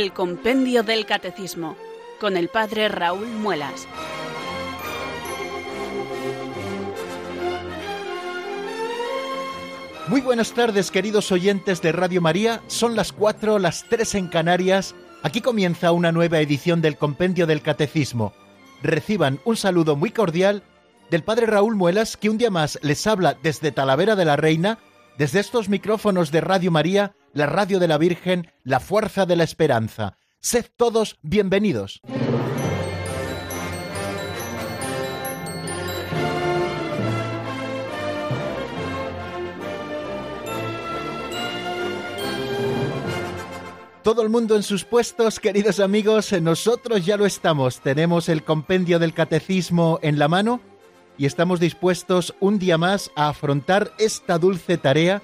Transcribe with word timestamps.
el 0.00 0.14
Compendio 0.14 0.82
del 0.82 1.04
Catecismo 1.04 1.76
con 2.20 2.38
el 2.38 2.48
Padre 2.48 2.88
Raúl 2.88 3.26
Muelas. 3.26 3.86
Muy 10.08 10.22
buenas 10.22 10.54
tardes 10.54 10.90
queridos 10.90 11.30
oyentes 11.30 11.82
de 11.82 11.92
Radio 11.92 12.22
María, 12.22 12.62
son 12.66 12.96
las 12.96 13.12
4, 13.12 13.58
las 13.58 13.84
3 13.90 14.14
en 14.14 14.28
Canarias, 14.28 14.94
aquí 15.22 15.42
comienza 15.42 15.92
una 15.92 16.12
nueva 16.12 16.40
edición 16.40 16.80
del 16.80 16.96
Compendio 16.96 17.46
del 17.46 17.60
Catecismo. 17.60 18.32
Reciban 18.82 19.38
un 19.44 19.58
saludo 19.58 19.96
muy 19.96 20.12
cordial 20.12 20.62
del 21.10 21.24
Padre 21.24 21.44
Raúl 21.44 21.76
Muelas 21.76 22.16
que 22.16 22.30
un 22.30 22.38
día 22.38 22.50
más 22.50 22.78
les 22.80 23.06
habla 23.06 23.36
desde 23.42 23.70
Talavera 23.70 24.16
de 24.16 24.24
la 24.24 24.36
Reina, 24.36 24.78
desde 25.18 25.40
estos 25.40 25.68
micrófonos 25.68 26.32
de 26.32 26.40
Radio 26.40 26.70
María, 26.70 27.12
la 27.32 27.46
radio 27.46 27.78
de 27.78 27.88
la 27.88 27.98
Virgen, 27.98 28.50
la 28.64 28.80
fuerza 28.80 29.26
de 29.26 29.36
la 29.36 29.44
esperanza. 29.44 30.16
Sed 30.40 30.66
todos 30.76 31.18
bienvenidos. 31.22 32.00
Todo 44.02 44.22
el 44.22 44.30
mundo 44.30 44.56
en 44.56 44.62
sus 44.62 44.84
puestos, 44.84 45.38
queridos 45.38 45.78
amigos, 45.78 46.32
nosotros 46.40 47.04
ya 47.04 47.18
lo 47.18 47.26
estamos. 47.26 47.80
Tenemos 47.80 48.30
el 48.30 48.42
compendio 48.44 48.98
del 48.98 49.12
catecismo 49.12 49.98
en 50.02 50.18
la 50.18 50.26
mano 50.26 50.60
y 51.18 51.26
estamos 51.26 51.60
dispuestos 51.60 52.34
un 52.40 52.58
día 52.58 52.78
más 52.78 53.10
a 53.14 53.28
afrontar 53.28 53.92
esta 53.98 54.38
dulce 54.38 54.78
tarea 54.78 55.20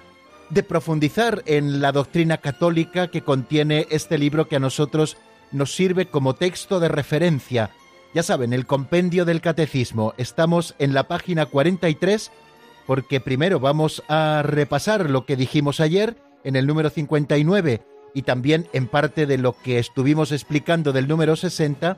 de 0.51 0.63
profundizar 0.63 1.43
en 1.47 1.81
la 1.81 1.93
doctrina 1.93 2.39
católica 2.39 3.09
que 3.09 3.23
contiene 3.23 3.87
este 3.91 4.19
libro 4.19 4.49
que 4.49 4.57
a 4.57 4.61
nosotros 4.61 5.17
nos 5.53 5.75
sirve 5.75 6.07
como 6.07 6.35
texto 6.35 6.81
de 6.81 6.89
referencia. 6.89 7.71
Ya 8.15 8.23
saben, 8.23 8.53
el 8.53 8.67
compendio 8.67 9.25
del 9.25 9.41
catecismo. 9.41 10.15
Estamos 10.17 10.75
en 10.79 10.95
la 10.95 11.09
página 11.09 11.47
43 11.47 12.31
porque 12.87 13.21
primero 13.21 13.61
vamos 13.61 14.03
a 14.09 14.43
repasar 14.45 15.11
lo 15.11 15.27
que 15.27 15.37
dijimos 15.37 15.81
ayer 15.81 16.17
en 16.45 16.57
el 16.57 16.67
número 16.67 16.89
59 16.89 17.83
y 18.15 18.23
también 18.23 18.69
en 18.73 18.87
parte 18.87 19.27
de 19.27 19.39
lo 19.39 19.57
que 19.61 19.79
estuvimos 19.79 20.33
explicando 20.33 20.93
del 20.93 21.09
número 21.09 21.37
60 21.37 21.97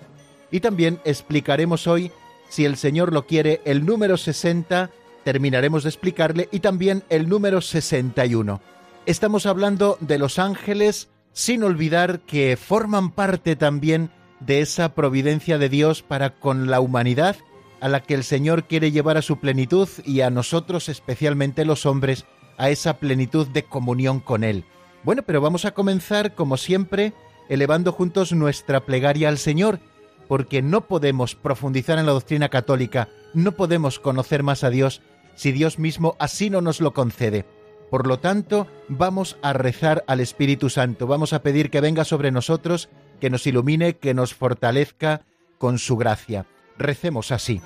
y 0.51 0.61
también 0.61 1.01
explicaremos 1.05 1.87
hoy, 1.87 2.11
si 2.49 2.65
el 2.65 2.77
Señor 2.77 3.13
lo 3.13 3.27
quiere, 3.27 3.61
el 3.67 3.85
número 3.85 4.17
60 4.17 4.91
terminaremos 5.29 5.83
de 5.83 5.91
explicarle, 5.91 6.49
y 6.53 6.61
también 6.61 7.05
el 7.11 7.29
número 7.29 7.61
61. 7.61 8.63
Estamos 9.05 9.45
hablando 9.45 9.99
de 10.01 10.17
los 10.17 10.39
ángeles 10.39 11.11
sin 11.35 11.65
olvidar 11.65 12.21
que 12.21 12.57
forman 12.57 13.11
parte 13.11 13.55
también 13.55 14.09
de 14.41 14.63
esa 14.63 14.95
providencia 14.95 15.59
de 15.59 15.69
Dios 15.69 16.01
para 16.01 16.31
con 16.31 16.71
la 16.71 16.81
humanidad 16.81 17.37
a 17.83 17.89
la 17.89 18.01
que 18.01 18.15
el 18.15 18.25
Señor 18.25 18.65
quiere 18.65 18.91
llevar 18.91 19.19
a 19.19 19.23
su 19.23 19.39
plenitud 19.39 19.87
y 20.03 20.23
a 20.23 20.31
nosotros, 20.31 20.89
especialmente 20.89 21.67
los 21.67 21.85
hombres, 21.85 22.25
a 22.57 22.71
esa 22.71 22.95
plenitud 22.97 23.47
de 23.49 23.65
comunión 23.65 24.21
con 24.21 24.45
Él. 24.45 24.65
Bueno, 25.05 25.25
pero 25.27 25.43
vamos 25.43 25.67
a 25.67 25.73
comenzar, 25.73 26.35
como 26.37 26.57
siempre, 26.57 27.13
elevando 27.51 27.93
juntos 27.93 28.33
nuestra 28.33 28.87
plegaria 28.87 29.29
al 29.29 29.37
Señor, 29.37 29.79
porque 30.27 30.63
no 30.63 30.87
podemos 30.87 31.35
profundizar 31.35 31.99
en 31.99 32.07
la 32.07 32.13
doctrina 32.13 32.49
católica, 32.49 33.11
no 33.35 33.53
podemos 33.53 33.99
conocer 33.99 34.43
más 34.43 34.65
a 34.65 34.71
Dios 34.71 35.03
si 35.39 35.53
Dios 35.53 35.79
mismo 35.79 36.17
así 36.19 36.51
no 36.51 36.61
nos 36.61 36.81
lo 36.81 36.93
concede. 36.93 37.45
Por 37.91 38.09
lo 38.09 38.19
tanto, 38.19 38.67
vamos 38.89 39.39
a 39.41 39.53
rezar 39.53 40.03
al 40.09 40.19
Espíritu 40.19 40.69
Santo, 40.69 41.07
vamos 41.07 41.33
a 41.33 41.43
pedir 41.43 41.71
que 41.71 41.81
venga 41.81 42.05
sobre 42.05 42.33
nosotros, 42.33 42.89
que 43.21 43.31
nos 43.31 43.47
ilumine, 43.47 43.99
que 43.99 44.15
nos 44.15 44.35
fortalezca 44.35 45.23
con 45.57 45.79
su 45.79 45.97
gracia. 45.97 46.47
Recemos 46.77 47.31
así. 47.31 47.61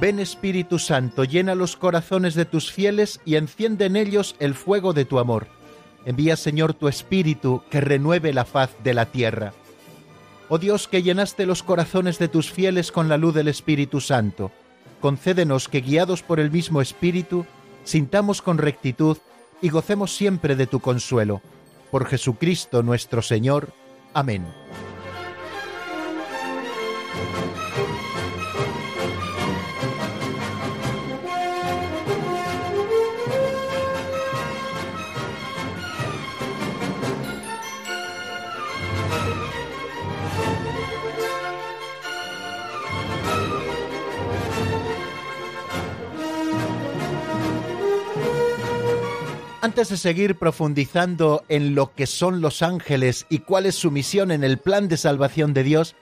Ven 0.00 0.18
Espíritu 0.18 0.78
Santo, 0.78 1.24
llena 1.24 1.54
los 1.54 1.76
corazones 1.76 2.34
de 2.34 2.46
tus 2.46 2.72
fieles 2.72 3.20
y 3.26 3.34
enciende 3.34 3.84
en 3.84 3.96
ellos 3.96 4.34
el 4.38 4.54
fuego 4.54 4.94
de 4.94 5.04
tu 5.04 5.18
amor. 5.18 5.46
Envía 6.06 6.36
Señor 6.36 6.72
tu 6.72 6.88
Espíritu 6.88 7.62
que 7.68 7.82
renueve 7.82 8.32
la 8.32 8.46
faz 8.46 8.70
de 8.82 8.94
la 8.94 9.04
tierra. 9.04 9.52
Oh 10.52 10.58
Dios 10.58 10.88
que 10.88 11.04
llenaste 11.04 11.46
los 11.46 11.62
corazones 11.62 12.18
de 12.18 12.26
tus 12.26 12.50
fieles 12.50 12.90
con 12.90 13.08
la 13.08 13.16
luz 13.16 13.32
del 13.32 13.46
Espíritu 13.46 14.00
Santo, 14.00 14.50
concédenos 15.00 15.68
que 15.68 15.80
guiados 15.80 16.24
por 16.24 16.40
el 16.40 16.50
mismo 16.50 16.80
Espíritu, 16.80 17.46
sintamos 17.84 18.42
con 18.42 18.58
rectitud 18.58 19.16
y 19.62 19.68
gocemos 19.68 20.12
siempre 20.12 20.56
de 20.56 20.66
tu 20.66 20.80
consuelo. 20.80 21.40
Por 21.92 22.04
Jesucristo 22.04 22.82
nuestro 22.82 23.22
Señor. 23.22 23.72
Amén. 24.12 24.44
Antes 49.62 49.90
de 49.90 49.98
seguir 49.98 50.36
profundizando 50.36 51.44
en 51.50 51.74
lo 51.74 51.94
que 51.94 52.06
son 52.06 52.40
los 52.40 52.62
ángeles 52.62 53.26
y 53.28 53.40
cuál 53.40 53.66
es 53.66 53.74
su 53.74 53.90
misión 53.90 54.30
en 54.30 54.42
el 54.42 54.56
plan 54.56 54.88
de 54.88 54.96
salvación 54.96 55.52
de 55.52 55.64
Dios, 55.64 55.96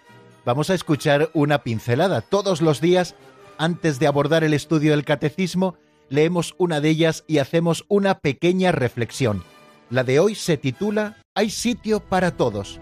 vamos 0.45 0.71
a 0.71 0.75
escuchar 0.75 1.29
una 1.35 1.65
pincelada. 1.65 2.21
Todos 2.21 2.63
los 2.63 2.81
días, 2.81 3.17
antes 3.59 3.99
de 3.99 4.07
abordar 4.07 4.45
el 4.45 4.55
estudio 4.55 4.93
del 4.93 5.05
catecismo, 5.05 5.75
leemos 6.09 6.55
una 6.57 6.81
de 6.81 6.91
ellas 6.91 7.25
y 7.27 7.39
hacemos 7.39 7.85
una 7.89 8.21
pequeña 8.21 8.71
reflexión. 8.71 9.43
La 9.91 10.05
de 10.05 10.21
hoy 10.21 10.37
se 10.37 10.57
titula 10.57 11.17
Hay 11.35 11.51
sitio 11.51 11.99
para 11.99 12.37
todos. 12.37 12.81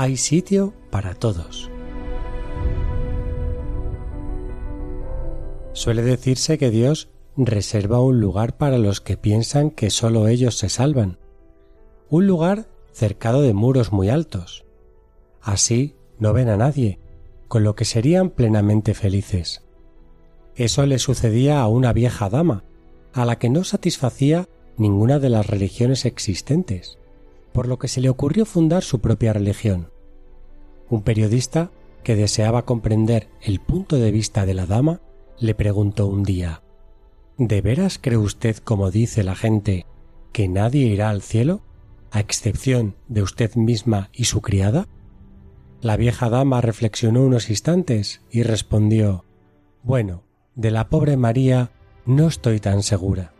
Hay 0.00 0.16
sitio 0.16 0.72
para 0.88 1.12
todos. 1.12 1.70
Suele 5.74 6.00
decirse 6.00 6.56
que 6.56 6.70
Dios 6.70 7.10
reserva 7.36 8.00
un 8.00 8.18
lugar 8.18 8.56
para 8.56 8.78
los 8.78 9.02
que 9.02 9.18
piensan 9.18 9.70
que 9.70 9.90
sólo 9.90 10.26
ellos 10.26 10.56
se 10.56 10.70
salvan, 10.70 11.18
un 12.08 12.26
lugar 12.26 12.66
cercado 12.92 13.42
de 13.42 13.52
muros 13.52 13.92
muy 13.92 14.08
altos. 14.08 14.64
Así 15.42 15.96
no 16.18 16.32
ven 16.32 16.48
a 16.48 16.56
nadie, 16.56 16.98
con 17.46 17.62
lo 17.62 17.74
que 17.74 17.84
serían 17.84 18.30
plenamente 18.30 18.94
felices. 18.94 19.66
Eso 20.56 20.86
le 20.86 20.98
sucedía 20.98 21.60
a 21.60 21.68
una 21.68 21.92
vieja 21.92 22.30
dama, 22.30 22.64
a 23.12 23.26
la 23.26 23.38
que 23.38 23.50
no 23.50 23.64
satisfacía 23.64 24.48
ninguna 24.78 25.18
de 25.18 25.28
las 25.28 25.46
religiones 25.46 26.06
existentes 26.06 26.99
por 27.52 27.66
lo 27.66 27.78
que 27.78 27.88
se 27.88 28.00
le 28.00 28.08
ocurrió 28.08 28.44
fundar 28.44 28.82
su 28.82 29.00
propia 29.00 29.32
religión. 29.32 29.90
Un 30.88 31.02
periodista, 31.02 31.70
que 32.02 32.16
deseaba 32.16 32.64
comprender 32.64 33.28
el 33.42 33.60
punto 33.60 33.96
de 33.96 34.10
vista 34.10 34.46
de 34.46 34.54
la 34.54 34.66
dama, 34.66 35.00
le 35.38 35.54
preguntó 35.54 36.06
un 36.06 36.22
día 36.22 36.62
¿De 37.38 37.62
veras 37.62 37.98
cree 37.98 38.18
usted, 38.18 38.56
como 38.58 38.90
dice 38.90 39.22
la 39.22 39.34
gente, 39.34 39.86
que 40.32 40.48
nadie 40.48 40.86
irá 40.86 41.08
al 41.08 41.22
cielo, 41.22 41.62
a 42.10 42.20
excepción 42.20 42.96
de 43.08 43.22
usted 43.22 43.54
misma 43.54 44.10
y 44.12 44.24
su 44.24 44.42
criada? 44.42 44.88
La 45.80 45.96
vieja 45.96 46.28
dama 46.28 46.60
reflexionó 46.60 47.22
unos 47.22 47.48
instantes 47.48 48.20
y 48.30 48.42
respondió 48.42 49.24
Bueno, 49.82 50.24
de 50.54 50.70
la 50.70 50.90
pobre 50.90 51.16
María 51.16 51.70
no 52.04 52.28
estoy 52.28 52.60
tan 52.60 52.82
segura. 52.82 53.32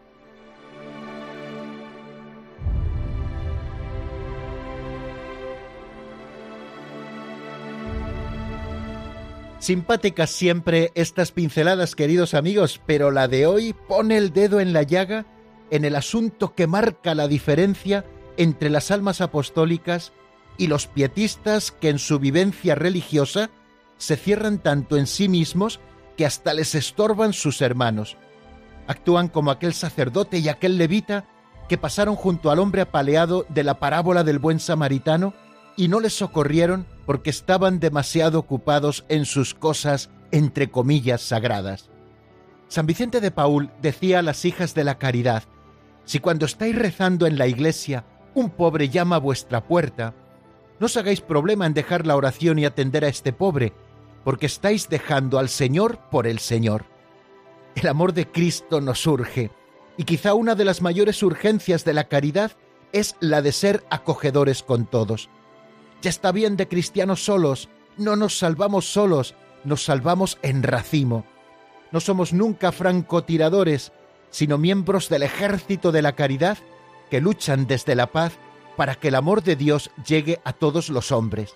Simpáticas 9.71 10.31
siempre 10.31 10.91
estas 10.97 11.31
pinceladas, 11.31 11.95
queridos 11.95 12.35
amigos, 12.35 12.81
pero 12.87 13.13
la 13.13 13.29
de 13.29 13.47
hoy 13.47 13.73
pone 13.73 14.17
el 14.17 14.33
dedo 14.33 14.59
en 14.59 14.73
la 14.73 14.83
llaga 14.83 15.27
en 15.71 15.85
el 15.85 15.95
asunto 15.95 16.57
que 16.57 16.67
marca 16.67 17.15
la 17.15 17.29
diferencia 17.29 18.05
entre 18.37 18.69
las 18.69 18.91
almas 18.91 19.21
apostólicas 19.21 20.13
y 20.59 20.67
los 20.67 20.89
pietistas 20.89 21.71
que 21.71 21.89
en 21.89 22.01
su 22.01 22.19
vivencia 22.19 22.75
religiosa 22.75 23.51
se 23.97 24.17
cierran 24.17 24.59
tanto 24.59 24.97
en 24.97 25.07
sí 25.07 25.29
mismos 25.29 25.79
que 26.17 26.27
hasta 26.27 26.53
les 26.53 26.75
estorban 26.75 27.33
sus 27.33 27.63
hermanos. 27.63 28.17
Actúan 28.89 29.29
como 29.29 29.53
aquel 29.53 29.73
sacerdote 29.73 30.39
y 30.39 30.49
aquel 30.49 30.79
levita 30.79 31.27
que 31.69 31.79
pasaron 31.79 32.17
junto 32.17 32.51
al 32.51 32.59
hombre 32.59 32.83
apaleado 32.83 33.47
de 33.49 33.63
la 33.63 33.79
parábola 33.79 34.25
del 34.25 34.41
buen 34.41 34.59
samaritano 34.59 35.33
y 35.81 35.89
no 35.89 35.99
les 36.01 36.13
socorrieron 36.13 36.85
porque 37.07 37.31
estaban 37.31 37.81
demasiado 37.81 38.39
ocupados 38.39 39.07
en 39.09 39.25
sus 39.25 39.55
cosas, 39.55 40.11
entre 40.31 40.71
comillas, 40.71 41.23
sagradas. 41.23 41.89
San 42.69 42.85
Vicente 42.85 43.23
de 43.23 43.31
Paul 43.31 43.71
decía 43.81 44.19
a 44.19 44.23
las 44.23 44.45
hijas 44.45 44.75
de 44.75 44.85
la 44.85 44.99
caridad, 44.99 45.45
si 46.05 46.19
cuando 46.19 46.45
estáis 46.45 46.77
rezando 46.77 47.27
en 47.27 47.39
la 47.39 47.47
iglesia 47.47 48.05
un 48.35 48.51
pobre 48.51 48.91
llama 48.91 49.17
a 49.17 49.21
vuestra 49.21 49.67
puerta, 49.67 50.13
no 50.81 50.85
os 50.85 50.99
hagáis 50.99 51.23
problema 51.23 51.65
en 51.65 51.73
dejar 51.73 52.07
la 52.07 52.15
oración 52.15 52.59
y 52.59 52.67
atender 52.67 53.07
a 53.07 53.09
este 53.09 53.33
pobre, 53.33 53.73
porque 54.23 54.45
estáis 54.45 54.91
dejando 54.91 55.39
al 55.39 55.49
Señor 55.49 55.99
por 56.11 56.27
el 56.27 56.41
Señor. 56.41 56.85
El 57.75 57.89
amor 57.89 58.13
de 58.13 58.27
Cristo 58.27 58.83
nos 58.83 59.07
urge, 59.07 59.51
y 59.97 60.05
quizá 60.05 60.35
una 60.35 60.55
de 60.55 60.67
las 60.67 60.83
mayores 60.83 61.23
urgencias 61.23 61.87
de 61.87 61.95
la 61.95 62.05
caridad 62.05 62.53
es 62.93 63.17
la 63.21 63.41
de 63.41 63.53
ser 63.53 63.83
acogedores 63.89 64.63
con 64.63 64.85
todos. 64.85 65.31
Ya 66.03 66.11
está 66.11 66.33
bien 66.33 66.57
de 66.57 66.67
cristianos 66.67 67.25
solos, 67.25 67.69
no 67.97 68.17
nos 68.17 68.39
salvamos 68.39 68.87
solos, 68.91 69.35
nos 69.65 69.85
salvamos 69.85 70.39
en 70.43 70.63
racimo. 70.63 71.27
No 71.93 72.01
somos 72.01 72.33
nunca 72.33 72.73
francotiradores, 72.73 73.93
sino 74.31 74.57
miembros 74.57 75.09
del 75.09 75.23
ejército 75.23 75.93
de 75.93 76.03
la 76.03 76.13
caridad 76.13 76.59
que 77.11 77.21
luchan 77.21 77.67
desde 77.67 77.95
la 77.95 78.07
paz 78.07 78.33
para 78.77 78.95
que 78.95 79.09
el 79.09 79.17
amor 79.17 79.43
de 79.43 79.57
Dios 79.57 79.91
llegue 80.07 80.41
a 80.45 80.53
todos 80.53 80.89
los 80.89 81.13
hombres. 81.13 81.55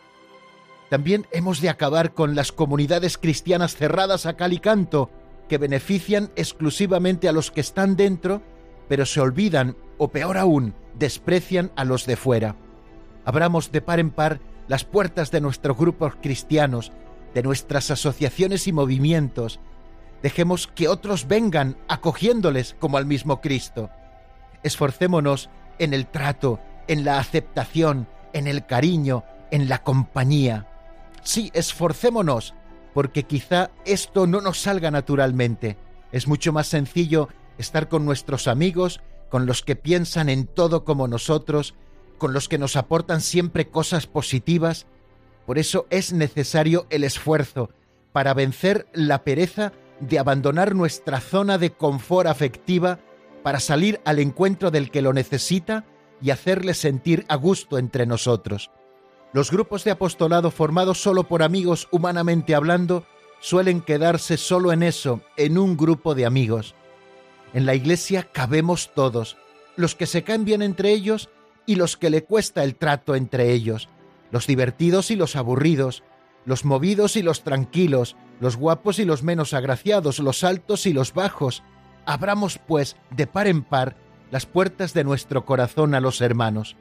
También 0.91 1.27
hemos 1.31 1.61
de 1.61 1.71
acabar 1.71 2.13
con 2.13 2.35
las 2.35 2.53
comunidades 2.53 3.17
cristianas 3.17 3.77
cerradas 3.77 4.27
a 4.27 4.37
cal 4.37 4.53
y 4.53 4.59
canto, 4.59 5.11
que 5.49 5.57
benefician 5.57 6.31
exclusivamente 6.37 7.29
a 7.29 7.33
los 7.33 7.51
que 7.51 7.61
están 7.61 7.97
dentro, 7.97 8.43
pero 8.89 9.07
se 9.07 9.21
olvidan, 9.21 9.77
o 9.97 10.09
peor 10.09 10.37
aún, 10.37 10.75
desprecian 10.99 11.73
a 11.77 11.85
los 11.85 12.05
de 12.07 12.17
fuera. 12.17 12.57
Abramos 13.25 13.73
de 13.73 13.81
par 13.81 14.01
en 14.01 14.11
par 14.11 14.41
las 14.69 14.85
puertas 14.85 15.31
de 15.31 15.41
nuestros 15.41 15.77
grupos 15.77 16.15
cristianos, 16.21 16.93
de 17.35 17.43
nuestras 17.43 17.91
asociaciones 17.91 18.67
y 18.69 18.73
movimientos. 18.73 19.61
Dejemos 20.23 20.67
que 20.67 20.89
otros 20.89 21.29
vengan 21.29 21.77
acogiéndoles 21.89 22.77
como 22.79 22.97
al 22.97 23.07
mismo 23.07 23.41
Cristo. 23.41 23.91
Esforcémonos 24.63 25.51
en 25.79 25.93
el 25.93 26.07
trato, 26.07 26.61
en 26.89 27.05
la 27.05 27.19
aceptación, 27.19 28.07
en 28.33 28.47
el 28.47 28.67
cariño, 28.67 29.25
en 29.51 29.69
la 29.69 29.83
compañía. 29.83 30.67
Sí, 31.23 31.51
esforcémonos, 31.55 32.55
porque 32.95 33.25
quizá 33.25 33.71
esto 33.85 34.27
no 34.27 34.41
nos 34.41 34.61
salga 34.61 34.91
naturalmente. 34.91 35.77
Es 36.13 36.29
mucho 36.29 36.53
más 36.53 36.69
sencillo 36.69 37.29
estar 37.59 37.89
con 37.89 38.05
nuestros 38.05 38.49
amigos, 38.49 39.01
con 39.31 39.47
los 39.47 39.63
que 39.63 39.77
piensan 39.77 40.29
en 40.29 40.47
todo 40.47 40.85
como 40.85 41.09
nosotros, 41.09 41.75
con 42.19 42.33
los 42.33 42.49
que 42.49 42.59
nos 42.59 42.77
aportan 42.77 43.21
siempre 43.21 43.69
cosas 43.69 44.07
positivas. 44.07 44.87
Por 45.47 45.59
eso 45.59 45.87
es 45.91 46.13
necesario 46.13 46.87
el 46.91 47.05
esfuerzo 47.05 47.71
para 48.13 48.35
vencer 48.35 48.87
la 48.93 49.25
pereza 49.25 49.73
de 50.01 50.19
abandonar 50.19 50.75
nuestra 50.75 51.21
zona 51.21 51.59
de 51.59 51.71
confort 51.71 52.29
afectiva 52.29 52.99
para 53.43 53.61
salir 53.61 54.01
al 54.05 54.19
encuentro 54.19 54.71
del 54.71 54.91
que 54.91 55.03
lo 55.03 55.13
necesita 55.13 55.85
y 56.23 56.31
hacerle 56.31 56.75
sentir 56.75 57.25
a 57.29 57.37
gusto 57.37 57.79
entre 57.79 58.07
nosotros. 58.07 58.71
Los 59.33 59.51
grupos 59.51 59.85
de 59.85 59.91
apostolado 59.91 60.51
formados 60.51 61.03
solo 61.03 61.25
por 61.25 61.43
amigos 61.43 61.89
humanamente 61.91 62.55
hablando 62.55 63.05
suelen 63.41 63.83
quedarse 63.83 64.37
solo 64.37 64.73
en 64.73 64.83
eso, 64.83 65.21
en 65.37 65.59
un 65.59 65.77
grupo 65.77 66.15
de 66.15 66.25
amigos. 66.25 66.75
En 67.53 67.67
la 67.67 67.75
iglesia 67.75 68.29
cabemos 68.33 68.95
todos, 68.95 69.37
los 69.77 69.95
que 69.95 70.07
se 70.07 70.23
cambian 70.23 70.63
entre 70.63 70.93
ellos 70.93 71.29
y 71.67 71.77
los 71.77 71.97
que 71.97 72.11
le 72.11 72.25
cuesta 72.25 72.65
el 72.65 72.77
trato 72.77 73.15
entre 73.15 73.53
ellos, 73.53 73.89
los 74.31 74.47
divertidos 74.47 75.11
y 75.11 75.17
los 75.17 75.37
aburridos, 75.37 76.03
los 76.45 76.65
movidos 76.65 77.17
y 77.17 77.23
los 77.23 77.43
tranquilos, 77.43 78.17
los 78.41 78.57
guapos 78.57 78.99
y 78.99 79.05
los 79.05 79.23
menos 79.23 79.55
agraciados, 79.55 80.19
los 80.19 80.45
altos 80.45 80.87
y 80.87 80.93
los 80.93 81.15
bajos. 81.15 81.63
Abramos, 82.05 82.59
pues, 82.59 82.97
de 83.11 83.27
par 83.27 83.47
en 83.47 83.63
par 83.63 83.97
las 84.31 84.47
puertas 84.47 84.95
de 84.95 85.05
nuestro 85.05 85.45
corazón 85.45 85.95
a 85.95 86.01
los 86.01 86.21
hermanos. 86.21 86.77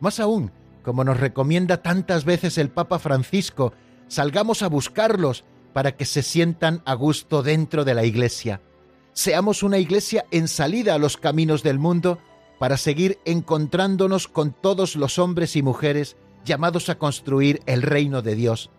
Más 0.00 0.20
aún, 0.20 0.52
como 0.82 1.04
nos 1.04 1.18
recomienda 1.18 1.82
tantas 1.82 2.24
veces 2.24 2.58
el 2.58 2.70
Papa 2.70 2.98
Francisco, 2.98 3.72
salgamos 4.08 4.62
a 4.62 4.68
buscarlos 4.68 5.44
para 5.72 5.96
que 5.96 6.04
se 6.04 6.22
sientan 6.22 6.82
a 6.84 6.94
gusto 6.94 7.42
dentro 7.42 7.84
de 7.84 7.94
la 7.94 8.04
Iglesia. 8.04 8.60
Seamos 9.12 9.62
una 9.62 9.78
Iglesia 9.78 10.24
en 10.30 10.48
salida 10.48 10.94
a 10.94 10.98
los 10.98 11.16
caminos 11.16 11.62
del 11.62 11.78
mundo 11.78 12.18
para 12.58 12.76
seguir 12.76 13.18
encontrándonos 13.24 14.28
con 14.28 14.52
todos 14.52 14.96
los 14.96 15.18
hombres 15.18 15.56
y 15.56 15.62
mujeres 15.62 16.16
llamados 16.44 16.88
a 16.88 16.96
construir 16.96 17.60
el 17.66 17.82
reino 17.82 18.22
de 18.22 18.34
Dios. 18.34 18.70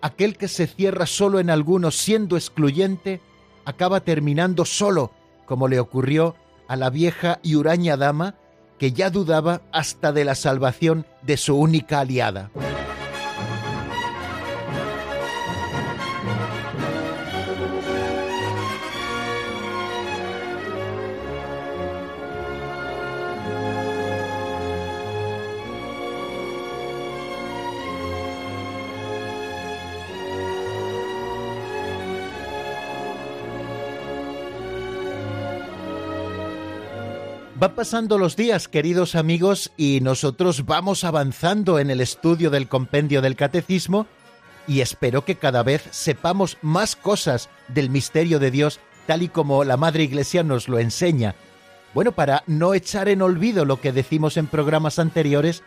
Aquel 0.00 0.36
que 0.36 0.48
se 0.48 0.66
cierra 0.66 1.06
solo 1.06 1.40
en 1.40 1.50
algunos 1.50 1.96
siendo 1.96 2.36
excluyente, 2.36 3.20
acaba 3.64 4.00
terminando 4.00 4.64
solo, 4.64 5.12
como 5.46 5.68
le 5.68 5.80
ocurrió 5.80 6.36
a 6.68 6.76
la 6.76 6.90
vieja 6.90 7.38
y 7.42 7.54
huraña 7.54 7.96
dama 7.96 8.34
que 8.78 8.92
ya 8.92 9.10
dudaba 9.10 9.62
hasta 9.72 10.12
de 10.12 10.24
la 10.24 10.34
salvación 10.34 11.06
de 11.22 11.36
su 11.36 11.56
única 11.56 12.00
aliada. 12.00 12.50
Pasando 37.74 38.16
los 38.16 38.36
días, 38.36 38.68
queridos 38.68 39.14
amigos, 39.16 39.72
y 39.76 40.00
nosotros 40.00 40.66
vamos 40.66 41.04
avanzando 41.04 41.78
en 41.78 41.90
el 41.90 42.00
estudio 42.00 42.50
del 42.50 42.68
compendio 42.68 43.20
del 43.22 43.34
catecismo 43.34 44.06
y 44.68 44.80
espero 44.80 45.24
que 45.24 45.36
cada 45.36 45.62
vez 45.62 45.82
sepamos 45.90 46.58
más 46.62 46.96
cosas 46.96 47.48
del 47.68 47.90
misterio 47.90 48.38
de 48.38 48.50
Dios 48.50 48.80
tal 49.06 49.22
y 49.22 49.28
como 49.28 49.64
la 49.64 49.76
Madre 49.76 50.04
Iglesia 50.04 50.42
nos 50.42 50.68
lo 50.68 50.78
enseña. 50.78 51.34
Bueno, 51.92 52.12
para 52.12 52.44
no 52.46 52.72
echar 52.72 53.08
en 53.08 53.20
olvido 53.20 53.64
lo 53.64 53.80
que 53.80 53.92
decimos 53.92 54.36
en 54.36 54.46
programas 54.46 54.98
anteriores, 54.98 55.62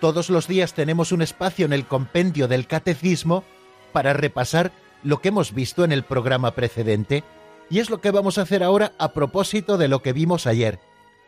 todos 0.00 0.30
los 0.30 0.48
días 0.48 0.74
tenemos 0.74 1.12
un 1.12 1.22
espacio 1.22 1.66
en 1.66 1.72
el 1.72 1.86
compendio 1.86 2.48
del 2.48 2.66
catecismo 2.66 3.44
para 3.92 4.14
repasar 4.14 4.72
lo 5.04 5.20
que 5.20 5.28
hemos 5.28 5.54
visto 5.54 5.84
en 5.84 5.92
el 5.92 6.02
programa 6.02 6.52
precedente, 6.52 7.24
y 7.70 7.78
es 7.78 7.90
lo 7.90 8.00
que 8.00 8.10
vamos 8.10 8.38
a 8.38 8.42
hacer 8.42 8.62
ahora 8.62 8.92
a 8.98 9.12
propósito 9.12 9.76
de 9.76 9.88
lo 9.88 10.02
que 10.02 10.12
vimos 10.12 10.46
ayer. 10.46 10.80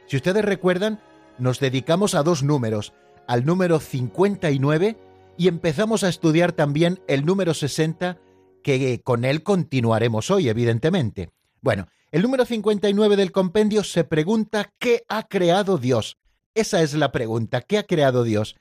Si 0.06 0.16
ustedes 0.16 0.44
recuerdan, 0.44 1.00
nos 1.38 1.61
dedicamos 1.61 2.14
a 2.14 2.23
dos 2.23 2.42
números, 2.42 2.92
al 3.26 3.46
número 3.46 3.80
59 3.80 4.99
y 5.38 5.49
empezamos 5.49 6.04
a 6.04 6.08
estudiar 6.08 6.52
también 6.52 7.00
el 7.08 7.25
número 7.25 7.54
60, 7.54 8.18
que 8.62 9.00
con 9.02 9.25
él 9.25 9.42
continuaremos 9.42 10.30
hoy, 10.30 10.49
evidentemente. 10.49 11.30
Bueno, 11.61 11.87
el 12.12 12.23
número 12.23 12.44
59 12.44 13.16
del 13.16 13.32
compendio 13.32 13.82
se 13.82 14.04
pregunta 14.04 14.73
¿qué 14.78 15.04
ha 15.08 15.25
creado 15.25 15.78
Dios? 15.78 16.18
Esa 16.54 16.82
es 16.82 16.94
la 16.94 17.11
pregunta, 17.11 17.62
¿qué 17.62 17.78
ha 17.78 17.84
creado 17.84 18.25
Dios? 18.25 18.56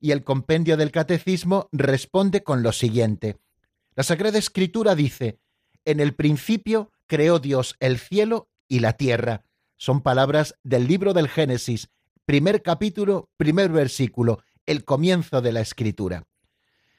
Y 0.00 0.10
el 0.10 0.24
compendio 0.24 0.76
del 0.76 0.90
catecismo 0.90 1.68
responde 1.72 2.42
con 2.42 2.62
lo 2.62 2.72
siguiente. 2.72 3.38
La 3.94 4.02
Sagrada 4.02 4.38
Escritura 4.38 4.94
dice, 4.94 5.38
en 5.84 6.00
el 6.00 6.14
principio 6.14 6.90
creó 7.06 7.38
Dios 7.38 7.76
el 7.80 7.98
cielo 7.98 8.48
y 8.68 8.80
la 8.80 8.92
tierra 8.92 9.47
son 9.78 10.02
palabras 10.02 10.56
del 10.62 10.86
libro 10.86 11.14
del 11.14 11.28
Génesis, 11.28 11.88
primer 12.26 12.62
capítulo, 12.62 13.30
primer 13.38 13.70
versículo, 13.70 14.42
el 14.66 14.84
comienzo 14.84 15.40
de 15.40 15.52
la 15.52 15.60
escritura. 15.60 16.26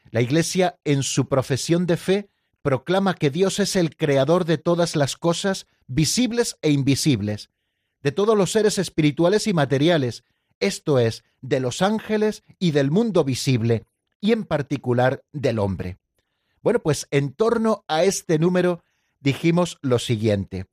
La 0.10 0.22
Iglesia, 0.22 0.80
en 0.86 1.04
su 1.04 1.28
profesión 1.28 1.86
de 1.86 1.98
fe, 1.98 2.30
proclama 2.64 3.14
que 3.14 3.30
Dios 3.30 3.60
es 3.60 3.76
el 3.76 3.96
creador 3.96 4.46
de 4.46 4.58
todas 4.58 4.96
las 4.96 5.18
cosas, 5.18 5.68
visibles 5.86 6.58
e 6.62 6.72
invisibles, 6.72 7.52
de 8.02 8.12
todos 8.12 8.36
los 8.36 8.52
seres 8.52 8.80
espirituales 8.80 9.46
y 9.46 9.54
materiales, 9.54 10.24
esto 10.60 11.00
es, 11.00 11.24
de 11.42 11.60
los 11.60 11.82
ángeles 11.82 12.44
y 12.58 12.72
del 12.72 12.92
mundo 12.92 13.24
visible, 13.24 13.86
y 14.20 14.32
en 14.32 14.46
particular 14.46 15.24
del 15.32 15.60
hombre. 15.60 16.00
Bueno, 16.62 16.80
pues 16.80 17.08
en 17.12 17.34
torno 17.34 17.86
a 17.88 18.04
este 18.04 18.40
número 18.40 18.84
dijimos 19.20 19.78
lo 19.82 20.00
siguiente. 20.00 20.66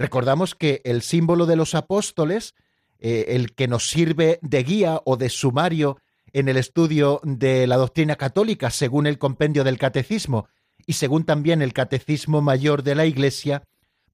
Recordamos 0.00 0.54
que 0.54 0.80
el 0.84 1.02
símbolo 1.02 1.44
de 1.44 1.56
los 1.56 1.74
apóstoles, 1.74 2.54
eh, 3.00 3.26
el 3.28 3.52
que 3.54 3.68
nos 3.68 3.90
sirve 3.90 4.38
de 4.40 4.62
guía 4.62 5.02
o 5.04 5.18
de 5.18 5.28
sumario 5.28 5.98
en 6.32 6.48
el 6.48 6.56
estudio 6.56 7.20
de 7.22 7.66
la 7.66 7.76
doctrina 7.76 8.16
católica, 8.16 8.70
según 8.70 9.06
el 9.06 9.18
compendio 9.18 9.62
del 9.62 9.76
catecismo 9.76 10.48
y 10.86 10.94
según 10.94 11.24
también 11.24 11.60
el 11.60 11.74
catecismo 11.74 12.40
mayor 12.40 12.82
de 12.82 12.94
la 12.94 13.04
Iglesia, 13.04 13.64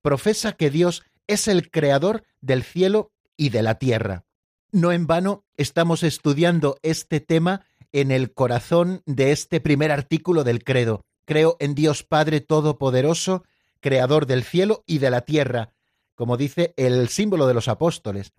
profesa 0.02 0.54
que 0.54 0.70
Dios 0.70 1.04
es 1.28 1.46
el 1.46 1.70
creador 1.70 2.24
del 2.40 2.64
cielo 2.64 3.12
y 3.36 3.50
de 3.50 3.62
la 3.62 3.76
tierra. 3.76 4.24
No 4.72 4.90
en 4.90 5.06
vano 5.06 5.44
estamos 5.56 6.02
estudiando 6.02 6.78
este 6.82 7.20
tema 7.20 7.64
en 7.92 8.10
el 8.10 8.34
corazón 8.34 9.02
de 9.06 9.30
este 9.30 9.60
primer 9.60 9.92
artículo 9.92 10.42
del 10.42 10.64
credo. 10.64 11.04
Creo 11.26 11.56
en 11.60 11.76
Dios 11.76 12.02
Padre 12.02 12.40
Todopoderoso, 12.40 13.44
Creador 13.78 14.26
del 14.26 14.42
cielo 14.42 14.82
y 14.84 14.98
de 14.98 15.10
la 15.10 15.20
tierra, 15.20 15.70
como 16.16 16.36
dice 16.36 16.74
el 16.76 17.08
símbolo 17.08 17.46
de 17.46 17.54
los 17.54 17.68
apóstoles. 17.68 18.32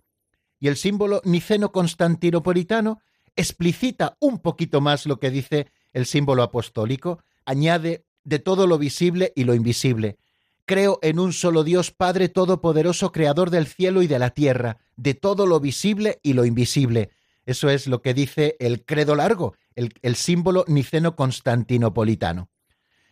Y 0.60 0.68
el 0.68 0.76
símbolo 0.76 1.22
niceno-constantinopolitano 1.24 3.00
explicita 3.36 4.16
un 4.20 4.40
poquito 4.40 4.82
más 4.82 5.06
lo 5.06 5.18
que 5.18 5.30
dice 5.30 5.68
el 5.94 6.04
símbolo 6.04 6.42
apostólico, 6.42 7.22
añade 7.46 8.04
de 8.24 8.40
todo 8.40 8.66
lo 8.66 8.76
visible 8.76 9.32
y 9.34 9.44
lo 9.44 9.54
invisible. 9.54 10.18
Creo 10.66 10.98
en 11.00 11.18
un 11.18 11.32
solo 11.32 11.64
Dios 11.64 11.92
Padre 11.92 12.28
Todopoderoso, 12.28 13.10
Creador 13.12 13.50
del 13.50 13.66
cielo 13.66 14.02
y 14.02 14.06
de 14.06 14.18
la 14.18 14.30
tierra, 14.30 14.78
de 14.96 15.14
todo 15.14 15.46
lo 15.46 15.60
visible 15.60 16.18
y 16.22 16.34
lo 16.34 16.44
invisible. 16.44 17.10
Eso 17.46 17.70
es 17.70 17.86
lo 17.86 18.02
que 18.02 18.12
dice 18.12 18.56
el 18.58 18.84
credo 18.84 19.14
largo, 19.14 19.54
el, 19.76 19.94
el 20.02 20.16
símbolo 20.16 20.64
niceno-constantinopolitano. 20.66 22.50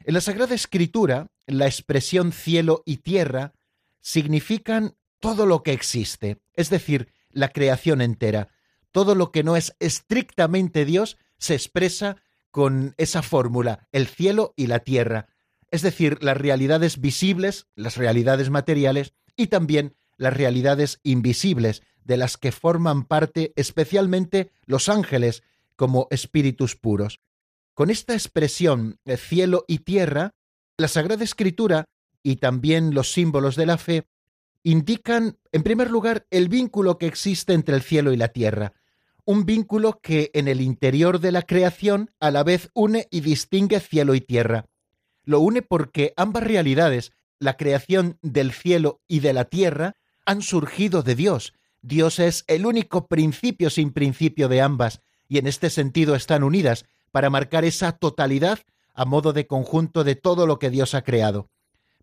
En 0.04 0.14
la 0.14 0.20
Sagrada 0.20 0.54
Escritura, 0.54 1.28
la 1.46 1.66
expresión 1.66 2.32
cielo 2.32 2.82
y 2.85 2.99
tierra 2.99 3.54
significan 4.06 4.94
todo 5.18 5.46
lo 5.46 5.64
que 5.64 5.72
existe, 5.72 6.40
es 6.54 6.70
decir, 6.70 7.12
la 7.32 7.48
creación 7.48 8.00
entera. 8.00 8.50
Todo 8.92 9.16
lo 9.16 9.32
que 9.32 9.42
no 9.42 9.56
es 9.56 9.75
estrictamente 9.80 10.84
Dios 10.84 11.18
se 11.38 11.54
expresa 11.54 12.16
con 12.52 12.94
esa 12.98 13.22
fórmula, 13.22 13.88
el 13.90 14.06
cielo 14.06 14.54
y 14.54 14.68
la 14.68 14.78
tierra, 14.78 15.26
es 15.72 15.82
decir, 15.82 16.22
las 16.22 16.36
realidades 16.36 17.00
visibles, 17.00 17.66
las 17.75 17.96
realidades 17.96 18.48
materiales 18.48 19.12
y 19.36 19.48
también 19.48 19.96
las 20.18 20.32
realidades 20.32 21.00
invisibles, 21.02 21.82
de 22.04 22.16
las 22.16 22.36
que 22.36 22.52
forman 22.52 23.06
parte 23.06 23.52
especialmente 23.56 24.52
los 24.66 24.88
ángeles 24.88 25.42
como 25.75 26.06
espíritus 26.12 26.76
puros. 26.76 27.18
Con 27.75 27.90
esta 27.90 28.14
expresión 28.14 29.00
cielo 29.16 29.64
y 29.66 29.80
tierra, 29.80 30.30
la 30.76 30.86
Sagrada 30.86 31.25
Escritura 31.25 31.86
y 32.26 32.37
también 32.37 32.92
los 32.92 33.12
símbolos 33.12 33.54
de 33.54 33.66
la 33.66 33.78
fe 33.78 34.09
indican, 34.64 35.38
en 35.52 35.62
primer 35.62 35.92
lugar, 35.92 36.26
el 36.30 36.49
vínculo 36.49 36.99
que 36.99 37.06
existe 37.06 37.52
entre 37.52 37.76
el 37.76 37.83
cielo 37.83 38.12
y 38.12 38.16
la 38.16 38.30
tierra, 38.30 38.73
un 39.25 39.47
vínculo 39.47 40.00
que 40.02 40.33
en 40.35 40.49
el 40.49 40.61
interior 40.61 41.21
de 41.21 41.30
la 41.30 41.42
creación 41.42 42.11
a 42.18 42.33
la 42.33 42.42
vez 42.42 42.68
une 42.75 43.06
y 43.12 43.21
distingue 43.21 43.78
cielo 43.78 44.16
y 44.16 44.21
tierra. 44.21 44.66
Lo 45.23 45.38
une 45.38 45.62
porque 45.62 46.14
ambas 46.16 46.42
realidades, 46.42 47.12
la 47.38 47.56
creación 47.56 48.18
del 48.23 48.50
cielo 48.50 49.00
y 49.06 49.21
de 49.21 49.33
la 49.33 49.45
tierra, 49.45 49.95
han 50.25 50.42
surgido 50.42 51.04
de 51.04 51.14
Dios. 51.14 51.52
Dios 51.80 52.18
es 52.18 52.42
el 52.49 52.66
único 52.66 53.06
principio 53.06 53.71
sin 53.71 53.92
principio 53.92 54.49
de 54.49 54.62
ambas, 54.62 55.00
y 55.28 55.38
en 55.38 55.47
este 55.47 55.71
sentido 55.71 56.16
están 56.16 56.42
unidas 56.42 56.87
para 57.12 57.30
marcar 57.30 57.64
esa 57.64 57.92
totalidad 57.92 58.59
a 58.95 59.04
modo 59.04 59.33
de 59.33 59.47
conjunto 59.47 60.02
de 60.02 60.16
todo 60.16 60.49
lo 60.49 60.59
que 60.59 60.71
Dios 60.71 60.97
ha 60.97 61.02
creado. 61.02 61.50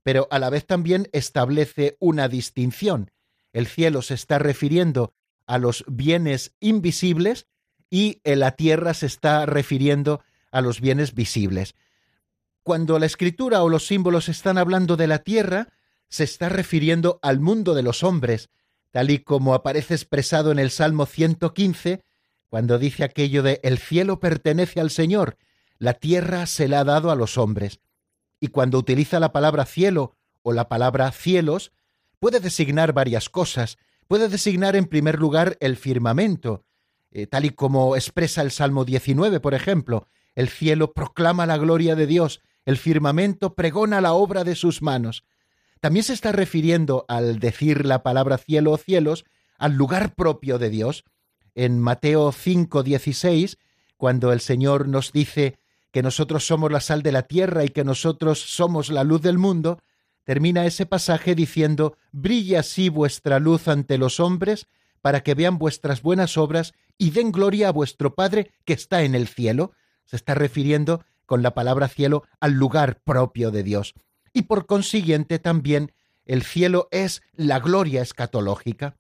Pero 0.04 0.28
a 0.32 0.40
la 0.40 0.50
vez 0.50 0.66
también 0.66 1.08
establece 1.14 1.98
una 2.00 2.28
distinción. 2.28 3.12
El 3.54 3.68
cielo 3.68 4.02
se 4.02 4.14
está 4.14 4.38
refiriendo 4.40 5.14
a 5.46 5.58
los 5.58 5.86
bienes 5.88 6.54
invisibles 6.60 7.48
y 7.90 8.22
la 8.24 8.52
tierra 8.52 8.94
se 8.94 9.06
está 9.06 9.46
refiriendo 9.46 10.22
a 10.52 10.62
los 10.62 10.82
bienes 10.82 11.14
visibles. 11.14 11.76
Cuando 12.64 12.98
la 12.98 13.06
escritura 13.06 13.62
o 13.62 13.70
los 13.70 13.88
símbolos 13.88 14.30
están 14.30 14.58
hablando 14.58 14.96
de 14.96 15.08
la 15.08 15.20
tierra, 15.20 15.70
se 16.10 16.24
está 16.24 16.48
refiriendo 16.48 17.20
al 17.22 17.40
mundo 17.40 17.74
de 17.74 17.84
los 17.84 18.04
hombres, 18.04 18.50
tal 18.92 19.10
y 19.10 19.20
como 19.20 19.54
aparece 19.54 19.96
expresado 19.96 20.52
en 20.52 20.60
el 20.60 20.72
Salmo 20.72 21.06
115, 21.06 22.04
cuando 22.50 22.78
dice 22.78 23.04
aquello 23.04 23.42
de 23.44 23.60
el 23.64 23.80
cielo 23.80 24.20
pertenece 24.20 24.80
al 24.80 24.92
Señor, 24.92 25.38
la 25.80 25.96
tierra 25.96 26.46
se 26.46 26.68
la 26.68 26.82
ha 26.82 26.84
dado 26.84 27.12
a 27.12 27.16
los 27.16 27.38
hombres. 27.38 27.80
Y 28.44 28.50
cuando 28.50 28.78
utiliza 28.78 29.22
la 29.22 29.32
palabra 29.32 29.64
cielo 29.66 30.18
o 30.42 30.52
la 30.52 30.68
palabra 30.68 31.10
cielos, 31.14 31.72
puede 32.20 32.42
designar 32.42 32.92
varias 32.92 33.30
cosas, 33.30 33.78
puede 34.06 34.28
designar 34.28 34.76
en 34.76 34.84
primer 34.84 35.18
lugar 35.18 35.56
el 35.62 35.78
firmamento, 35.78 36.66
eh, 37.12 37.26
tal 37.26 37.46
y 37.46 37.52
como 37.52 37.96
expresa 37.96 38.42
el 38.42 38.52
Salmo 38.52 38.84
19, 38.84 39.40
por 39.40 39.54
ejemplo. 39.54 40.10
El 40.36 40.50
cielo 40.50 40.92
proclama 40.92 41.46
la 41.46 41.56
gloria 41.56 41.96
de 41.96 42.06
Dios, 42.06 42.42
el 42.66 42.76
firmamento 42.76 43.56
pregona 43.56 44.02
la 44.02 44.12
obra 44.12 44.44
de 44.44 44.56
sus 44.56 44.82
manos. 44.82 45.24
También 45.80 46.04
se 46.04 46.12
está 46.12 46.34
refiriendo 46.34 47.06
al 47.08 47.40
decir 47.40 47.86
la 47.86 48.04
palabra 48.04 48.38
cielo 48.38 48.72
o 48.72 48.78
cielos 48.78 49.24
al 49.58 49.76
lugar 49.76 50.16
propio 50.16 50.60
de 50.60 50.70
Dios. 50.70 51.06
En 51.56 51.80
Mateo 51.80 52.34
5, 52.34 52.84
16, 52.84 53.58
cuando 53.96 54.34
el 54.34 54.42
Señor 54.42 54.90
nos 54.90 55.14
dice 55.14 55.56
que 55.94 56.02
nosotros 56.02 56.46
somos 56.48 56.72
la 56.72 56.82
sal 56.82 57.04
de 57.04 57.12
la 57.12 57.22
tierra 57.22 57.64
y 57.64 57.70
que 57.70 57.84
nosotros 57.84 58.40
somos 58.40 58.90
la 58.90 59.04
luz 59.04 59.22
del 59.22 59.38
mundo, 59.38 59.78
termina 60.24 60.66
ese 60.66 60.88
pasaje 60.88 61.36
diciendo, 61.36 61.98
Brilla 62.12 62.62
así 62.62 62.90
vuestra 62.90 63.40
luz 63.40 63.68
ante 63.68 64.00
los 64.00 64.20
hombres, 64.20 64.66
para 65.02 65.22
que 65.22 65.36
vean 65.36 65.60
vuestras 65.60 66.02
buenas 66.02 66.36
obras 66.36 66.74
y 66.98 67.12
den 67.12 67.32
gloria 67.32 67.68
a 67.68 67.72
vuestro 67.72 68.16
Padre 68.16 68.52
que 68.66 68.74
está 68.74 69.04
en 69.04 69.14
el 69.14 69.28
cielo. 69.28 69.74
Se 70.06 70.16
está 70.16 70.34
refiriendo 70.34 71.06
con 71.28 71.44
la 71.44 71.54
palabra 71.54 71.88
cielo 71.88 72.24
al 72.40 72.54
lugar 72.54 73.00
propio 73.04 73.52
de 73.52 73.62
Dios. 73.62 73.94
Y 74.34 74.44
por 74.44 74.66
consiguiente 74.66 75.38
también 75.38 75.92
el 76.26 76.42
cielo 76.42 76.88
es 76.90 77.22
la 77.34 77.60
gloria 77.60 78.02
escatológica. 78.02 78.98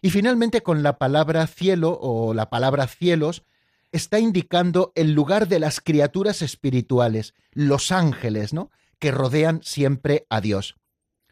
Y 0.00 0.10
finalmente 0.10 0.64
con 0.64 0.82
la 0.82 0.98
palabra 0.98 1.46
cielo 1.46 1.96
o 2.00 2.34
la 2.34 2.50
palabra 2.50 2.88
cielos 2.88 3.44
está 3.92 4.18
indicando 4.18 4.92
el 4.94 5.12
lugar 5.12 5.48
de 5.48 5.60
las 5.60 5.80
criaturas 5.80 6.42
espirituales, 6.42 7.34
los 7.52 7.92
ángeles, 7.92 8.52
¿no? 8.52 8.70
que 8.98 9.10
rodean 9.10 9.60
siempre 9.62 10.26
a 10.30 10.40
Dios. 10.40 10.76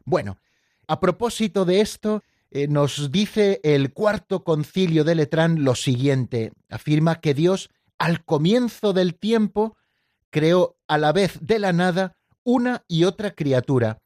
Bueno, 0.04 0.38
a 0.86 1.00
propósito 1.00 1.64
de 1.64 1.80
esto, 1.80 2.22
eh, 2.50 2.66
nos 2.66 3.12
dice 3.12 3.60
el 3.62 3.92
cuarto 3.92 4.42
concilio 4.42 5.04
de 5.04 5.14
Letrán 5.14 5.62
lo 5.64 5.74
siguiente. 5.74 6.52
Afirma 6.68 7.20
que 7.20 7.32
Dios, 7.32 7.70
al 7.96 8.24
comienzo 8.24 8.92
del 8.92 9.14
tiempo, 9.14 9.76
creó 10.30 10.76
a 10.88 10.98
la 10.98 11.12
vez 11.12 11.38
de 11.40 11.60
la 11.60 11.72
nada 11.72 12.16
una 12.42 12.84
y 12.88 13.04
otra 13.04 13.30
criatura. 13.30 13.98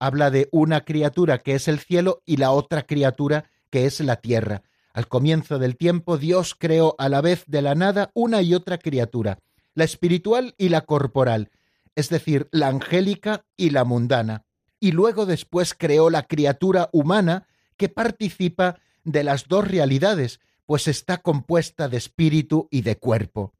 Habla 0.00 0.30
de 0.30 0.48
una 0.50 0.84
criatura 0.84 1.38
que 1.38 1.54
es 1.54 1.68
el 1.68 1.78
cielo 1.78 2.22
y 2.26 2.38
la 2.38 2.50
otra 2.50 2.82
criatura 2.82 3.50
que 3.70 3.86
es 3.86 4.00
la 4.00 4.16
tierra. 4.16 4.62
Al 4.92 5.08
comienzo 5.08 5.58
del 5.58 5.76
tiempo 5.76 6.18
Dios 6.18 6.54
creó 6.58 6.94
a 6.98 7.08
la 7.08 7.20
vez 7.20 7.44
de 7.46 7.62
la 7.62 7.74
nada 7.74 8.10
una 8.14 8.42
y 8.42 8.54
otra 8.54 8.78
criatura, 8.78 9.38
la 9.74 9.84
espiritual 9.84 10.54
y 10.58 10.68
la 10.68 10.82
corporal, 10.82 11.50
es 11.94 12.08
decir, 12.08 12.48
la 12.52 12.68
angélica 12.68 13.44
y 13.56 13.70
la 13.70 13.84
mundana, 13.84 14.44
y 14.80 14.92
luego 14.92 15.26
después 15.26 15.74
creó 15.74 16.10
la 16.10 16.24
criatura 16.24 16.90
humana 16.92 17.46
que 17.76 17.88
participa 17.88 18.80
de 19.04 19.24
las 19.24 19.48
dos 19.48 19.66
realidades, 19.66 20.40
pues 20.66 20.88
está 20.88 21.18
compuesta 21.18 21.88
de 21.88 21.96
espíritu 21.96 22.68
y 22.70 22.82
de 22.82 22.96
cuerpo. 22.96 23.54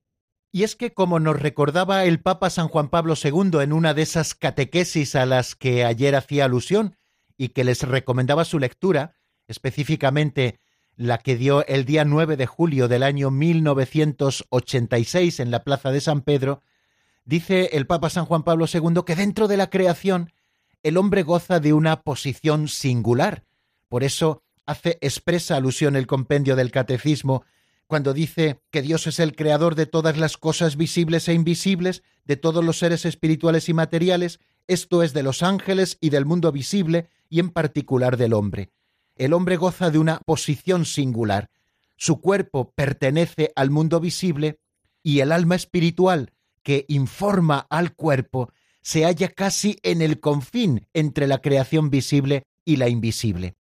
Y 0.50 0.64
es 0.64 0.76
que, 0.76 0.92
como 0.92 1.18
nos 1.18 1.40
recordaba 1.40 2.04
el 2.04 2.20
Papa 2.20 2.50
San 2.50 2.68
Juan 2.68 2.90
Pablo 2.90 3.14
II 3.22 3.60
en 3.62 3.72
una 3.72 3.94
de 3.94 4.02
esas 4.02 4.34
catequesis 4.34 5.14
a 5.14 5.24
las 5.24 5.54
que 5.54 5.84
ayer 5.84 6.14
hacía 6.14 6.44
alusión 6.44 6.96
y 7.38 7.48
que 7.48 7.64
les 7.64 7.82
recomendaba 7.82 8.44
su 8.44 8.58
lectura, 8.58 9.16
específicamente 9.48 10.60
la 10.96 11.18
que 11.18 11.36
dio 11.36 11.66
el 11.66 11.84
día 11.84 12.04
9 12.04 12.36
de 12.36 12.46
julio 12.46 12.88
del 12.88 13.02
año 13.02 13.30
1986 13.30 15.40
en 15.40 15.50
la 15.50 15.64
Plaza 15.64 15.90
de 15.90 16.00
San 16.00 16.22
Pedro, 16.22 16.62
dice 17.24 17.70
el 17.72 17.86
Papa 17.86 18.10
San 18.10 18.24
Juan 18.24 18.42
Pablo 18.42 18.66
II 18.72 19.02
que 19.06 19.16
dentro 19.16 19.48
de 19.48 19.56
la 19.56 19.70
creación 19.70 20.32
el 20.82 20.96
hombre 20.96 21.22
goza 21.22 21.60
de 21.60 21.72
una 21.72 22.02
posición 22.02 22.68
singular. 22.68 23.44
Por 23.88 24.04
eso 24.04 24.42
hace 24.66 24.98
expresa 25.00 25.56
alusión 25.56 25.96
el 25.96 26.06
compendio 26.06 26.56
del 26.56 26.70
Catecismo 26.70 27.44
cuando 27.86 28.14
dice 28.14 28.60
que 28.70 28.80
Dios 28.80 29.06
es 29.06 29.20
el 29.20 29.36
creador 29.36 29.74
de 29.74 29.86
todas 29.86 30.16
las 30.16 30.38
cosas 30.38 30.76
visibles 30.76 31.28
e 31.28 31.34
invisibles, 31.34 32.02
de 32.24 32.36
todos 32.36 32.64
los 32.64 32.78
seres 32.78 33.04
espirituales 33.04 33.68
y 33.68 33.74
materiales, 33.74 34.40
esto 34.66 35.02
es 35.02 35.12
de 35.12 35.22
los 35.22 35.42
ángeles 35.42 35.98
y 36.00 36.10
del 36.10 36.24
mundo 36.24 36.52
visible 36.52 37.08
y 37.28 37.40
en 37.40 37.50
particular 37.50 38.16
del 38.16 38.32
hombre. 38.32 38.70
El 39.16 39.32
hombre 39.32 39.56
goza 39.56 39.90
de 39.90 39.98
una 39.98 40.18
posición 40.20 40.84
singular. 40.84 41.50
Su 41.96 42.20
cuerpo 42.20 42.72
pertenece 42.74 43.52
al 43.54 43.70
mundo 43.70 44.00
visible 44.00 44.58
y 45.02 45.20
el 45.20 45.32
alma 45.32 45.54
espiritual 45.54 46.32
que 46.62 46.84
informa 46.88 47.66
al 47.70 47.94
cuerpo 47.94 48.52
se 48.80 49.04
halla 49.04 49.28
casi 49.28 49.78
en 49.82 50.02
el 50.02 50.20
confín 50.20 50.88
entre 50.92 51.26
la 51.26 51.38
creación 51.38 51.90
visible 51.90 52.44
y 52.64 52.76
la 52.76 52.88
invisible. 52.88 53.54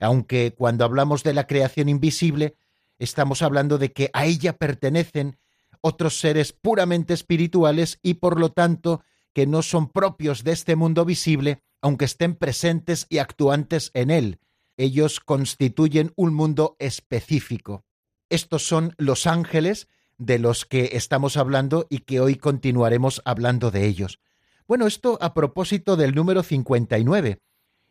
Aunque 0.00 0.54
cuando 0.56 0.84
hablamos 0.84 1.22
de 1.22 1.34
la 1.34 1.46
creación 1.46 1.88
invisible, 1.88 2.56
estamos 2.98 3.42
hablando 3.42 3.78
de 3.78 3.92
que 3.92 4.10
a 4.12 4.26
ella 4.26 4.56
pertenecen 4.56 5.38
otros 5.80 6.18
seres 6.18 6.52
puramente 6.52 7.14
espirituales 7.14 7.98
y 8.02 8.14
por 8.14 8.40
lo 8.40 8.50
tanto 8.50 9.02
que 9.32 9.46
no 9.46 9.62
son 9.62 9.90
propios 9.90 10.44
de 10.44 10.52
este 10.52 10.76
mundo 10.76 11.04
visible, 11.04 11.62
aunque 11.80 12.06
estén 12.06 12.34
presentes 12.34 13.06
y 13.08 13.18
actuantes 13.18 13.90
en 13.94 14.10
él. 14.10 14.40
Ellos 14.76 15.20
constituyen 15.20 16.12
un 16.16 16.34
mundo 16.34 16.76
específico. 16.78 17.84
Estos 18.28 18.66
son 18.66 18.94
los 18.98 19.26
ángeles 19.26 19.88
de 20.18 20.38
los 20.38 20.64
que 20.64 20.90
estamos 20.92 21.36
hablando 21.36 21.86
y 21.88 22.00
que 22.00 22.20
hoy 22.20 22.36
continuaremos 22.36 23.22
hablando 23.24 23.70
de 23.70 23.86
ellos. 23.86 24.18
Bueno, 24.66 24.86
esto 24.86 25.18
a 25.20 25.34
propósito 25.34 25.96
del 25.96 26.14
número 26.14 26.42
59. 26.42 27.40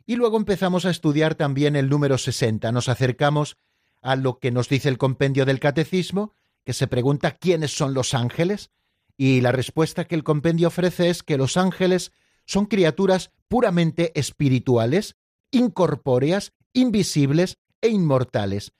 Y 0.06 0.16
luego 0.16 0.38
empezamos 0.38 0.86
a 0.86 0.92
estudiar 0.92 1.36
también 1.36 1.76
el 1.76 1.90
número 1.90 2.18
60. 2.18 2.72
Nos 2.72 2.90
acercamos 2.90 3.58
a 4.02 4.16
lo 4.16 4.40
que 4.40 4.52
nos 4.52 4.70
dice 4.70 4.90
el 4.90 4.98
compendio 4.98 5.46
del 5.46 5.60
catecismo, 5.60 6.34
que 6.64 6.74
se 6.74 6.88
pregunta 6.88 7.32
quiénes 7.32 7.76
son 7.76 7.94
los 7.94 8.14
ángeles, 8.14 8.72
y 9.18 9.42
la 9.42 9.52
respuesta 9.52 10.06
que 10.06 10.16
el 10.16 10.24
compendio 10.24 10.68
ofrece 10.68 11.10
es 11.10 11.24
que 11.24 11.38
los 11.38 11.58
ángeles 11.58 12.12
son 12.46 12.66
criaturas 12.66 13.32
puramente 13.48 14.12
espirituales, 14.20 15.16
incorpóreas, 15.52 16.54
invisibles 16.76 17.58
e 17.82 17.90
inmortales. 17.90 18.74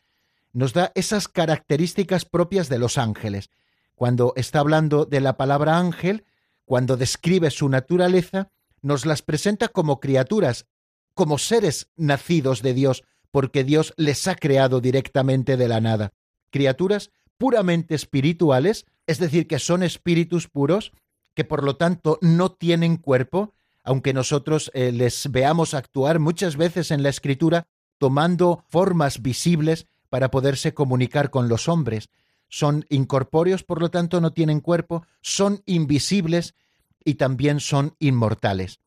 Nos 0.54 0.74
da 0.74 0.92
esas 0.94 1.28
características 1.28 2.26
propias 2.26 2.70
de 2.70 2.78
los 2.78 2.98
ángeles. 2.98 3.50
Cuando 3.96 4.34
está 4.36 4.60
hablando 4.60 5.06
de 5.06 5.22
la 5.22 5.38
palabra 5.38 5.80
ángel, 5.80 6.26
cuando 6.66 6.98
describe 6.98 7.50
su 7.50 7.68
naturaleza, 7.70 8.52
nos 8.82 9.06
las 9.06 9.22
presenta 9.22 9.68
como 9.70 10.00
criaturas, 10.00 10.68
como 11.14 11.38
seres 11.38 11.90
nacidos 11.96 12.62
de 12.62 12.74
Dios, 12.74 13.04
porque 13.32 13.64
Dios 13.64 13.94
les 13.98 14.28
ha 14.28 14.36
creado 14.36 14.82
directamente 14.82 15.58
de 15.58 15.68
la 15.68 15.82
nada. 15.82 16.14
Criaturas 16.52 17.12
puramente 17.38 17.96
espirituales, 17.96 18.86
es 19.08 19.20
decir, 19.20 19.48
que 19.48 19.60
son 19.60 19.84
espíritus 19.84 20.48
puros, 20.48 20.92
que 21.34 21.44
por 21.44 21.64
lo 21.64 21.76
tanto 21.76 22.18
no 22.22 22.52
tienen 22.52 22.98
cuerpo, 22.98 23.54
aunque 23.84 24.14
nosotros 24.14 24.72
eh, 24.74 24.92
les 24.92 25.32
veamos 25.32 25.74
actuar 25.74 26.20
muchas 26.20 26.58
veces 26.58 26.92
en 26.92 27.04
la 27.04 27.10
escritura 27.10 27.68
tomando 27.98 28.64
formas 28.70 29.22
visibles 29.22 29.88
para 30.10 30.32
poderse 30.32 30.74
comunicar 30.74 31.30
con 31.30 31.50
los 31.50 31.68
hombres. 31.68 32.10
Son 32.48 32.86
incorpóreos, 32.90 33.64
por 33.64 33.82
lo 33.82 33.90
tanto 33.90 34.22
no 34.22 34.34
tienen 34.34 34.60
cuerpo, 34.60 35.06
son 35.22 35.62
invisibles 35.66 36.56
y 37.04 37.16
también 37.16 37.60
son 37.60 37.96
inmortales. 38.00 38.80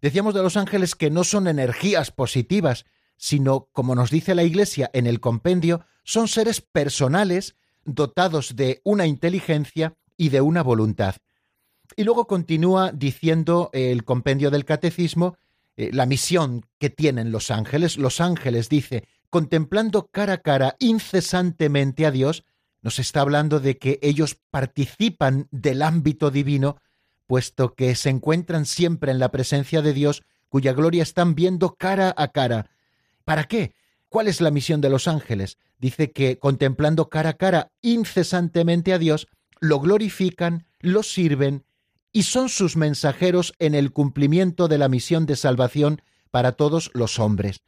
Decíamos 0.00 0.34
de 0.34 0.42
los 0.42 0.56
ángeles 0.56 0.94
que 0.94 1.10
no 1.10 1.24
son 1.24 1.46
energías 1.46 2.10
positivas, 2.10 2.84
sino, 3.16 3.68
como 3.72 3.94
nos 3.94 4.10
dice 4.10 4.34
la 4.34 4.42
Iglesia 4.42 4.90
en 4.92 5.06
el 5.06 5.20
compendio, 5.20 5.86
son 6.02 6.28
seres 6.28 6.60
personales 6.60 7.56
dotados 7.84 8.56
de 8.56 8.80
una 8.84 9.06
inteligencia 9.06 9.94
y 10.16 10.28
de 10.28 10.40
una 10.40 10.62
voluntad. 10.62 11.16
Y 11.96 12.04
luego 12.04 12.26
continúa 12.26 12.92
diciendo 12.92 13.70
el 13.72 14.04
compendio 14.04 14.50
del 14.50 14.64
catecismo 14.64 15.36
eh, 15.76 15.90
la 15.92 16.06
misión 16.06 16.66
que 16.78 16.90
tienen 16.90 17.32
los 17.32 17.50
ángeles. 17.50 17.96
Los 17.96 18.20
ángeles, 18.20 18.68
dice, 18.68 19.04
contemplando 19.30 20.06
cara 20.06 20.34
a 20.34 20.38
cara 20.38 20.76
incesantemente 20.78 22.06
a 22.06 22.10
Dios, 22.10 22.44
nos 22.82 22.98
está 22.98 23.22
hablando 23.22 23.60
de 23.60 23.78
que 23.78 23.98
ellos 24.02 24.38
participan 24.50 25.48
del 25.50 25.82
ámbito 25.82 26.30
divino, 26.30 26.76
puesto 27.26 27.74
que 27.74 27.94
se 27.94 28.10
encuentran 28.10 28.66
siempre 28.66 29.10
en 29.10 29.18
la 29.18 29.30
presencia 29.30 29.80
de 29.82 29.94
Dios, 29.94 30.22
cuya 30.48 30.72
gloria 30.72 31.02
están 31.02 31.34
viendo 31.34 31.74
cara 31.74 32.14
a 32.16 32.28
cara. 32.28 32.70
¿Para 33.24 33.44
qué? 33.44 33.74
¿Cuál 34.08 34.28
es 34.28 34.40
la 34.40 34.52
misión 34.52 34.80
de 34.80 34.90
los 34.90 35.08
ángeles? 35.08 35.58
Dice 35.78 36.12
que 36.12 36.38
contemplando 36.38 37.08
cara 37.08 37.30
a 37.30 37.36
cara 37.36 37.72
incesantemente 37.82 38.92
a 38.92 38.98
Dios, 38.98 39.26
lo 39.58 39.80
glorifican, 39.80 40.66
lo 40.78 41.02
sirven 41.02 41.64
y 42.14 42.22
son 42.22 42.48
sus 42.48 42.76
mensajeros 42.76 43.54
en 43.58 43.74
el 43.74 43.92
cumplimiento 43.92 44.68
de 44.68 44.78
la 44.78 44.88
misión 44.88 45.26
de 45.26 45.34
salvación 45.34 46.00
para 46.30 46.52
todos 46.52 46.92
los 46.94 47.18
hombres. 47.18 47.62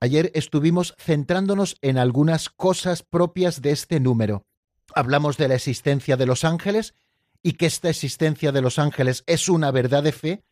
Ayer 0.00 0.32
estuvimos 0.34 0.94
centrándonos 0.98 1.76
en 1.82 1.98
algunas 1.98 2.48
cosas 2.48 3.02
propias 3.02 3.60
de 3.60 3.72
este 3.72 4.00
número. 4.00 4.46
Hablamos 4.94 5.36
de 5.36 5.48
la 5.48 5.54
existencia 5.54 6.16
de 6.16 6.24
los 6.24 6.44
ángeles 6.44 6.94
y 7.42 7.52
que 7.52 7.66
esta 7.66 7.90
existencia 7.90 8.52
de 8.52 8.62
los 8.62 8.78
ángeles 8.78 9.22
es 9.26 9.50
una 9.50 9.70
verdad 9.70 10.02
de 10.02 10.12
fe, 10.12 10.44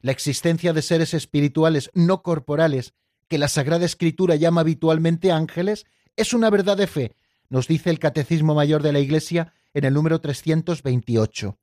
la 0.00 0.12
existencia 0.12 0.72
de 0.72 0.80
seres 0.80 1.12
espirituales 1.12 1.90
no 1.92 2.22
corporales 2.22 2.94
que 3.26 3.38
la 3.38 3.48
Sagrada 3.48 3.84
Escritura 3.84 4.36
llama 4.36 4.60
habitualmente 4.60 5.32
ángeles, 5.32 5.86
es 6.14 6.32
una 6.32 6.50
verdad 6.50 6.76
de 6.76 6.86
fe, 6.86 7.16
nos 7.48 7.66
dice 7.66 7.90
el 7.90 7.98
Catecismo 7.98 8.54
Mayor 8.54 8.84
de 8.84 8.92
la 8.92 9.00
Iglesia 9.00 9.52
en 9.74 9.84
el 9.84 9.94
número 9.94 10.20
328. 10.20 11.58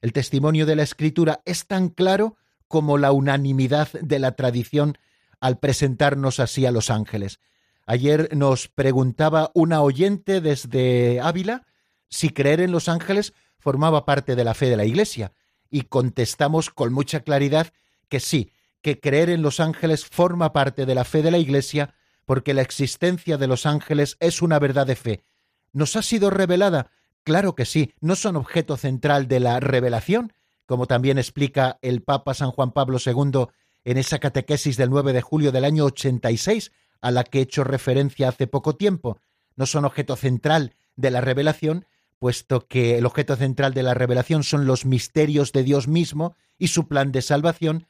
El 0.00 0.12
testimonio 0.12 0.66
de 0.66 0.76
la 0.76 0.82
Escritura 0.82 1.40
es 1.44 1.66
tan 1.66 1.88
claro 1.88 2.36
como 2.68 2.98
la 2.98 3.12
unanimidad 3.12 3.88
de 3.92 4.18
la 4.18 4.32
tradición 4.32 4.98
al 5.40 5.58
presentarnos 5.58 6.40
así 6.40 6.66
a 6.66 6.72
los 6.72 6.90
ángeles. 6.90 7.40
Ayer 7.86 8.28
nos 8.36 8.68
preguntaba 8.68 9.50
una 9.54 9.80
oyente 9.80 10.40
desde 10.40 11.20
Ávila 11.20 11.66
si 12.08 12.30
creer 12.30 12.60
en 12.60 12.72
los 12.72 12.88
ángeles 12.88 13.34
formaba 13.58 14.04
parte 14.04 14.36
de 14.36 14.44
la 14.44 14.54
fe 14.54 14.66
de 14.70 14.76
la 14.76 14.84
Iglesia, 14.84 15.32
y 15.70 15.82
contestamos 15.82 16.70
con 16.70 16.92
mucha 16.92 17.20
claridad 17.20 17.72
que 18.08 18.20
sí, 18.20 18.52
que 18.80 19.00
creer 19.00 19.28
en 19.28 19.42
los 19.42 19.60
ángeles 19.60 20.06
forma 20.06 20.52
parte 20.52 20.86
de 20.86 20.94
la 20.94 21.04
fe 21.04 21.22
de 21.22 21.30
la 21.30 21.38
Iglesia, 21.38 21.94
porque 22.24 22.54
la 22.54 22.62
existencia 22.62 23.36
de 23.36 23.46
los 23.46 23.66
ángeles 23.66 24.16
es 24.20 24.40
una 24.42 24.58
verdad 24.58 24.86
de 24.86 24.96
fe. 24.96 25.24
¿Nos 25.72 25.96
ha 25.96 26.02
sido 26.02 26.30
revelada? 26.30 26.90
Claro 27.28 27.54
que 27.54 27.66
sí, 27.66 27.92
no 28.00 28.16
son 28.16 28.36
objeto 28.36 28.78
central 28.78 29.28
de 29.28 29.38
la 29.38 29.60
revelación, 29.60 30.32
como 30.64 30.86
también 30.86 31.18
explica 31.18 31.78
el 31.82 32.00
Papa 32.00 32.32
San 32.32 32.52
Juan 32.52 32.72
Pablo 32.72 32.96
II 33.04 33.48
en 33.84 33.98
esa 33.98 34.18
catequesis 34.18 34.78
del 34.78 34.88
9 34.88 35.12
de 35.12 35.20
julio 35.20 35.52
del 35.52 35.66
año 35.66 35.84
86, 35.84 36.72
a 37.02 37.10
la 37.10 37.24
que 37.24 37.40
he 37.40 37.42
hecho 37.42 37.64
referencia 37.64 38.30
hace 38.30 38.46
poco 38.46 38.76
tiempo. 38.76 39.20
No 39.56 39.66
son 39.66 39.84
objeto 39.84 40.16
central 40.16 40.72
de 40.96 41.10
la 41.10 41.20
revelación, 41.20 41.84
puesto 42.18 42.66
que 42.66 42.96
el 42.96 43.04
objeto 43.04 43.36
central 43.36 43.74
de 43.74 43.82
la 43.82 43.92
revelación 43.92 44.42
son 44.42 44.64
los 44.64 44.86
misterios 44.86 45.52
de 45.52 45.64
Dios 45.64 45.86
mismo 45.86 46.34
y 46.56 46.68
su 46.68 46.88
plan 46.88 47.12
de 47.12 47.20
salvación, 47.20 47.86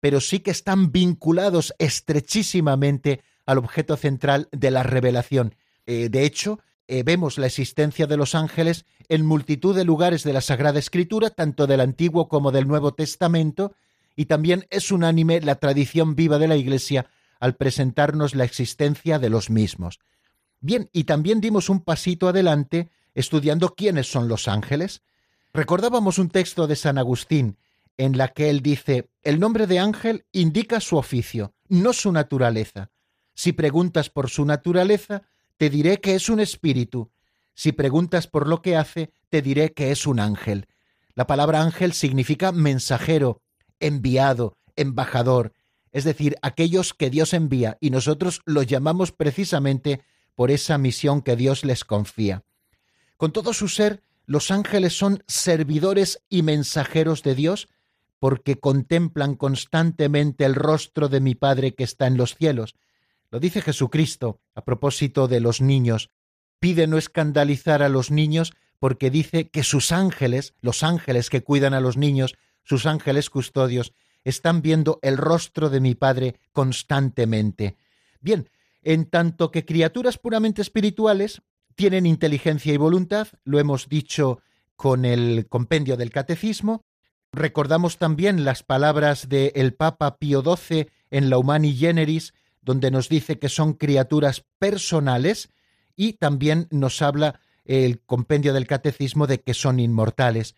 pero 0.00 0.20
sí 0.20 0.40
que 0.40 0.50
están 0.50 0.90
vinculados 0.90 1.74
estrechísimamente 1.78 3.22
al 3.46 3.58
objeto 3.58 3.96
central 3.96 4.48
de 4.50 4.72
la 4.72 4.82
revelación. 4.82 5.54
Eh, 5.86 6.08
de 6.08 6.24
hecho, 6.24 6.58
eh, 6.92 7.04
vemos 7.04 7.38
la 7.38 7.46
existencia 7.46 8.08
de 8.08 8.16
los 8.16 8.34
ángeles 8.34 8.84
en 9.08 9.24
multitud 9.24 9.76
de 9.76 9.84
lugares 9.84 10.24
de 10.24 10.32
la 10.32 10.40
Sagrada 10.40 10.80
Escritura, 10.80 11.30
tanto 11.30 11.68
del 11.68 11.78
Antiguo 11.80 12.28
como 12.28 12.50
del 12.50 12.66
Nuevo 12.66 12.94
Testamento, 12.94 13.76
y 14.16 14.24
también 14.24 14.66
es 14.70 14.90
unánime 14.90 15.40
la 15.40 15.54
tradición 15.54 16.16
viva 16.16 16.40
de 16.40 16.48
la 16.48 16.56
Iglesia 16.56 17.06
al 17.38 17.54
presentarnos 17.54 18.34
la 18.34 18.42
existencia 18.42 19.20
de 19.20 19.30
los 19.30 19.50
mismos. 19.50 20.00
Bien, 20.58 20.90
y 20.92 21.04
también 21.04 21.40
dimos 21.40 21.68
un 21.68 21.78
pasito 21.78 22.26
adelante 22.26 22.90
estudiando 23.14 23.76
quiénes 23.76 24.10
son 24.10 24.26
los 24.26 24.48
ángeles. 24.48 25.02
Recordábamos 25.54 26.18
un 26.18 26.28
texto 26.28 26.66
de 26.66 26.74
San 26.74 26.98
Agustín 26.98 27.56
en 27.98 28.18
la 28.18 28.26
que 28.26 28.50
él 28.50 28.62
dice, 28.62 29.10
el 29.22 29.38
nombre 29.38 29.68
de 29.68 29.78
ángel 29.78 30.24
indica 30.32 30.80
su 30.80 30.96
oficio, 30.96 31.54
no 31.68 31.92
su 31.92 32.10
naturaleza. 32.10 32.90
Si 33.34 33.52
preguntas 33.52 34.10
por 34.10 34.28
su 34.28 34.44
naturaleza, 34.44 35.22
te 35.60 35.68
diré 35.68 36.00
que 36.00 36.14
es 36.14 36.30
un 36.30 36.40
espíritu. 36.40 37.12
Si 37.52 37.72
preguntas 37.72 38.26
por 38.26 38.48
lo 38.48 38.62
que 38.62 38.76
hace, 38.76 39.12
te 39.28 39.42
diré 39.42 39.74
que 39.74 39.90
es 39.90 40.06
un 40.06 40.18
ángel. 40.18 40.68
La 41.14 41.26
palabra 41.26 41.60
ángel 41.60 41.92
significa 41.92 42.50
mensajero, 42.50 43.42
enviado, 43.78 44.56
embajador, 44.74 45.52
es 45.92 46.04
decir, 46.04 46.36
aquellos 46.40 46.94
que 46.94 47.10
Dios 47.10 47.34
envía 47.34 47.76
y 47.78 47.90
nosotros 47.90 48.40
los 48.46 48.66
llamamos 48.68 49.12
precisamente 49.12 50.00
por 50.34 50.50
esa 50.50 50.78
misión 50.78 51.20
que 51.20 51.36
Dios 51.36 51.62
les 51.62 51.84
confía. 51.84 52.42
Con 53.18 53.30
todo 53.30 53.52
su 53.52 53.68
ser, 53.68 54.02
los 54.24 54.50
ángeles 54.50 54.96
son 54.96 55.22
servidores 55.26 56.22
y 56.30 56.40
mensajeros 56.40 57.22
de 57.22 57.34
Dios 57.34 57.68
porque 58.18 58.58
contemplan 58.58 59.34
constantemente 59.34 60.46
el 60.46 60.54
rostro 60.54 61.10
de 61.10 61.20
mi 61.20 61.34
Padre 61.34 61.74
que 61.74 61.84
está 61.84 62.06
en 62.06 62.16
los 62.16 62.34
cielos, 62.34 62.76
lo 63.30 63.40
dice 63.40 63.62
Jesucristo 63.62 64.40
a 64.54 64.64
propósito 64.64 65.28
de 65.28 65.40
los 65.40 65.60
niños. 65.60 66.10
Pide 66.58 66.86
no 66.86 66.98
escandalizar 66.98 67.82
a 67.82 67.88
los 67.88 68.10
niños 68.10 68.52
porque 68.78 69.10
dice 69.10 69.48
que 69.48 69.62
sus 69.62 69.92
ángeles, 69.92 70.54
los 70.60 70.82
ángeles 70.82 71.30
que 71.30 71.42
cuidan 71.42 71.74
a 71.74 71.80
los 71.80 71.96
niños, 71.96 72.34
sus 72.64 72.86
ángeles 72.86 73.30
custodios, 73.30 73.92
están 74.24 74.62
viendo 74.62 74.98
el 75.02 75.16
rostro 75.16 75.70
de 75.70 75.80
mi 75.80 75.94
Padre 75.94 76.36
constantemente. 76.52 77.76
Bien, 78.20 78.50
en 78.82 79.06
tanto 79.06 79.50
que 79.50 79.64
criaturas 79.64 80.18
puramente 80.18 80.62
espirituales 80.62 81.42
tienen 81.74 82.06
inteligencia 82.06 82.72
y 82.72 82.76
voluntad, 82.76 83.28
lo 83.44 83.58
hemos 83.58 83.88
dicho 83.88 84.40
con 84.76 85.04
el 85.04 85.46
compendio 85.48 85.96
del 85.96 86.10
catecismo, 86.10 86.84
recordamos 87.32 87.98
también 87.98 88.44
las 88.44 88.62
palabras 88.62 89.28
del 89.28 89.74
Papa 89.74 90.18
Pío 90.18 90.42
XII 90.42 90.88
en 91.10 91.30
la 91.30 91.38
Humani 91.38 91.74
Generis, 91.74 92.34
donde 92.62 92.90
nos 92.90 93.08
dice 93.08 93.38
que 93.38 93.48
son 93.48 93.74
criaturas 93.74 94.44
personales 94.58 95.50
y 95.96 96.14
también 96.14 96.68
nos 96.70 97.02
habla 97.02 97.40
el 97.64 98.00
compendio 98.00 98.52
del 98.52 98.66
catecismo 98.66 99.26
de 99.26 99.40
que 99.40 99.54
son 99.54 99.80
inmortales. 99.80 100.56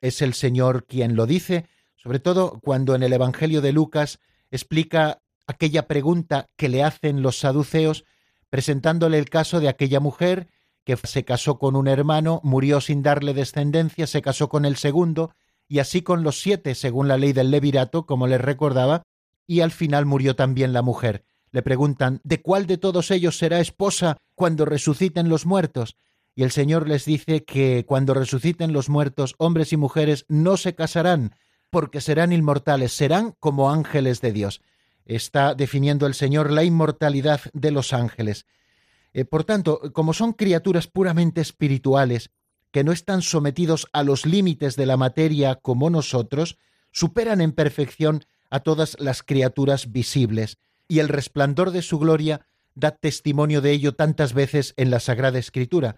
Es 0.00 0.22
el 0.22 0.34
Señor 0.34 0.86
quien 0.86 1.16
lo 1.16 1.26
dice, 1.26 1.66
sobre 1.96 2.18
todo 2.18 2.60
cuando 2.60 2.94
en 2.94 3.02
el 3.02 3.12
Evangelio 3.12 3.60
de 3.60 3.72
Lucas 3.72 4.20
explica 4.50 5.22
aquella 5.46 5.86
pregunta 5.86 6.48
que 6.56 6.68
le 6.68 6.82
hacen 6.82 7.22
los 7.22 7.38
saduceos, 7.38 8.04
presentándole 8.50 9.18
el 9.18 9.30
caso 9.30 9.60
de 9.60 9.68
aquella 9.68 10.00
mujer 10.00 10.48
que 10.84 10.96
se 10.96 11.24
casó 11.24 11.58
con 11.58 11.76
un 11.76 11.88
hermano, 11.88 12.40
murió 12.42 12.80
sin 12.80 13.02
darle 13.02 13.34
descendencia, 13.34 14.06
se 14.06 14.22
casó 14.22 14.48
con 14.48 14.64
el 14.64 14.76
segundo, 14.76 15.32
y 15.68 15.78
así 15.78 16.02
con 16.02 16.22
los 16.22 16.40
siete, 16.40 16.74
según 16.74 17.08
la 17.08 17.16
ley 17.16 17.32
del 17.32 17.50
levirato, 17.50 18.04
como 18.04 18.26
les 18.26 18.40
recordaba, 18.40 19.02
y 19.46 19.60
al 19.60 19.70
final 19.70 20.06
murió 20.06 20.36
también 20.36 20.72
la 20.72 20.82
mujer. 20.82 21.24
Le 21.52 21.62
preguntan, 21.62 22.20
¿de 22.24 22.40
cuál 22.40 22.66
de 22.66 22.78
todos 22.78 23.10
ellos 23.10 23.38
será 23.38 23.60
esposa 23.60 24.16
cuando 24.34 24.64
resuciten 24.64 25.28
los 25.28 25.46
muertos? 25.46 25.96
Y 26.34 26.44
el 26.44 26.50
Señor 26.50 26.88
les 26.88 27.04
dice 27.04 27.44
que 27.44 27.84
cuando 27.86 28.14
resuciten 28.14 28.72
los 28.72 28.88
muertos, 28.88 29.34
hombres 29.36 29.72
y 29.72 29.76
mujeres 29.76 30.24
no 30.28 30.56
se 30.56 30.74
casarán, 30.74 31.36
porque 31.68 32.00
serán 32.00 32.32
inmortales, 32.32 32.92
serán 32.94 33.34
como 33.38 33.70
ángeles 33.70 34.22
de 34.22 34.32
Dios. 34.32 34.62
Está 35.04 35.54
definiendo 35.54 36.06
el 36.06 36.14
Señor 36.14 36.50
la 36.50 36.64
inmortalidad 36.64 37.42
de 37.52 37.70
los 37.70 37.92
ángeles. 37.92 38.46
Eh, 39.12 39.26
por 39.26 39.44
tanto, 39.44 39.92
como 39.92 40.14
son 40.14 40.32
criaturas 40.32 40.86
puramente 40.86 41.42
espirituales, 41.42 42.30
que 42.70 42.82
no 42.82 42.92
están 42.92 43.20
sometidos 43.20 43.88
a 43.92 44.02
los 44.02 44.24
límites 44.24 44.76
de 44.76 44.86
la 44.86 44.96
materia 44.96 45.56
como 45.56 45.90
nosotros, 45.90 46.56
superan 46.92 47.42
en 47.42 47.52
perfección 47.52 48.24
a 48.48 48.60
todas 48.60 48.96
las 48.98 49.22
criaturas 49.22 49.92
visibles, 49.92 50.58
y 50.92 50.98
el 50.98 51.08
resplandor 51.08 51.70
de 51.70 51.80
su 51.80 51.98
gloria 51.98 52.44
da 52.74 52.90
testimonio 52.90 53.62
de 53.62 53.70
ello 53.70 53.94
tantas 53.94 54.34
veces 54.34 54.74
en 54.76 54.90
la 54.90 55.00
Sagrada 55.00 55.38
Escritura. 55.38 55.96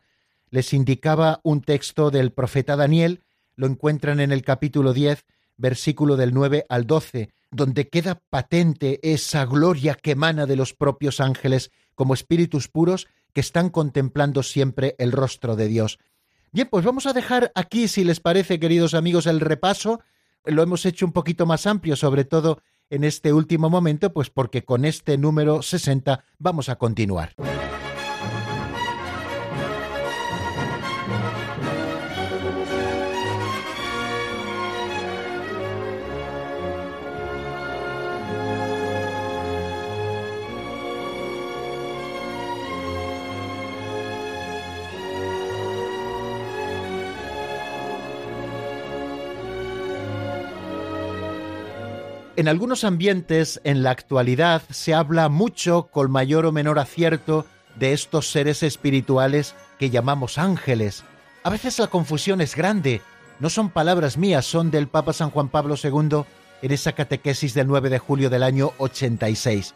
Les 0.50 0.72
indicaba 0.72 1.40
un 1.42 1.62
texto 1.62 2.12
del 2.12 2.30
profeta 2.30 2.76
Daniel, 2.76 3.24
lo 3.56 3.66
encuentran 3.66 4.20
en 4.20 4.30
el 4.30 4.42
capítulo 4.42 4.92
10, 4.92 5.24
versículo 5.56 6.16
del 6.16 6.32
9 6.32 6.66
al 6.68 6.86
12, 6.86 7.30
donde 7.50 7.88
queda 7.88 8.22
patente 8.30 9.00
esa 9.02 9.44
gloria 9.46 9.96
que 9.96 10.12
emana 10.12 10.46
de 10.46 10.54
los 10.54 10.74
propios 10.74 11.18
ángeles 11.18 11.72
como 11.96 12.14
espíritus 12.14 12.68
puros 12.68 13.08
que 13.32 13.40
están 13.40 13.70
contemplando 13.70 14.44
siempre 14.44 14.94
el 14.98 15.10
rostro 15.10 15.56
de 15.56 15.66
Dios. 15.66 15.98
Bien, 16.52 16.68
pues 16.70 16.84
vamos 16.84 17.06
a 17.06 17.12
dejar 17.12 17.50
aquí, 17.56 17.88
si 17.88 18.04
les 18.04 18.20
parece, 18.20 18.60
queridos 18.60 18.94
amigos, 18.94 19.26
el 19.26 19.40
repaso. 19.40 20.02
Lo 20.44 20.62
hemos 20.62 20.86
hecho 20.86 21.04
un 21.04 21.12
poquito 21.12 21.46
más 21.46 21.66
amplio, 21.66 21.96
sobre 21.96 22.24
todo 22.24 22.62
en 22.94 23.04
este 23.04 23.32
último 23.32 23.68
momento, 23.70 24.12
pues 24.12 24.30
porque 24.30 24.64
con 24.64 24.84
este 24.84 25.18
número 25.18 25.62
60 25.62 26.24
vamos 26.38 26.68
a 26.68 26.76
continuar. 26.76 27.34
En 52.36 52.48
algunos 52.48 52.82
ambientes, 52.82 53.60
en 53.62 53.84
la 53.84 53.92
actualidad, 53.92 54.62
se 54.70 54.92
habla 54.92 55.28
mucho, 55.28 55.86
con 55.92 56.10
mayor 56.10 56.46
o 56.46 56.52
menor 56.52 56.80
acierto, 56.80 57.46
de 57.76 57.92
estos 57.92 58.28
seres 58.28 58.64
espirituales 58.64 59.54
que 59.78 59.90
llamamos 59.90 60.36
ángeles. 60.36 61.04
A 61.44 61.50
veces 61.50 61.78
la 61.78 61.86
confusión 61.86 62.40
es 62.40 62.56
grande. 62.56 63.02
No 63.38 63.50
son 63.50 63.70
palabras 63.70 64.18
mías, 64.18 64.46
son 64.46 64.72
del 64.72 64.88
Papa 64.88 65.12
San 65.12 65.30
Juan 65.30 65.48
Pablo 65.48 65.76
II 65.80 66.24
en 66.62 66.72
esa 66.72 66.92
catequesis 66.92 67.54
del 67.54 67.68
9 67.68 67.88
de 67.88 67.98
julio 68.00 68.30
del 68.30 68.42
año 68.42 68.72
86. 68.78 69.74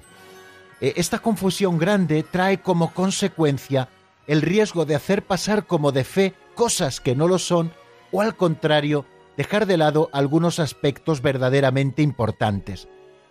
E, 0.81 0.94
esta 0.97 1.21
confusión 1.21 1.79
grande 1.79 2.25
trae 2.25 2.61
como 2.61 2.92
consecuencia 2.92 3.88
el 4.27 4.42
riesgo 4.42 4.85
de 4.85 4.97
hacer 4.97 5.23
pasar 5.23 5.66
como 5.66 5.92
de 5.92 6.03
fe 6.03 6.35
cosas 6.57 7.01
que 7.01 7.14
no 7.14 7.29
lo 7.29 7.38
son 7.38 7.73
o 8.11 8.21
al 8.21 8.35
contrario, 8.37 9.05
dejar 9.38 9.66
de 9.66 9.77
lado 9.77 10.11
algunos 10.12 10.59
aspectos 10.59 11.22
verdaderamente 11.22 12.03
importantes. 12.03 12.88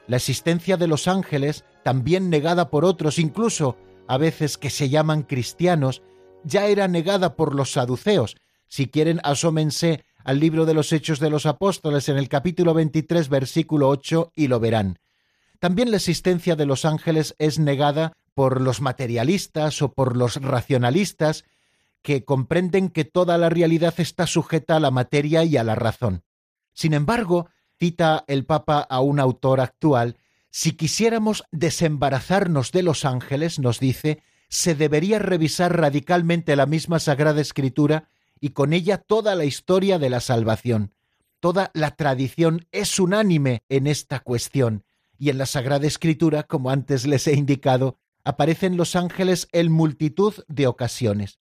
La 0.07 0.15
existencia 0.15 0.77
de 0.77 0.87
los 0.87 1.09
ángeles, 1.09 1.65
también 1.83 2.29
negada 2.29 2.69
por 2.69 2.85
otros, 2.85 3.19
incluso 3.19 3.75
a 4.07 4.17
veces 4.17 4.57
que 4.57 4.69
se 4.69 4.87
llaman 4.87 5.23
cristianos, 5.23 6.01
ya 6.45 6.67
era 6.67 6.87
negada 6.87 7.35
por 7.35 7.53
los 7.53 7.73
saduceos. 7.73 8.37
Si 8.69 8.87
quieren, 8.87 9.19
asómense 9.23 10.05
al 10.23 10.39
libro 10.39 10.65
de 10.65 10.73
los 10.73 10.93
Hechos 10.93 11.19
de 11.19 11.29
los 11.29 11.45
Apóstoles 11.45 12.07
en 12.07 12.17
el 12.17 12.29
capítulo 12.29 12.73
23, 12.73 13.27
versículo 13.27 13.89
8, 13.89 14.31
y 14.33 14.47
lo 14.47 14.61
verán. 14.61 14.99
También 15.59 15.91
la 15.91 15.97
existencia 15.97 16.55
de 16.55 16.65
los 16.65 16.85
ángeles 16.85 17.35
es 17.37 17.59
negada 17.59 18.13
por 18.33 18.61
los 18.61 18.79
materialistas 18.79 19.81
o 19.81 19.91
por 19.91 20.15
los 20.15 20.41
racionalistas, 20.41 21.43
que 22.01 22.23
comprenden 22.25 22.89
que 22.89 23.05
toda 23.05 23.37
la 23.37 23.49
realidad 23.49 23.93
está 23.97 24.27
sujeta 24.27 24.77
a 24.77 24.79
la 24.79 24.91
materia 24.91 25.43
y 25.43 25.57
a 25.57 25.63
la 25.63 25.75
razón. 25.75 26.23
Sin 26.73 26.93
embargo, 26.93 27.49
cita 27.79 28.23
el 28.27 28.45
Papa 28.45 28.79
a 28.79 29.01
un 29.01 29.19
autor 29.19 29.59
actual, 29.59 30.17
si 30.49 30.71
quisiéramos 30.71 31.43
desembarazarnos 31.51 32.71
de 32.71 32.83
los 32.83 33.05
ángeles, 33.05 33.59
nos 33.59 33.79
dice, 33.79 34.23
se 34.49 34.75
debería 34.75 35.19
revisar 35.19 35.77
radicalmente 35.77 36.55
la 36.55 36.65
misma 36.65 36.99
Sagrada 36.99 37.41
Escritura 37.41 38.09
y 38.39 38.49
con 38.49 38.73
ella 38.73 38.97
toda 38.97 39.35
la 39.35 39.45
historia 39.45 39.99
de 39.99 40.09
la 40.09 40.19
salvación. 40.19 40.93
Toda 41.39 41.69
la 41.73 41.91
tradición 41.91 42.65
es 42.71 42.99
unánime 42.99 43.63
en 43.69 43.85
esta 43.87 44.19
cuestión, 44.19 44.83
y 45.19 45.29
en 45.29 45.37
la 45.37 45.45
Sagrada 45.45 45.85
Escritura, 45.85 46.43
como 46.43 46.69
antes 46.69 47.05
les 47.05 47.27
he 47.27 47.33
indicado, 47.33 47.97
aparecen 48.23 48.77
los 48.77 48.95
ángeles 48.95 49.47
en 49.51 49.71
multitud 49.71 50.33
de 50.47 50.67
ocasiones. 50.67 51.39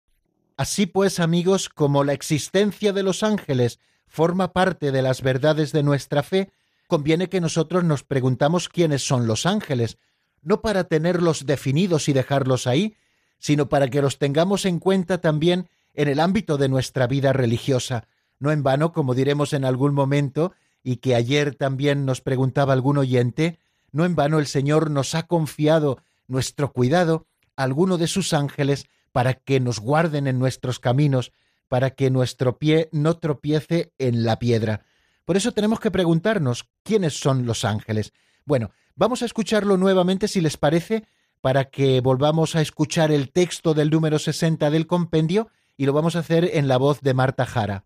Así 0.62 0.86
pues, 0.86 1.20
amigos, 1.20 1.70
como 1.70 2.04
la 2.04 2.14
existencia 2.14 2.94
de 2.94 3.02
los 3.02 3.24
ángeles 3.24 3.80
forma 4.06 4.54
parte 4.54 4.92
de 4.92 5.02
las 5.02 5.24
verdades 5.24 5.72
de 5.72 5.82
nuestra 5.82 6.22
fe, 6.22 6.52
conviene 6.86 7.30
que 7.30 7.42
nosotros 7.42 7.84
nos 7.84 8.04
preguntamos 8.04 8.70
quiénes 8.70 9.04
son 9.04 9.26
los 9.26 9.48
ángeles, 9.48 9.98
no 10.44 10.62
para 10.62 10.84
tenerlos 10.84 11.48
definidos 11.48 12.10
y 12.10 12.14
dejarlos 12.14 12.68
ahí, 12.68 12.96
sino 13.40 13.70
para 13.70 13.88
que 13.88 14.04
los 14.04 14.20
tengamos 14.20 14.66
en 14.66 14.78
cuenta 14.78 15.20
también 15.20 15.68
en 15.96 16.08
el 16.08 16.20
ámbito 16.20 16.60
de 16.60 16.70
nuestra 16.70 17.08
vida 17.08 17.34
religiosa. 17.34 18.08
No 18.38 18.52
en 18.52 18.62
vano, 18.62 18.94
como 18.94 19.16
diremos 19.16 19.54
en 19.54 19.66
algún 19.66 19.96
momento, 19.96 20.54
y 20.84 20.98
que 20.98 21.16
ayer 21.16 21.56
también 21.56 22.06
nos 22.06 22.22
preguntaba 22.22 22.74
algún 22.74 23.00
oyente, 23.00 23.58
no 23.92 24.06
en 24.06 24.14
vano 24.14 24.38
el 24.38 24.46
Señor 24.46 24.92
nos 24.92 25.16
ha 25.16 25.24
confiado 25.24 26.04
nuestro 26.28 26.72
cuidado 26.72 27.26
a 27.56 27.64
alguno 27.64 27.98
de 27.98 28.06
sus 28.06 28.32
ángeles 28.32 28.86
para 29.12 29.34
que 29.34 29.60
nos 29.60 29.80
guarden 29.80 30.28
en 30.28 30.40
nuestros 30.40 30.80
caminos, 30.80 31.32
para 31.68 31.92
que 31.92 32.10
nuestro 32.10 32.58
pie 32.58 32.90
no 32.92 33.18
tropiece 33.18 33.94
en 33.98 34.24
la 34.24 34.40
piedra. 34.40 34.84
Por 35.26 35.38
eso 35.38 35.52
tenemos 35.52 35.80
que 35.80 35.92
preguntarnos 35.92 36.68
quiénes 36.84 37.20
son 37.20 37.46
los 37.46 37.64
ángeles. 37.64 38.14
Bueno, 38.46 38.72
vamos 38.96 39.22
a 39.22 39.26
escucharlo 39.26 39.78
nuevamente 39.78 40.28
si 40.28 40.42
les 40.42 40.58
parece, 40.58 41.06
para 41.42 41.66
que 41.66 42.02
volvamos 42.02 42.56
a 42.56 42.62
escuchar 42.62 43.12
el 43.12 43.32
texto 43.32 43.74
del 43.74 43.90
número 43.90 44.20
60 44.20 44.70
del 44.70 44.88
compendio 44.88 45.50
y 45.78 45.86
lo 45.86 45.94
vamos 45.94 46.16
a 46.16 46.20
hacer 46.20 46.50
en 46.54 46.68
la 46.68 46.78
voz 46.78 47.02
de 47.02 47.14
Marta 47.14 47.46
Jara. 47.46 47.86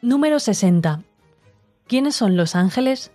Número 0.00 0.38
60. 0.38 1.00
¿Quiénes 1.86 2.14
son 2.14 2.36
los 2.36 2.56
ángeles? 2.56 3.12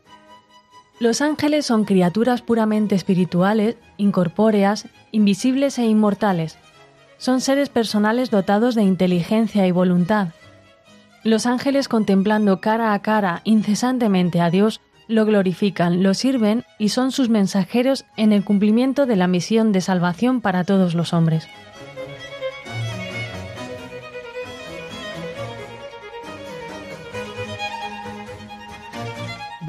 Los 0.99 1.21
ángeles 1.21 1.65
son 1.65 1.86
criaturas 1.86 2.41
puramente 2.43 2.93
espirituales, 2.93 3.77
incorpóreas, 3.97 4.88
invisibles 5.12 5.79
e 5.79 5.86
inmortales. 5.86 6.58
Son 7.17 7.41
seres 7.41 7.69
personales 7.69 8.29
dotados 8.29 8.75
de 8.75 8.84
inteligencia 8.84 9.65
y 9.65 9.71
voluntad. 9.71 10.29
Los 11.23 11.47
ángeles 11.47 11.88
contemplando 11.88 12.62
cara 12.62 12.93
a 12.93 13.01
cara 13.01 13.41
incesantemente 13.43 14.39
a 14.39 14.51
Dios, 14.51 14.82
lo 15.08 15.25
glorifican, 15.25 16.03
lo 16.03 16.13
sirven 16.13 16.63
y 16.77 16.89
son 16.89 17.12
sus 17.12 17.29
mensajeros 17.29 18.05
en 18.17 18.32
el 18.32 18.43
cumplimiento 18.43 19.08
de 19.08 19.15
la 19.15 19.27
misión 19.27 19.71
de 19.71 19.82
salvación 19.82 20.41
para 20.41 20.63
todos 20.63 20.93
los 20.93 21.13
hombres. 21.13 21.47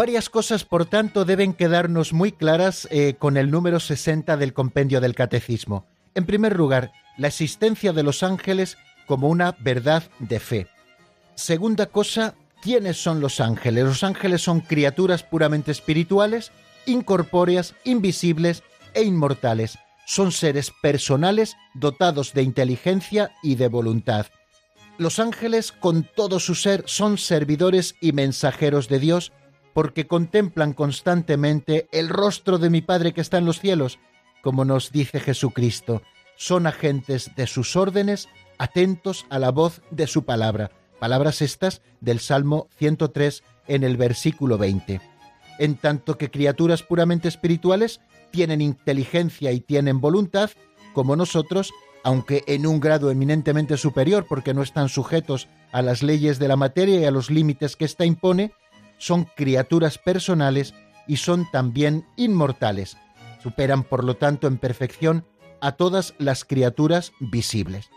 Varias 0.00 0.30
cosas, 0.30 0.64
por 0.64 0.86
tanto, 0.86 1.26
deben 1.26 1.52
quedarnos 1.52 2.14
muy 2.14 2.32
claras 2.32 2.88
eh, 2.90 3.16
con 3.18 3.36
el 3.36 3.50
número 3.50 3.78
60 3.80 4.38
del 4.38 4.54
compendio 4.54 4.98
del 4.98 5.14
Catecismo. 5.14 5.84
En 6.14 6.24
primer 6.24 6.56
lugar, 6.56 6.90
la 7.18 7.28
existencia 7.28 7.92
de 7.92 8.02
los 8.02 8.22
ángeles 8.22 8.78
como 9.06 9.28
una 9.28 9.54
verdad 9.60 10.04
de 10.18 10.40
fe. 10.40 10.68
Segunda 11.34 11.84
cosa, 11.84 12.34
¿quiénes 12.62 12.96
son 12.96 13.20
los 13.20 13.40
ángeles? 13.40 13.84
Los 13.84 14.02
ángeles 14.02 14.40
son 14.40 14.60
criaturas 14.60 15.22
puramente 15.22 15.70
espirituales, 15.70 16.50
incorpóreas, 16.86 17.74
invisibles 17.84 18.62
e 18.94 19.02
inmortales. 19.02 19.78
Son 20.06 20.32
seres 20.32 20.72
personales 20.80 21.58
dotados 21.74 22.32
de 22.32 22.42
inteligencia 22.42 23.32
y 23.42 23.56
de 23.56 23.68
voluntad. 23.68 24.28
Los 24.96 25.18
ángeles, 25.18 25.72
con 25.72 26.04
todo 26.04 26.40
su 26.40 26.54
ser, 26.54 26.84
son 26.86 27.18
servidores 27.18 27.96
y 28.00 28.12
mensajeros 28.12 28.88
de 28.88 28.98
Dios 28.98 29.32
porque 29.72 30.06
contemplan 30.06 30.72
constantemente 30.72 31.88
el 31.92 32.09
rostro 32.09 32.59
de 32.59 32.70
mi 32.70 32.80
Padre 32.80 33.12
que 33.12 33.20
está 33.20 33.38
en 33.38 33.46
los 33.46 33.61
cielos, 33.61 33.98
como 34.42 34.64
nos 34.64 34.92
dice 34.92 35.20
Jesucristo. 35.20 36.02
Son 36.37 36.66
agentes 36.66 37.30
de 37.37 37.46
sus 37.46 37.76
órdenes, 37.76 38.28
atentos 38.59 39.26
a 39.30 39.38
la 39.38 39.50
voz 39.50 39.83
de 39.90 40.06
su 40.06 40.24
palabra. 40.24 40.70
Palabras 40.98 41.42
estas 41.42 41.83
del 42.00 42.20
Salmo 42.20 42.68
103 42.78 43.42
en 43.68 43.85
el 43.85 43.96
versículo 43.96 44.59
20. 44.59 45.00
En 45.59 45.76
tanto 45.76 46.16
que 46.16 46.30
criaturas 46.30 46.83
puramente 46.83 47.28
espirituales 47.28 48.00
tienen 48.30 48.61
inteligencia 48.61 49.52
y 49.52 49.61
tienen 49.61 50.00
voluntad, 50.00 50.50
como 50.94 51.16
nosotros, 51.16 51.72
aunque 52.02 52.44
en 52.46 52.66
un 52.66 52.80
grado 52.80 53.11
eminentemente 53.11 53.76
superior 53.76 54.26
porque 54.28 54.54
no 54.54 54.62
están 54.62 54.88
sujetos 54.88 55.48
a 55.72 55.83
las 55.83 56.02
leyes 56.02 56.38
de 56.38 56.48
la 56.48 56.56
materia 56.56 57.00
y 57.00 57.04
a 57.04 57.11
los 57.11 57.30
límites 57.30 57.76
que 57.76 57.85
ésta 57.85 58.04
impone, 58.04 58.52
son 59.00 59.24
criaturas 59.24 59.98
personales 59.98 60.74
y 61.08 61.16
son 61.16 61.50
también 61.50 62.06
inmortales. 62.16 62.96
Superan, 63.42 63.82
por 63.82 64.04
lo 64.04 64.14
tanto, 64.16 64.46
en 64.46 64.58
perfección 64.58 65.24
a 65.60 65.72
todas 65.72 66.14
las 66.18 66.44
criaturas 66.44 67.12
visibles. 67.18 67.90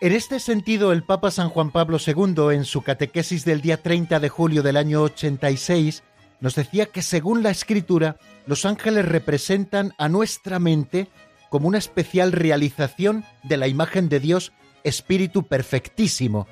En 0.00 0.12
este 0.12 0.40
sentido, 0.40 0.92
el 0.92 1.02
Papa 1.02 1.30
San 1.30 1.50
Juan 1.50 1.70
Pablo 1.70 1.98
II, 2.04 2.54
en 2.54 2.64
su 2.64 2.82
catequesis 2.82 3.44
del 3.44 3.60
día 3.60 3.82
30 3.82 4.18
de 4.20 4.28
julio 4.28 4.62
del 4.62 4.76
año 4.76 5.02
86, 5.02 6.02
nos 6.40 6.54
decía 6.54 6.86
que 6.86 7.02
según 7.02 7.42
la 7.42 7.50
Escritura, 7.50 8.16
los 8.46 8.64
ángeles 8.64 9.04
representan 9.04 9.92
a 9.98 10.08
nuestra 10.08 10.58
mente 10.58 11.08
como 11.50 11.68
una 11.68 11.78
especial 11.78 12.32
realización 12.32 13.24
de 13.42 13.56
la 13.56 13.68
imagen 13.68 14.08
de 14.08 14.20
Dios, 14.20 14.52
Espíritu 14.84 15.42
perfectísimo. 15.42 16.46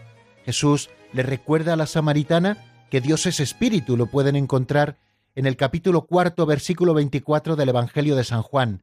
Jesús 0.45 0.91
le 1.13 1.23
recuerda 1.23 1.73
a 1.73 1.77
la 1.77 1.87
samaritana 1.87 2.76
que 2.91 3.01
Dios 3.01 3.27
es 3.27 3.41
espíritu, 3.41 3.97
lo 3.97 4.07
pueden 4.07 4.37
encontrar 4.37 4.99
en 5.35 5.47
el 5.47 5.57
capítulo 5.57 6.07
cuarto, 6.07 6.47
versículo 6.47 6.95
24 6.95 7.57
del 7.57 7.69
Evangelio 7.69 8.17
de 8.17 8.25
San 8.25 8.43
Juan. 8.43 8.83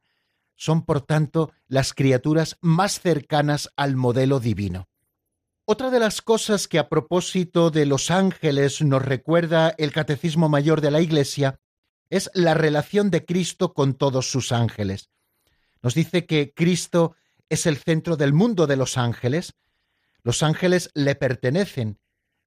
Son, 0.56 0.84
por 0.84 1.00
tanto, 1.00 1.52
las 1.66 1.94
criaturas 1.94 2.56
más 2.60 3.00
cercanas 3.00 3.72
al 3.76 3.96
modelo 3.96 4.38
divino. 4.38 4.88
Otra 5.64 5.90
de 5.90 5.98
las 5.98 6.20
cosas 6.20 6.68
que 6.68 6.78
a 6.78 6.88
propósito 6.88 7.70
de 7.70 7.86
los 7.86 8.10
ángeles 8.10 8.82
nos 8.82 9.02
recuerda 9.02 9.74
el 9.78 9.92
Catecismo 9.92 10.48
Mayor 10.48 10.80
de 10.80 10.90
la 10.90 11.00
Iglesia 11.00 11.58
es 12.10 12.30
la 12.34 12.54
relación 12.54 13.10
de 13.10 13.24
Cristo 13.24 13.72
con 13.72 13.94
todos 13.94 14.30
sus 14.30 14.52
ángeles. 14.52 15.08
Nos 15.82 15.94
dice 15.94 16.26
que 16.26 16.52
Cristo 16.54 17.16
es 17.48 17.66
el 17.66 17.78
centro 17.78 18.16
del 18.16 18.32
mundo 18.32 18.66
de 18.66 18.76
los 18.76 18.98
ángeles. 18.98 19.54
Los 20.22 20.42
ángeles 20.42 20.90
le 20.94 21.14
pertenecen 21.14 21.98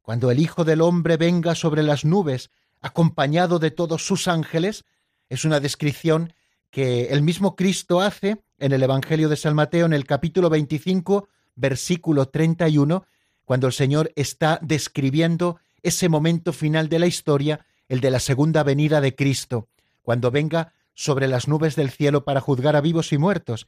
cuando 0.08 0.32
el 0.32 0.39
Hijo 0.39 0.63
del 0.63 0.80
Hombre 0.80 1.17
venga 1.17 1.54
sobre 1.54 1.84
las 1.84 2.06
nubes, 2.06 2.50
acompañado 2.80 3.60
de 3.60 3.72
todos 3.72 4.08
sus 4.08 4.30
ángeles, 4.30 4.86
es 5.28 5.43
una 5.43 5.60
descripción 5.60 6.32
que 6.70 7.08
el 7.08 7.22
mismo 7.22 7.58
Cristo 7.58 8.00
hace 8.00 8.41
en 8.58 8.72
el 8.72 8.82
Evangelio 8.82 9.28
de 9.28 9.36
San 9.36 9.54
Mateo 9.54 9.86
en 9.86 9.91
el 9.91 10.06
capítulo 10.06 10.50
25, 10.50 11.28
versículo 11.56 12.30
31, 12.30 13.06
cuando 13.43 13.67
el 13.67 13.74
Señor 13.74 14.13
está 14.15 14.60
describiendo 14.62 15.60
ese 15.84 16.08
momento 16.08 16.54
final 16.54 16.88
de 16.88 17.00
la 17.00 17.08
historia, 17.08 17.65
el 17.89 18.00
de 18.00 18.10
la 18.10 18.22
segunda 18.22 18.63
venida 18.63 19.02
de 19.02 19.13
Cristo, 19.13 19.67
cuando 20.04 20.32
venga 20.32 20.72
sobre 20.93 21.28
las 21.28 21.50
nubes 21.50 21.76
del 21.76 21.89
cielo 21.89 22.24
para 22.24 22.39
juzgar 22.39 22.78
a 22.78 22.82
vivos 22.82 23.12
y 23.12 23.17
muertos, 23.17 23.67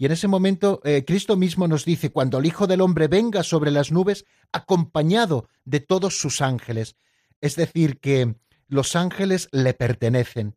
y 0.00 0.06
en 0.06 0.12
ese 0.12 0.28
momento 0.28 0.80
eh, 0.82 1.04
Cristo 1.06 1.36
mismo 1.36 1.68
nos 1.68 1.84
dice, 1.84 2.10
cuando 2.10 2.38
el 2.38 2.46
Hijo 2.46 2.66
del 2.66 2.80
Hombre 2.80 3.06
venga 3.06 3.42
sobre 3.42 3.70
las 3.70 3.92
nubes, 3.92 4.24
acompañado 4.50 5.50
de 5.66 5.80
todos 5.80 6.18
sus 6.18 6.40
ángeles. 6.40 6.96
Es 7.42 7.54
decir, 7.54 8.00
que 8.00 8.34
los 8.66 8.96
ángeles 8.96 9.50
le 9.52 9.74
pertenecen. 9.74 10.56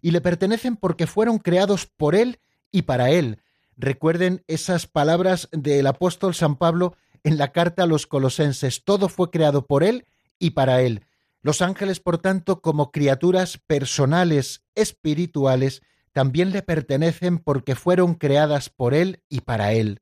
Y 0.00 0.12
le 0.12 0.20
pertenecen 0.20 0.76
porque 0.76 1.08
fueron 1.08 1.38
creados 1.38 1.86
por 1.86 2.14
Él 2.14 2.38
y 2.70 2.82
para 2.82 3.10
Él. 3.10 3.42
Recuerden 3.76 4.44
esas 4.46 4.86
palabras 4.86 5.48
del 5.50 5.88
apóstol 5.88 6.32
San 6.32 6.54
Pablo 6.54 6.94
en 7.24 7.36
la 7.36 7.50
carta 7.50 7.82
a 7.82 7.86
los 7.86 8.06
colosenses. 8.06 8.84
Todo 8.84 9.08
fue 9.08 9.32
creado 9.32 9.66
por 9.66 9.82
Él 9.82 10.06
y 10.38 10.50
para 10.50 10.82
Él. 10.82 11.04
Los 11.42 11.62
ángeles, 11.62 11.98
por 11.98 12.18
tanto, 12.18 12.60
como 12.60 12.92
criaturas 12.92 13.58
personales, 13.58 14.62
espirituales, 14.76 15.82
también 16.14 16.52
le 16.52 16.62
pertenecen 16.62 17.38
porque 17.38 17.74
fueron 17.74 18.14
creadas 18.14 18.70
por 18.70 18.94
Él 18.94 19.20
y 19.28 19.40
para 19.40 19.72
Él. 19.72 20.00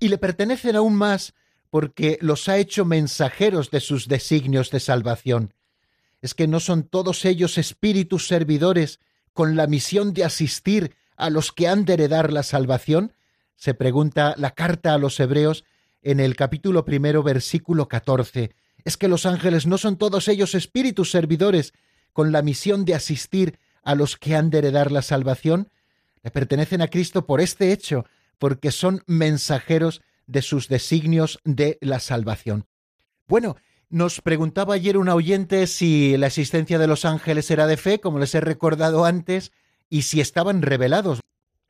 Y 0.00 0.08
le 0.08 0.16
pertenecen 0.16 0.76
aún 0.76 0.94
más 0.94 1.34
porque 1.68 2.18
los 2.22 2.48
ha 2.48 2.56
hecho 2.56 2.86
mensajeros 2.86 3.70
de 3.70 3.80
sus 3.80 4.08
designios 4.08 4.70
de 4.70 4.80
salvación. 4.80 5.52
Es 6.22 6.34
que 6.34 6.48
no 6.48 6.58
son 6.58 6.84
todos 6.84 7.26
ellos 7.26 7.58
espíritus 7.58 8.26
servidores 8.26 8.98
con 9.34 9.54
la 9.54 9.66
misión 9.66 10.14
de 10.14 10.24
asistir 10.24 10.96
a 11.16 11.28
los 11.28 11.52
que 11.52 11.68
han 11.68 11.84
de 11.84 11.94
heredar 11.94 12.32
la 12.32 12.42
salvación? 12.42 13.12
Se 13.54 13.74
pregunta 13.74 14.34
la 14.38 14.52
carta 14.52 14.94
a 14.94 14.98
los 14.98 15.20
hebreos 15.20 15.64
en 16.00 16.18
el 16.18 16.34
capítulo 16.34 16.86
primero, 16.86 17.22
versículo 17.22 17.88
catorce. 17.88 18.54
Es 18.84 18.96
que 18.96 19.06
los 19.06 19.26
ángeles 19.26 19.66
no 19.66 19.76
son 19.76 19.98
todos 19.98 20.28
ellos 20.28 20.54
espíritus 20.54 21.10
servidores 21.10 21.74
con 22.14 22.32
la 22.32 22.40
misión 22.40 22.86
de 22.86 22.94
asistir 22.94 23.58
a 23.82 23.94
los 23.94 24.16
que 24.16 24.36
han 24.36 24.50
de 24.50 24.58
heredar 24.58 24.92
la 24.92 25.02
salvación, 25.02 25.68
le 26.22 26.30
pertenecen 26.30 26.82
a 26.82 26.88
Cristo 26.88 27.26
por 27.26 27.40
este 27.40 27.72
hecho, 27.72 28.04
porque 28.38 28.70
son 28.70 29.02
mensajeros 29.06 30.02
de 30.26 30.42
sus 30.42 30.68
designios 30.68 31.40
de 31.44 31.78
la 31.80 32.00
salvación. 32.00 32.66
Bueno, 33.26 33.56
nos 33.88 34.20
preguntaba 34.20 34.74
ayer 34.74 34.96
un 34.96 35.08
oyente 35.08 35.66
si 35.66 36.16
la 36.16 36.28
existencia 36.28 36.78
de 36.78 36.86
los 36.86 37.04
ángeles 37.04 37.50
era 37.50 37.66
de 37.66 37.76
fe, 37.76 38.00
como 38.00 38.18
les 38.18 38.34
he 38.34 38.40
recordado 38.40 39.04
antes, 39.04 39.52
y 39.90 40.02
si 40.02 40.20
estaban 40.20 40.62
revelados. 40.62 41.20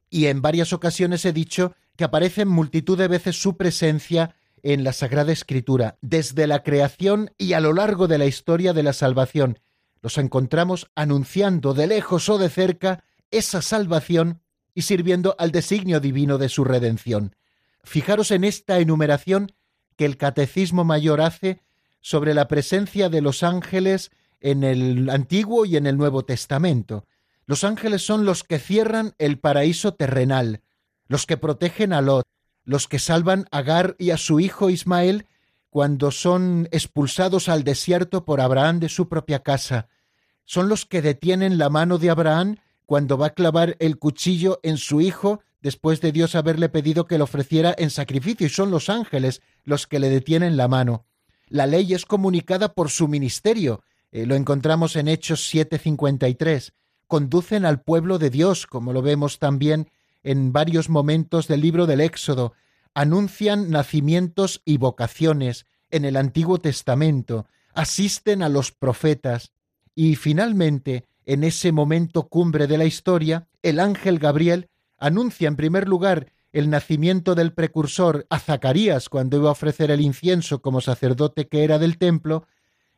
Y 0.09 0.27
en 0.27 0.43
varias 0.43 0.73
ocasiones 0.73 1.25
he 1.25 1.33
dicho 1.33 1.75
que 1.97 2.05
aparece 2.05 2.45
multitud 2.45 2.97
de 2.97 3.09
veces 3.09 3.41
su 3.41 3.57
presencia 3.57 4.37
en 4.63 4.85
la 4.85 4.93
Sagrada 4.93 5.33
Escritura, 5.33 5.99
desde 6.01 6.47
la 6.47 6.63
creación 6.63 7.33
y 7.39 7.55
a 7.55 7.61
lo 7.61 7.73
largo 7.73 8.07
de 8.07 8.19
la 8.19 8.27
historia 8.27 8.73
de 8.73 8.83
la 8.83 8.93
salvación, 8.93 9.59
los 10.03 10.19
encontramos 10.19 10.91
anunciando 10.95 11.75
de 11.75 11.87
lejos 11.87 12.29
o 12.29 12.37
de 12.37 12.51
cerca 12.51 13.05
esa 13.31 13.63
salvación 13.63 14.43
y 14.75 14.83
sirviendo 14.83 15.35
al 15.39 15.53
designio 15.53 16.01
divino 16.01 16.39
de 16.39 16.49
su 16.49 16.65
redención. 16.65 17.37
Fijaros 17.85 18.31
en 18.31 18.45
esta 18.45 18.79
enumeración 18.79 19.53
que 19.97 20.05
el 20.05 20.17
Catecismo 20.17 20.85
Mayor 20.85 21.21
hace 21.21 21.63
sobre 22.01 22.35
la 22.35 22.49
presencia 22.49 23.09
de 23.09 23.21
los 23.21 23.43
ángeles 23.43 24.11
en 24.41 24.65
el 24.65 25.09
Antiguo 25.09 25.65
y 25.65 25.77
en 25.77 25.87
el 25.87 25.97
Nuevo 25.97 26.25
Testamento. 26.25 27.07
Los 27.47 27.65
ángeles 27.65 28.05
son 28.05 28.25
los 28.25 28.45
que 28.45 28.59
cierran 28.59 29.15
el 29.19 29.39
paraíso 29.39 29.95
terrenal, 29.95 30.63
los 31.07 31.27
que 31.27 31.37
protegen 31.37 31.93
a 31.93 32.01
Lot, 32.01 32.25
los 32.65 32.89
que 32.89 32.99
salvan 32.99 33.47
a 33.51 33.59
Agar 33.59 33.97
y 33.99 34.11
a 34.11 34.17
su 34.17 34.41
hijo 34.41 34.71
Ismael 34.71 35.27
cuando 35.71 36.11
son 36.11 36.69
expulsados 36.71 37.49
al 37.49 37.65
desierto 37.65 38.25
por 38.25 38.41
Abraham 38.41 38.81
de 38.81 38.89
su 38.89 39.09
propia 39.09 39.43
casa. 39.43 39.89
Son 40.45 40.69
los 40.69 40.87
que 40.87 41.03
detienen 41.03 41.59
la 41.59 41.71
mano 41.71 41.99
de 41.99 42.11
Abraham 42.11 42.57
cuando 42.87 43.17
va 43.17 43.29
a 43.29 43.35
clavar 43.35 43.77
el 43.79 43.99
cuchillo 43.99 44.61
en 44.63 44.77
su 44.77 45.01
hijo 45.01 45.41
después 45.63 46.01
de 46.01 46.13
Dios 46.13 46.35
haberle 46.35 46.69
pedido 46.69 47.07
que 47.07 47.19
lo 47.19 47.25
ofreciera 47.25 47.75
en 47.79 47.91
sacrificio, 47.91 48.47
y 48.47 48.51
son 48.51 48.71
los 48.71 48.89
ángeles 48.91 49.41
los 49.65 49.87
que 49.87 50.01
le 50.01 50.11
detienen 50.11 50.57
la 50.57 50.69
mano. 50.69 51.07
La 51.49 51.67
ley 51.67 51.95
es 51.95 52.05
comunicada 52.05 52.75
por 52.75 52.91
su 52.91 53.09
ministerio, 53.09 53.83
eh, 54.11 54.27
lo 54.27 54.35
encontramos 54.35 54.97
en 54.97 55.09
Hechos 55.09 55.49
7:53. 55.49 56.73
Conducen 57.07 57.65
al 57.65 57.81
pueblo 57.83 58.19
de 58.19 58.31
Dios, 58.31 58.67
como 58.67 58.93
lo 58.93 59.03
vemos 59.03 59.39
también 59.39 59.91
en 60.23 60.53
varios 60.53 60.89
momentos 60.89 61.49
del 61.49 61.61
libro 61.61 61.87
del 61.87 62.01
Éxodo, 62.01 62.53
anuncian 62.95 63.71
nacimientos 63.71 64.63
y 64.65 64.77
vocaciones 64.77 65.67
en 65.91 66.05
el 66.05 66.17
Antiguo 66.17 66.59
Testamento, 66.59 67.47
asisten 67.75 68.43
a 68.43 68.49
los 68.49 68.73
profetas 68.73 69.53
y 69.95 70.17
finalmente, 70.17 71.07
en 71.25 71.45
ese 71.45 71.73
momento 71.73 72.29
cumbre 72.29 72.67
de 72.67 72.79
la 72.79 72.85
historia, 72.85 73.47
el 73.63 73.79
ángel 73.79 74.19
Gabriel 74.19 74.69
anuncia 74.99 75.49
en 75.49 75.57
primer 75.57 75.89
lugar 75.89 76.33
el 76.53 76.69
nacimiento 76.69 77.35
del 77.35 77.53
precursor 77.53 78.27
a 78.29 78.39
Zacarías 78.39 79.09
cuando 79.09 79.39
iba 79.39 79.49
a 79.49 79.53
ofrecer 79.53 79.91
el 79.91 80.01
incienso 80.01 80.61
como 80.61 80.81
sacerdote 80.81 81.49
que 81.49 81.65
era 81.65 81.79
del 81.79 81.99
templo, 81.99 82.47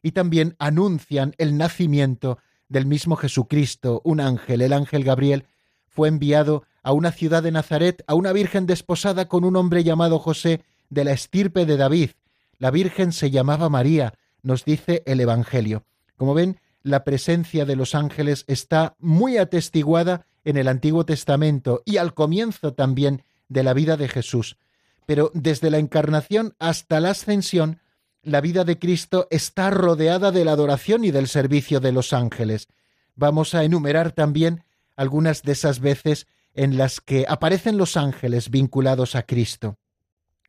y 0.02 0.12
también 0.12 0.54
anuncian 0.58 1.34
el 1.38 1.56
nacimiento 1.56 2.38
del 2.68 2.86
mismo 2.86 3.16
Jesucristo, 3.16 4.02
un 4.04 4.20
ángel, 4.20 4.60
el 4.60 4.72
ángel 4.72 5.04
Gabriel, 5.04 5.46
fue 5.86 6.08
enviado 6.08 6.64
a 6.82 6.92
una 6.92 7.12
ciudad 7.12 7.42
de 7.42 7.52
Nazaret, 7.52 8.02
a 8.06 8.14
una 8.14 8.32
virgen 8.32 8.66
desposada 8.66 9.28
con 9.28 9.44
un 9.44 9.56
hombre 9.56 9.84
llamado 9.84 10.18
José, 10.18 10.62
de 10.90 11.04
la 11.04 11.12
estirpe 11.12 11.64
de 11.64 11.76
David. 11.76 12.10
La 12.58 12.70
virgen 12.70 13.12
se 13.12 13.30
llamaba 13.30 13.68
María, 13.68 14.14
nos 14.42 14.64
dice 14.64 15.02
el 15.06 15.20
Evangelio. 15.20 15.84
Como 16.16 16.34
ven, 16.34 16.60
la 16.84 17.02
presencia 17.02 17.64
de 17.64 17.74
los 17.74 17.94
ángeles 17.96 18.44
está 18.46 18.94
muy 19.00 19.38
atestiguada 19.38 20.26
en 20.44 20.58
el 20.58 20.68
Antiguo 20.68 21.04
Testamento 21.04 21.82
y 21.86 21.96
al 21.96 22.14
comienzo 22.14 22.74
también 22.74 23.24
de 23.48 23.62
la 23.62 23.72
vida 23.72 23.96
de 23.96 24.06
Jesús. 24.06 24.58
Pero 25.06 25.30
desde 25.34 25.70
la 25.70 25.78
encarnación 25.78 26.54
hasta 26.58 27.00
la 27.00 27.10
ascensión, 27.10 27.80
la 28.22 28.42
vida 28.42 28.64
de 28.64 28.78
Cristo 28.78 29.26
está 29.30 29.70
rodeada 29.70 30.30
de 30.30 30.44
la 30.44 30.52
adoración 30.52 31.04
y 31.04 31.10
del 31.10 31.26
servicio 31.26 31.80
de 31.80 31.92
los 31.92 32.12
ángeles. 32.12 32.68
Vamos 33.16 33.54
a 33.54 33.64
enumerar 33.64 34.12
también 34.12 34.62
algunas 34.94 35.42
de 35.42 35.52
esas 35.52 35.80
veces 35.80 36.26
en 36.52 36.76
las 36.76 37.00
que 37.00 37.24
aparecen 37.28 37.78
los 37.78 37.96
ángeles 37.96 38.50
vinculados 38.50 39.14
a 39.14 39.24
Cristo. 39.24 39.78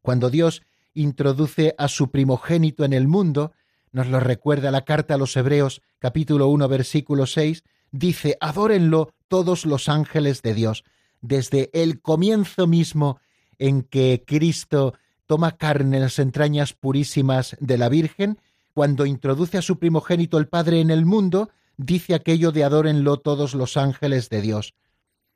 Cuando 0.02 0.30
Dios 0.30 0.64
introduce 0.94 1.76
a 1.78 1.88
su 1.88 2.12
primogénito 2.12 2.84
en 2.84 2.94
el 2.94 3.08
mundo, 3.08 3.54
nos 3.96 4.08
lo 4.08 4.20
recuerda 4.20 4.72
la 4.72 4.84
carta 4.84 5.14
a 5.14 5.18
los 5.18 5.38
Hebreos 5.38 5.82
capítulo 6.00 6.50
1 6.50 6.68
versículo 6.68 7.26
6, 7.26 7.64
dice, 7.92 8.38
adórenlo 8.42 9.14
todos 9.30 9.66
los 9.66 9.88
ángeles 9.88 10.42
de 10.42 10.54
Dios. 10.54 10.84
Desde 11.22 11.70
el 11.72 12.02
comienzo 12.02 12.68
mismo 12.68 13.22
en 13.58 13.84
que 13.84 14.26
Cristo 14.28 14.96
toma 15.28 15.56
carne 15.56 15.96
en 15.96 16.04
las 16.04 16.20
entrañas 16.20 16.74
purísimas 16.74 17.56
de 17.62 17.78
la 17.78 17.88
Virgen, 17.88 18.38
cuando 18.74 19.06
introduce 19.06 19.58
a 19.58 19.62
su 19.62 19.80
primogénito 19.80 20.40
el 20.40 20.50
Padre 20.50 20.82
en 20.82 20.92
el 20.92 21.06
mundo, 21.06 21.50
dice 21.78 22.16
aquello 22.16 22.52
de 22.52 22.66
adórenlo 22.66 23.16
todos 23.22 23.56
los 23.56 23.78
ángeles 23.78 24.30
de 24.30 24.42
Dios. 24.42 24.74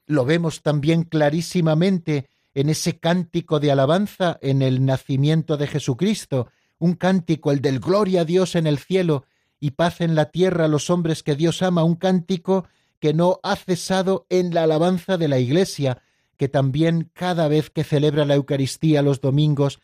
Lo 0.05 0.25
vemos 0.25 0.63
también 0.63 1.03
clarísimamente 1.03 2.27
en 2.53 2.67
ese 2.67 2.99
cántico 2.99 3.61
de 3.61 3.71
alabanza 3.71 4.37
en 4.41 4.61
el 4.61 4.85
nacimiento 4.85 5.55
de 5.55 5.67
Jesucristo, 5.67 6.49
un 6.79 6.93
cántico, 6.93 7.51
el 7.51 7.61
del 7.61 7.79
gloria 7.79 8.21
a 8.21 8.25
Dios 8.25 8.55
en 8.55 8.65
el 8.65 8.79
cielo 8.79 9.25
y 9.59 9.71
paz 9.71 10.01
en 10.01 10.15
la 10.15 10.31
tierra 10.31 10.65
a 10.65 10.69
los 10.69 10.89
hombres 10.89 11.21
que 11.21 11.35
Dios 11.35 11.61
ama, 11.61 11.83
un 11.83 11.95
cántico 11.95 12.65
que 12.99 13.13
no 13.13 13.39
ha 13.43 13.55
cesado 13.55 14.25
en 14.29 14.53
la 14.53 14.63
alabanza 14.63 15.17
de 15.17 15.27
la 15.27 15.39
Iglesia, 15.39 16.01
que 16.37 16.47
también 16.47 17.11
cada 17.13 17.47
vez 17.47 17.69
que 17.69 17.83
celebra 17.83 18.25
la 18.25 18.35
Eucaristía 18.35 19.01
los 19.01 19.21
domingos, 19.21 19.79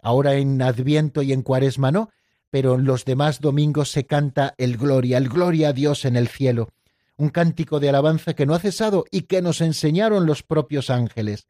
ahora 0.00 0.34
en 0.36 0.62
Adviento 0.62 1.22
y 1.22 1.32
en 1.32 1.42
Cuaresma 1.42 1.90
no, 1.90 2.10
pero 2.50 2.76
en 2.76 2.84
los 2.84 3.04
demás 3.04 3.40
domingos 3.40 3.90
se 3.90 4.06
canta 4.06 4.54
el 4.56 4.76
Gloria, 4.76 5.18
el 5.18 5.28
Gloria 5.28 5.70
a 5.70 5.72
Dios 5.72 6.04
en 6.04 6.16
el 6.16 6.28
cielo, 6.28 6.70
un 7.16 7.30
cántico 7.30 7.80
de 7.80 7.88
alabanza 7.88 8.34
que 8.34 8.46
no 8.46 8.54
ha 8.54 8.60
cesado 8.60 9.04
y 9.10 9.22
que 9.22 9.42
nos 9.42 9.60
enseñaron 9.60 10.26
los 10.26 10.42
propios 10.42 10.90
ángeles. 10.90 11.48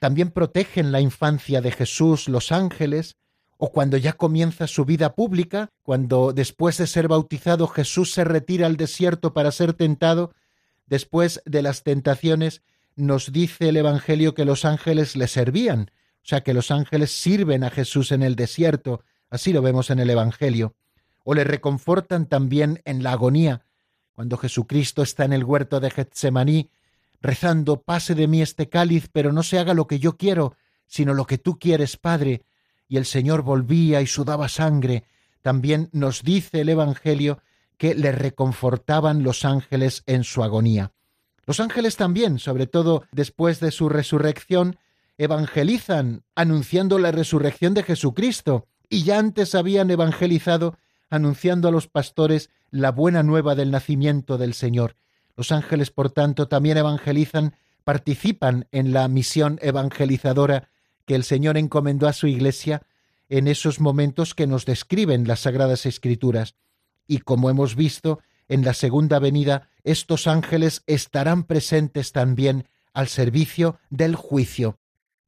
También 0.00 0.30
protegen 0.30 0.92
la 0.92 1.00
infancia 1.00 1.60
de 1.60 1.70
Jesús 1.70 2.28
los 2.28 2.52
ángeles, 2.52 3.16
o 3.56 3.70
cuando 3.70 3.96
ya 3.96 4.14
comienza 4.14 4.66
su 4.66 4.84
vida 4.84 5.14
pública, 5.14 5.70
cuando 5.82 6.32
después 6.32 6.78
de 6.78 6.86
ser 6.86 7.08
bautizado 7.08 7.68
Jesús 7.68 8.12
se 8.12 8.24
retira 8.24 8.66
al 8.66 8.76
desierto 8.76 9.32
para 9.32 9.52
ser 9.52 9.74
tentado, 9.74 10.32
después 10.86 11.42
de 11.44 11.62
las 11.62 11.82
tentaciones 11.82 12.62
nos 12.96 13.32
dice 13.32 13.68
el 13.68 13.76
Evangelio 13.76 14.34
que 14.34 14.44
los 14.44 14.64
ángeles 14.64 15.16
le 15.16 15.28
servían, 15.28 15.90
o 16.22 16.26
sea 16.26 16.42
que 16.42 16.54
los 16.54 16.70
ángeles 16.70 17.10
sirven 17.10 17.64
a 17.64 17.70
Jesús 17.70 18.12
en 18.12 18.22
el 18.22 18.36
desierto, 18.36 19.02
así 19.30 19.52
lo 19.52 19.62
vemos 19.62 19.90
en 19.90 19.98
el 19.98 20.10
Evangelio, 20.10 20.74
o 21.24 21.34
le 21.34 21.44
reconfortan 21.44 22.26
también 22.26 22.82
en 22.84 23.02
la 23.02 23.12
agonía, 23.12 23.64
cuando 24.12 24.36
Jesucristo 24.36 25.02
está 25.02 25.24
en 25.24 25.32
el 25.32 25.44
huerto 25.44 25.80
de 25.80 25.90
Getsemaní, 25.90 26.70
rezando, 27.20 27.82
pase 27.82 28.14
de 28.14 28.28
mí 28.28 28.42
este 28.42 28.68
cáliz, 28.68 29.08
pero 29.12 29.32
no 29.32 29.42
se 29.42 29.58
haga 29.58 29.74
lo 29.74 29.86
que 29.86 29.98
yo 29.98 30.16
quiero, 30.16 30.56
sino 30.86 31.14
lo 31.14 31.26
que 31.26 31.38
tú 31.38 31.58
quieres, 31.58 31.96
Padre, 31.96 32.42
y 32.94 32.96
el 32.96 33.06
Señor 33.06 33.42
volvía 33.42 34.02
y 34.02 34.06
sudaba 34.06 34.48
sangre, 34.48 35.02
también 35.42 35.88
nos 35.90 36.22
dice 36.22 36.60
el 36.60 36.68
Evangelio 36.68 37.40
que 37.76 37.92
le 37.96 38.12
reconfortaban 38.12 39.24
los 39.24 39.44
ángeles 39.44 40.04
en 40.06 40.22
su 40.22 40.44
agonía. 40.44 40.92
Los 41.44 41.58
ángeles 41.58 41.96
también, 41.96 42.38
sobre 42.38 42.68
todo 42.68 43.02
después 43.10 43.58
de 43.58 43.72
su 43.72 43.88
resurrección, 43.88 44.78
evangelizan 45.18 46.22
anunciando 46.36 47.00
la 47.00 47.10
resurrección 47.10 47.74
de 47.74 47.82
Jesucristo, 47.82 48.68
y 48.88 49.02
ya 49.02 49.18
antes 49.18 49.56
habían 49.56 49.90
evangelizado 49.90 50.78
anunciando 51.10 51.66
a 51.66 51.72
los 51.72 51.88
pastores 51.88 52.48
la 52.70 52.92
buena 52.92 53.24
nueva 53.24 53.56
del 53.56 53.72
nacimiento 53.72 54.38
del 54.38 54.54
Señor. 54.54 54.94
Los 55.36 55.50
ángeles, 55.50 55.90
por 55.90 56.10
tanto, 56.10 56.46
también 56.46 56.76
evangelizan, 56.76 57.56
participan 57.82 58.68
en 58.70 58.92
la 58.92 59.08
misión 59.08 59.58
evangelizadora 59.62 60.68
que 61.06 61.14
el 61.14 61.24
Señor 61.24 61.56
encomendó 61.56 62.08
a 62.08 62.12
su 62.12 62.26
Iglesia 62.26 62.82
en 63.28 63.48
esos 63.48 63.80
momentos 63.80 64.34
que 64.34 64.46
nos 64.46 64.64
describen 64.66 65.26
las 65.26 65.40
Sagradas 65.40 65.86
Escrituras. 65.86 66.54
Y 67.06 67.18
como 67.18 67.50
hemos 67.50 67.74
visto, 67.76 68.20
en 68.48 68.64
la 68.64 68.74
segunda 68.74 69.18
venida, 69.18 69.68
estos 69.82 70.26
ángeles 70.26 70.82
estarán 70.86 71.44
presentes 71.44 72.12
también 72.12 72.68
al 72.92 73.08
servicio 73.08 73.78
del 73.90 74.14
juicio. 74.14 74.78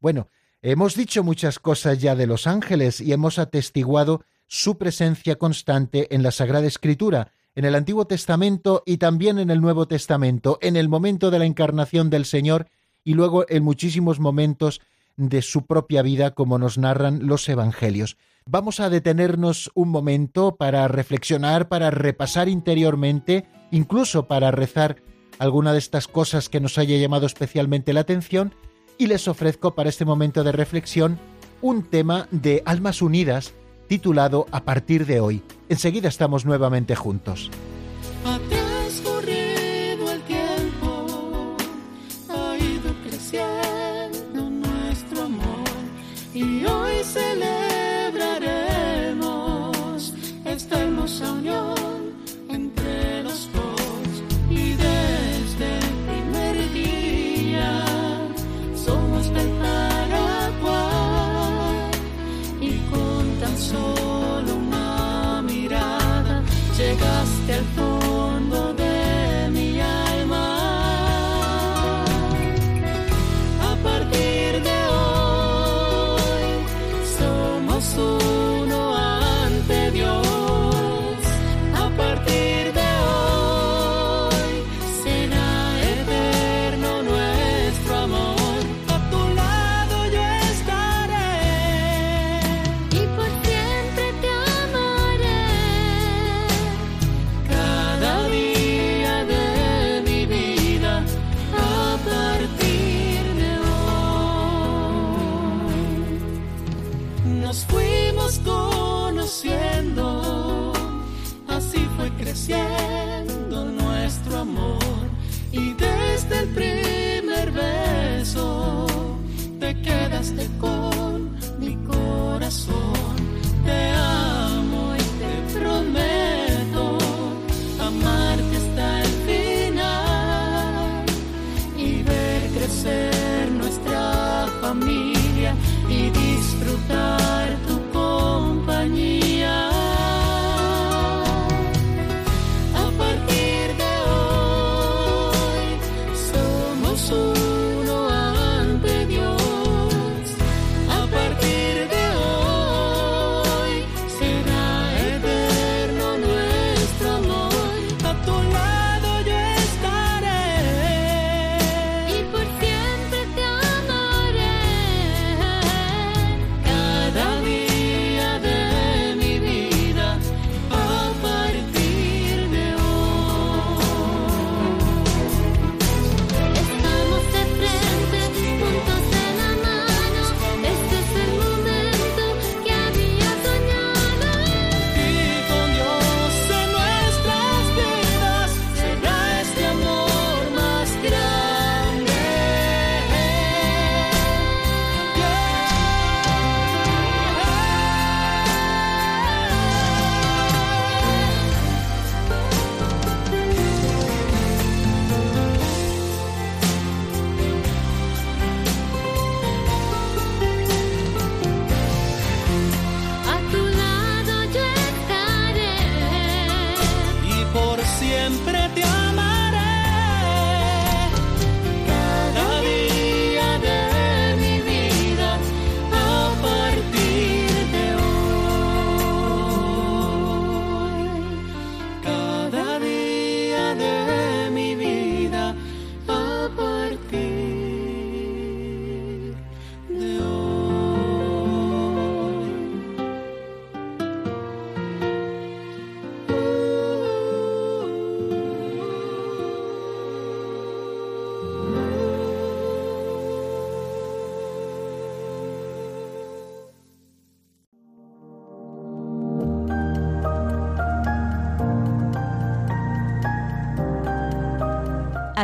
Bueno, 0.01 0.29
hemos 0.63 0.95
dicho 0.95 1.25
muchas 1.25 1.59
cosas 1.59 1.99
ya 1.99 2.15
de 2.15 2.27
los 2.27 2.47
ángeles 2.47 3.01
y 3.01 3.13
hemos 3.13 3.39
atestiguado 3.39 4.25
su 4.47 4.79
presencia 4.79 5.37
constante 5.37 6.15
en 6.15 6.23
la 6.23 6.31
Sagrada 6.31 6.67
Escritura, 6.67 7.33
en 7.55 7.65
el 7.65 7.75
Antiguo 7.75 8.07
Testamento 8.07 8.83
y 8.87 8.99
también 8.99 9.39
en 9.39 9.51
el 9.51 9.61
Nuevo 9.61 9.89
Testamento, 9.89 10.59
en 10.61 10.77
el 10.77 10.89
momento 10.89 11.31
de 11.31 11.39
la 11.39 11.47
encarnación 11.47 12.11
del 12.11 12.27
Señor 12.27 12.69
y 13.03 13.15
luego 13.15 13.47
en 13.49 13.65
muchísimos 13.65 14.21
momentos 14.21 14.81
de 15.17 15.43
su 15.43 15.67
propia 15.67 16.03
vida 16.03 16.33
como 16.33 16.59
nos 16.59 16.79
narran 16.79 17.27
los 17.27 17.49
Evangelios. 17.49 18.17
Vamos 18.49 18.81
a 18.81 18.91
detenernos 18.91 19.71
un 19.75 19.89
momento 19.89 20.57
para 20.57 20.87
reflexionar, 20.89 21.69
para 21.69 21.91
repasar 21.91 22.49
interiormente, 22.49 23.47
incluso 23.71 24.27
para 24.27 24.51
rezar 24.51 24.97
alguna 25.39 25.73
de 25.73 25.79
estas 25.79 26.07
cosas 26.09 26.49
que 26.49 26.61
nos 26.61 26.79
haya 26.79 26.97
llamado 26.97 27.27
especialmente 27.27 27.93
la 27.93 28.01
atención, 28.01 28.55
y 28.99 29.09
les 29.09 29.29
ofrezco 29.29 29.75
para 29.75 29.89
este 29.89 30.05
momento 30.05 30.45
de 30.45 30.53
reflexión 30.53 31.19
un 31.61 31.83
tema 31.83 32.29
de 32.31 32.63
Almas 32.65 33.03
Unidas 33.03 33.53
titulado 33.89 34.47
A 34.51 34.65
partir 34.65 35.07
de 35.07 35.21
hoy. 35.21 35.43
Enseguida 35.69 36.09
estamos 36.09 36.45
nuevamente 36.45 36.95
juntos. 36.95 37.51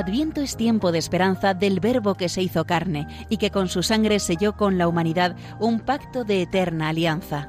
Adviento 0.03 0.41
es 0.41 0.57
tiempo 0.57 0.91
de 0.91 0.99
esperanza 0.99 1.55
del 1.55 1.79
Verbo 1.79 2.17
que 2.17 2.29
se 2.29 2.43
hizo 2.43 2.65
carne 2.65 3.07
y 3.29 3.37
que 3.37 3.53
con 3.53 3.69
su 3.69 3.85
sangre 3.85 4.19
selló 4.19 4.57
con 4.57 4.77
la 4.77 4.89
humanidad 4.89 5.37
un 5.61 5.79
pacto 5.79 6.25
de 6.25 6.43
eterna 6.43 6.89
alianza. 6.89 7.49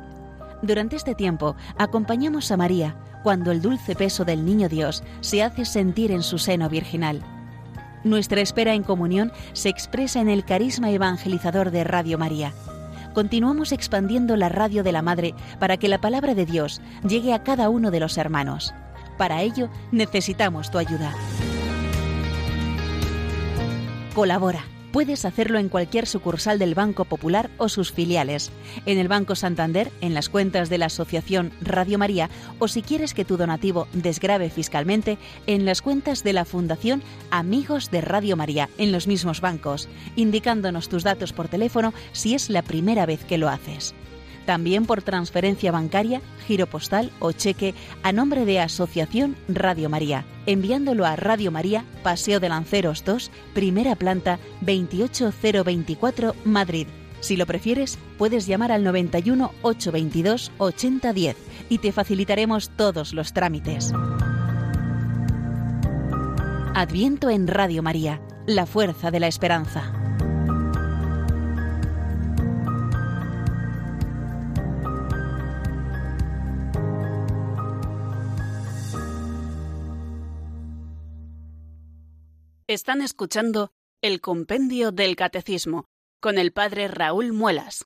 Durante 0.61 0.95
este 0.95 1.15
tiempo 1.15 1.55
acompañamos 1.79 2.51
a 2.51 2.57
María 2.57 2.95
cuando 3.23 3.51
el 3.51 3.59
dulce 3.59 3.95
peso 3.95 4.23
del 4.23 4.45
Niño 4.45 4.69
Dios 4.69 5.03
se 5.21 5.41
hace 5.41 5.65
sentir 5.65 6.11
en 6.11 6.21
su 6.21 6.37
seno 6.37 6.69
virginal. 6.69 7.23
Nuestra 8.03 8.41
espera 8.41 8.75
en 8.75 8.83
comunión 8.83 9.31
se 9.53 9.69
expresa 9.69 10.21
en 10.21 10.29
el 10.29 10.45
carisma 10.45 10.91
evangelizador 10.91 11.71
de 11.71 11.83
Radio 11.83 12.19
María. 12.19 12.53
Continuamos 13.15 13.71
expandiendo 13.71 14.37
la 14.37 14.49
radio 14.49 14.83
de 14.83 14.91
la 14.91 15.01
Madre 15.01 15.33
para 15.57 15.77
que 15.77 15.87
la 15.87 15.99
palabra 15.99 16.35
de 16.35 16.45
Dios 16.45 16.83
llegue 17.01 17.33
a 17.33 17.41
cada 17.41 17.69
uno 17.69 17.89
de 17.89 17.99
los 17.99 18.15
hermanos. 18.19 18.75
Para 19.17 19.41
ello 19.41 19.69
necesitamos 19.91 20.69
tu 20.69 20.77
ayuda. 20.77 21.15
Colabora. 24.13 24.63
Puedes 24.91 25.25
hacerlo 25.25 25.57
en 25.57 25.69
cualquier 25.69 26.05
sucursal 26.05 26.59
del 26.59 26.75
Banco 26.75 27.05
Popular 27.05 27.49
o 27.57 27.67
sus 27.67 27.91
filiales, 27.91 28.51
en 28.85 28.99
el 28.99 29.07
Banco 29.07 29.33
Santander, 29.33 29.91
en 30.01 30.13
las 30.13 30.29
cuentas 30.29 30.69
de 30.69 30.77
la 30.77 30.85
Asociación 30.85 31.51
Radio 31.61 31.97
María 31.97 32.29
o 32.59 32.67
si 32.67 32.83
quieres 32.83 33.15
que 33.15 33.25
tu 33.25 33.35
donativo 33.35 33.87
desgrave 33.91 34.51
fiscalmente, 34.51 35.17
en 35.47 35.65
las 35.65 35.81
cuentas 35.81 36.23
de 36.23 36.33
la 36.33 36.45
Fundación 36.45 37.01
Amigos 37.31 37.89
de 37.89 38.01
Radio 38.01 38.37
María, 38.37 38.69
en 38.77 38.91
los 38.91 39.07
mismos 39.07 39.41
bancos, 39.41 39.89
indicándonos 40.15 40.89
tus 40.89 41.03
datos 41.03 41.33
por 41.33 41.47
teléfono 41.47 41.91
si 42.11 42.35
es 42.35 42.51
la 42.51 42.61
primera 42.61 43.07
vez 43.07 43.25
que 43.25 43.39
lo 43.39 43.49
haces. 43.49 43.95
También 44.45 44.85
por 44.85 45.01
transferencia 45.01 45.71
bancaria, 45.71 46.21
giro 46.45 46.67
postal 46.67 47.11
o 47.19 47.31
cheque 47.31 47.73
a 48.03 48.11
nombre 48.11 48.45
de 48.45 48.59
Asociación 48.59 49.37
Radio 49.47 49.89
María, 49.89 50.25
enviándolo 50.45 51.05
a 51.05 51.15
Radio 51.15 51.51
María, 51.51 51.85
Paseo 52.03 52.39
de 52.39 52.49
Lanceros 52.49 53.05
2, 53.05 53.31
primera 53.53 53.95
planta 53.95 54.39
28024, 54.61 56.35
Madrid. 56.43 56.87
Si 57.21 57.37
lo 57.37 57.45
prefieres, 57.45 57.97
puedes 58.17 58.47
llamar 58.47 58.73
al 58.73 58.83
91 58.83 59.53
822 59.61 60.51
8010 60.57 61.37
y 61.69 61.77
te 61.77 61.93
facilitaremos 61.93 62.69
todos 62.75 63.13
los 63.13 63.31
trámites. 63.31 63.93
Adviento 66.75 67.29
en 67.29 67.47
Radio 67.47 67.81
María, 67.81 68.19
la 68.45 68.65
fuerza 68.65 69.09
de 69.09 69.21
la 69.21 69.27
esperanza. 69.27 70.02
Están 82.73 83.03
escuchando 83.03 83.71
el 84.01 84.19
Compendio 84.19 84.91
del 84.91 85.15
Catecismo 85.15 85.85
con 86.19 86.39
el 86.39 86.51
Padre 86.51 86.87
Raúl 86.87 87.31
Muelas. 87.31 87.85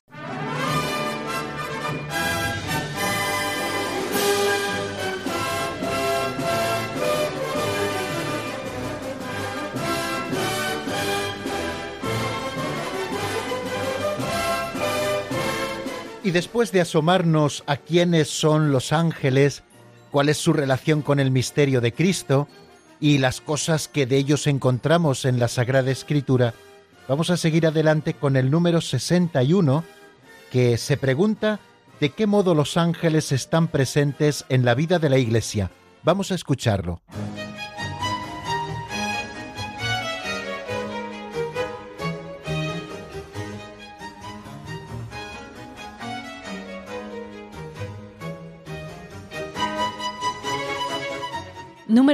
Y 16.24 16.30
después 16.30 16.72
de 16.72 16.80
asomarnos 16.80 17.62
a 17.66 17.76
quiénes 17.76 18.30
son 18.30 18.72
los 18.72 18.94
ángeles, 18.94 19.64
cuál 20.10 20.30
es 20.30 20.38
su 20.38 20.54
relación 20.54 21.02
con 21.02 21.20
el 21.20 21.30
misterio 21.30 21.82
de 21.82 21.92
Cristo 21.92 22.48
y 23.00 23.18
las 23.18 23.40
cosas 23.40 23.88
que 23.88 24.06
de 24.06 24.16
ellos 24.16 24.46
encontramos 24.46 25.24
en 25.24 25.38
la 25.38 25.48
Sagrada 25.48 25.90
Escritura, 25.90 26.54
vamos 27.06 27.30
a 27.30 27.36
seguir 27.36 27.66
adelante 27.66 28.14
con 28.14 28.36
el 28.36 28.50
número 28.50 28.80
61, 28.80 29.84
que 30.50 30.78
se 30.78 30.96
pregunta 30.96 31.60
de 32.00 32.10
qué 32.10 32.26
modo 32.26 32.54
los 32.54 32.76
ángeles 32.76 33.32
están 33.32 33.68
presentes 33.68 34.44
en 34.48 34.64
la 34.64 34.74
vida 34.74 34.98
de 34.98 35.10
la 35.10 35.18
Iglesia. 35.18 35.70
Vamos 36.02 36.32
a 36.32 36.34
escucharlo. 36.34 37.00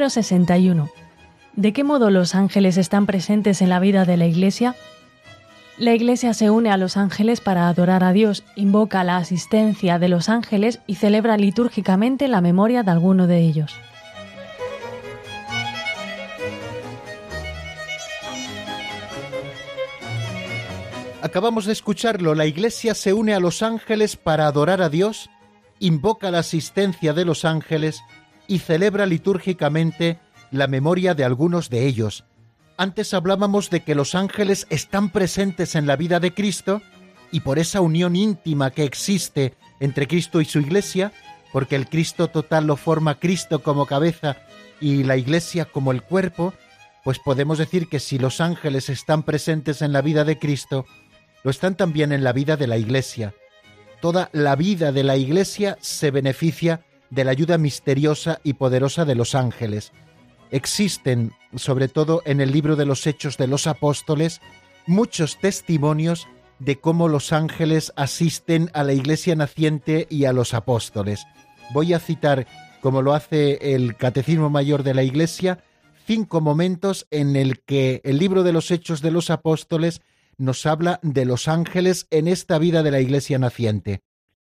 Número 0.05 0.13
61. 0.17 0.91
¿De 1.55 1.73
qué 1.73 1.83
modo 1.83 2.11
los 2.11 2.35
ángeles 2.35 2.77
están 2.77 3.07
presentes 3.07 3.63
en 3.63 3.71
la 3.71 3.81
vida 3.81 4.05
de 4.05 4.19
la 4.19 4.27
Iglesia? 4.27 4.77
La 5.79 5.95
Iglesia 5.95 6.35
se 6.35 6.51
une 6.51 6.71
a 6.71 6.77
los 6.77 6.99
ángeles 6.99 7.41
para 7.41 7.71
adorar 7.71 8.05
a 8.05 8.13
Dios, 8.13 8.45
invoca 8.55 9.03
la 9.03 9.17
asistencia 9.17 9.99
de 9.99 10.11
los 10.11 10.29
ángeles 10.29 10.81
y 10.87 10.97
celebra 10.97 11.39
litúrgicamente 11.39 12.29
la 12.29 12.43
memoria 12.43 12.83
de 12.83 12.91
alguno 12.91 13.27
de 13.27 13.39
ellos. 13.39 13.75
Acabamos 21.23 21.65
de 21.65 21.73
escucharlo, 21.73 22.35
la 22.35 22.45
Iglesia 22.45 22.95
se 22.95 23.15
une 23.15 23.33
a 23.33 23.41
los 23.41 23.63
ángeles 23.63 24.17
para 24.17 24.49
adorar 24.49 24.83
a 24.83 24.91
Dios, 24.91 25.31
invoca 25.79 26.31
la 26.31 26.41
asistencia 26.41 27.15
de 27.15 27.25
los 27.25 27.47
ángeles 27.47 28.03
y 28.47 28.59
celebra 28.59 29.07
litúrgicamente 29.07 30.19
la 30.51 30.67
memoria 30.67 31.15
de 31.15 31.25
algunos 31.25 31.71
de 31.71 31.87
ellos. 31.87 32.25
Antes 32.77 33.15
hablábamos 33.15 33.71
de 33.71 33.81
que 33.81 33.95
los 33.95 34.15
ángeles 34.15 34.67
están 34.71 35.11
presentes 35.11 35.75
en 35.75 35.87
la 35.87 35.97
vida 35.97 36.21
de 36.21 36.35
Cristo 36.35 36.83
y 37.31 37.41
por 37.41 37.59
esa 37.59 37.81
unión 37.81 38.17
íntima 38.17 38.71
que 38.71 38.85
existe 38.85 39.55
entre 39.81 40.07
Cristo 40.07 40.41
y 40.41 40.45
su 40.45 40.61
Iglesia, 40.61 41.13
porque 41.53 41.77
el 41.77 41.89
Cristo 41.89 42.29
total 42.29 42.67
lo 42.67 42.77
forma 42.77 43.19
Cristo 43.21 43.63
como 43.63 43.87
cabeza 43.87 44.39
y 44.81 45.05
la 45.05 45.17
Iglesia 45.17 45.67
como 45.67 45.93
el 45.93 46.03
cuerpo, 46.03 46.53
pues 47.05 47.19
podemos 47.19 47.59
decir 47.59 47.89
que 47.89 48.01
si 48.01 48.19
los 48.19 48.41
ángeles 48.41 48.89
están 48.89 49.23
presentes 49.23 49.83
en 49.83 49.93
la 49.93 50.03
vida 50.03 50.25
de 50.25 50.39
Cristo, 50.39 50.87
lo 51.45 51.51
están 51.51 51.77
también 51.77 52.13
en 52.13 52.25
la 52.25 52.33
vida 52.33 52.57
de 52.57 52.67
la 52.67 52.77
Iglesia. 52.77 53.35
Toda 54.01 54.31
la 54.33 54.57
vida 54.57 54.91
de 54.91 55.05
la 55.05 55.17
Iglesia 55.17 55.79
se 55.81 56.11
beneficia 56.11 56.85
de 57.15 57.25
la 57.25 57.31
ayuda 57.31 57.59
misteriosa 57.59 58.41
y 58.43 58.55
poderosa 58.55 59.05
de 59.05 59.15
los 59.15 59.35
ángeles. 59.37 59.93
Existen, 60.51 61.33
sobre 61.55 61.89
todo 61.89 62.23
en 62.25 62.41
el 62.41 62.51
libro 62.51 62.75
de 62.75 62.87
los 62.87 63.07
Hechos 63.07 63.37
de 63.37 63.47
los 63.47 63.67
Apóstoles, 63.69 64.41
muchos 64.87 65.39
testimonios 65.39 66.27
de 66.59 66.81
cómo 66.81 67.09
los 67.09 67.33
ángeles 67.33 67.93
asisten 67.97 68.71
a 68.75 68.83
la 68.83 68.93
iglesia 68.93 69.37
naciente 69.37 70.07
y 70.11 70.25
a 70.25 70.33
los 70.33 70.55
apóstoles. 70.55 71.25
Voy 71.73 71.93
a 71.93 72.01
citar, 72.01 72.47
como 72.81 73.01
lo 73.01 73.15
hace 73.15 73.75
el 73.75 73.97
Catecismo 73.97 74.51
Mayor 74.51 74.83
de 74.83 74.95
la 74.95 75.03
Iglesia, 75.03 75.65
cinco 76.07 76.41
momentos 76.41 77.07
en 77.11 77.37
el 77.37 77.61
que 77.61 78.01
el 78.05 78.19
libro 78.19 78.43
de 78.43 78.53
los 78.53 78.71
Hechos 78.71 79.03
de 79.03 79.11
los 79.11 79.31
Apóstoles 79.31 80.03
nos 80.37 80.67
habla 80.67 80.99
de 81.03 81.25
los 81.25 81.47
ángeles 81.47 82.07
en 82.11 82.27
esta 82.27 82.59
vida 82.59 82.83
de 82.83 82.91
la 82.91 83.01
iglesia 83.01 83.39
naciente. 83.39 84.03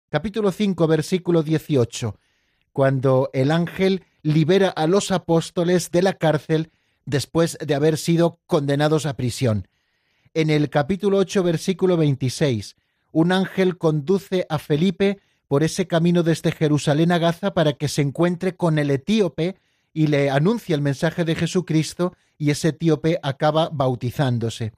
Capítulo 0.10 0.52
5, 0.52 0.88
versículo 0.88 1.44
18 1.44 2.16
cuando 2.74 3.30
el 3.34 3.52
ángel 3.52 4.04
libera 4.24 4.70
a 4.70 4.88
los 4.88 5.12
apóstoles 5.12 5.92
de 5.92 6.02
la 6.02 6.14
cárcel 6.14 6.72
después 7.06 7.58
de 7.66 7.76
haber 7.76 7.98
sido 7.98 8.40
condenados 8.48 9.06
a 9.06 9.16
prisión. 9.16 9.68
En 10.34 10.50
el 10.50 10.70
capítulo 10.70 11.20
8, 11.20 11.44
versículo 11.44 11.96
26, 11.98 12.76
un 13.12 13.32
ángel 13.32 13.78
conduce 13.78 14.48
a 14.50 14.58
Felipe 14.58 15.20
por 15.48 15.64
ese 15.64 15.86
camino 15.86 16.24
desde 16.24 16.52
Jerusalén 16.52 17.12
a 17.12 17.20
Gaza 17.20 17.54
para 17.54 17.74
que 17.74 17.88
se 17.88 18.02
encuentre 18.02 18.56
con 18.56 18.80
el 18.80 18.90
etíope 18.90 19.58
y 19.94 20.08
le 20.08 20.32
anuncia 20.32 20.74
el 20.74 20.82
mensaje 20.82 21.24
de 21.24 21.36
Jesucristo 21.36 22.16
y 22.40 22.50
ese 22.50 22.70
etíope 22.70 23.20
acaba 23.22 23.70
bautizándose. 23.72 24.74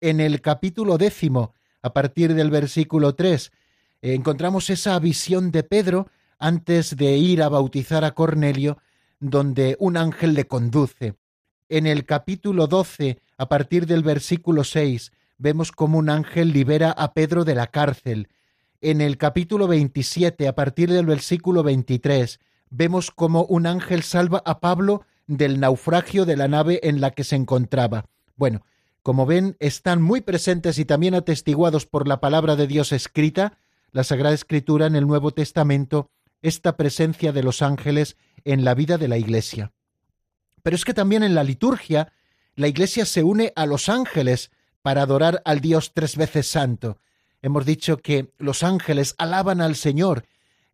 En 0.00 0.20
el 0.20 0.40
capítulo 0.40 0.96
décimo, 0.96 1.52
a 1.82 1.92
partir 1.92 2.34
del 2.34 2.50
versículo 2.50 3.14
3, 3.14 3.52
encontramos 4.00 4.70
esa 4.70 4.98
visión 4.98 5.50
de 5.50 5.62
Pedro 5.62 6.08
antes 6.38 6.96
de 6.96 7.16
ir 7.16 7.42
a 7.42 7.48
bautizar 7.48 8.04
a 8.04 8.12
Cornelio, 8.12 8.78
donde 9.20 9.76
un 9.78 9.96
ángel 9.96 10.34
le 10.34 10.46
conduce. 10.46 11.14
En 11.68 11.86
el 11.86 12.04
capítulo 12.04 12.66
12, 12.66 13.18
a 13.38 13.48
partir 13.48 13.86
del 13.86 14.02
versículo 14.02 14.64
6, 14.64 15.12
vemos 15.38 15.72
cómo 15.72 15.98
un 15.98 16.10
ángel 16.10 16.52
libera 16.52 16.90
a 16.92 17.12
Pedro 17.12 17.44
de 17.44 17.54
la 17.54 17.66
cárcel. 17.68 18.28
En 18.80 19.00
el 19.00 19.18
capítulo 19.18 19.66
27, 19.66 20.48
a 20.48 20.54
partir 20.54 20.90
del 20.90 21.06
versículo 21.06 21.62
23, 21.62 22.38
vemos 22.70 23.10
cómo 23.10 23.44
un 23.44 23.66
ángel 23.66 24.02
salva 24.02 24.42
a 24.44 24.60
Pablo 24.60 25.04
del 25.26 25.58
naufragio 25.58 26.24
de 26.24 26.36
la 26.36 26.48
nave 26.48 26.80
en 26.82 27.00
la 27.00 27.10
que 27.10 27.24
se 27.24 27.36
encontraba. 27.36 28.06
Bueno, 28.36 28.62
como 29.02 29.26
ven, 29.26 29.56
están 29.60 30.02
muy 30.02 30.20
presentes 30.20 30.78
y 30.78 30.84
también 30.84 31.14
atestiguados 31.14 31.86
por 31.86 32.06
la 32.08 32.20
palabra 32.20 32.56
de 32.56 32.66
Dios 32.66 32.92
escrita, 32.92 33.58
la 33.92 34.04
Sagrada 34.04 34.34
Escritura 34.34 34.86
en 34.86 34.96
el 34.96 35.06
Nuevo 35.06 35.32
Testamento, 35.32 36.10
esta 36.46 36.76
presencia 36.76 37.32
de 37.32 37.42
los 37.42 37.62
ángeles 37.62 38.16
en 38.44 38.64
la 38.64 38.74
vida 38.74 38.98
de 38.98 39.08
la 39.08 39.18
Iglesia. 39.18 39.72
Pero 40.62 40.76
es 40.76 40.84
que 40.84 40.94
también 40.94 41.22
en 41.22 41.34
la 41.34 41.44
liturgia 41.44 42.12
la 42.54 42.68
Iglesia 42.68 43.04
se 43.04 43.22
une 43.22 43.52
a 43.56 43.66
los 43.66 43.88
ángeles 43.88 44.50
para 44.82 45.02
adorar 45.02 45.42
al 45.44 45.60
Dios 45.60 45.92
tres 45.92 46.16
veces 46.16 46.46
santo. 46.46 46.98
Hemos 47.42 47.66
dicho 47.66 47.98
que 47.98 48.32
los 48.38 48.62
ángeles 48.62 49.14
alaban 49.18 49.60
al 49.60 49.76
Señor. 49.76 50.24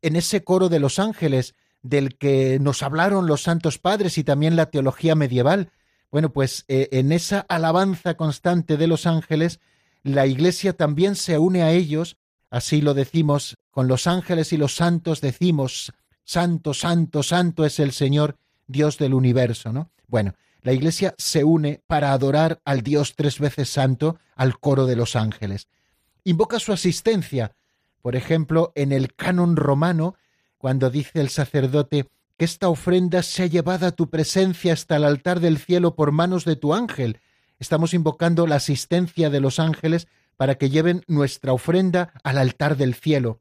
En 0.01 0.17
ese 0.17 0.45
coro 0.45 0.69
de 0.69 0.81
los 0.81 0.99
ángeles 0.99 1.55
del 1.83 2.17
que 2.17 2.59
nos 2.61 2.83
hablaron 2.83 3.27
los 3.27 3.43
santos 3.43 3.79
padres 3.79 4.19
y 4.19 4.25
también 4.25 4.55
la 4.55 4.67
teología 4.67 5.15
medieval, 5.15 5.71
bueno, 6.11 6.33
pues 6.33 6.65
eh, 6.69 6.89
en 6.93 7.11
esa 7.11 7.41
alabanza 7.41 8.15
constante 8.15 8.77
de 8.77 8.87
los 8.87 9.07
ángeles, 9.07 9.61
la 10.03 10.27
Iglesia 10.27 10.75
también 10.75 11.17
se 11.17 11.39
une 11.39 11.63
a 11.63 11.73
ellos, 11.73 12.17
así 12.53 12.83
lo 12.83 12.93
decimos, 12.93 13.57
con 13.71 13.89
los 13.89 14.07
ángeles 14.07 14.53
y 14.53 14.59
los 14.59 14.77
santos 14.77 15.23
decimos, 15.23 15.93
Santo, 16.23 16.75
Santo, 16.75 17.23
Santo 17.23 17.65
es 17.65 17.81
el 17.81 17.93
Señor, 17.93 18.37
Dios 18.67 18.99
del 18.99 19.15
universo, 19.15 19.73
¿no? 19.73 19.91
Bueno, 20.07 20.35
la 20.61 20.75
Iglesia 20.75 21.15
se 21.17 21.45
une 21.45 21.83
para 21.87 22.13
adorar 22.13 22.61
al 22.67 22.83
Dios 22.83 23.15
tres 23.17 23.39
veces 23.39 23.71
santo, 23.71 24.19
al 24.37 24.61
coro 24.61 24.85
de 24.85 24.97
los 24.97 25.17
ángeles. 25.17 25.67
Invoca 26.25 26.61
su 26.61 26.73
asistencia, 26.73 27.57
por 28.03 28.17
ejemplo, 28.17 28.71
en 28.75 28.93
el 28.93 29.15
canon 29.15 29.57
romano, 29.57 30.15
cuando 30.59 30.91
dice 30.91 31.21
el 31.21 31.31
sacerdote 31.31 32.11
que 32.37 32.45
esta 32.45 32.69
ofrenda 32.69 33.23
sea 33.23 33.47
llevada 33.47 33.89
a 33.89 33.93
tu 33.93 34.11
presencia 34.11 34.75
hasta 34.75 34.97
el 34.97 35.05
altar 35.05 35.41
del 35.41 35.59
cielo 35.59 35.97
por 35.97 36.13
manos 36.13 36.45
de 36.45 36.57
tu 36.57 36.75
ángel. 36.75 37.19
Estamos 37.59 37.95
invocando 37.95 38.47
la 38.47 38.57
asistencia 38.57 39.31
de 39.31 39.41
los 39.41 39.59
ángeles 39.59 40.07
para 40.37 40.57
que 40.57 40.71
lleven 40.71 41.05
nuestra 41.07 41.53
ofrenda 41.53 42.13
al 42.25 42.39
altar 42.39 42.77
del 42.77 42.95
cielo. 42.95 43.41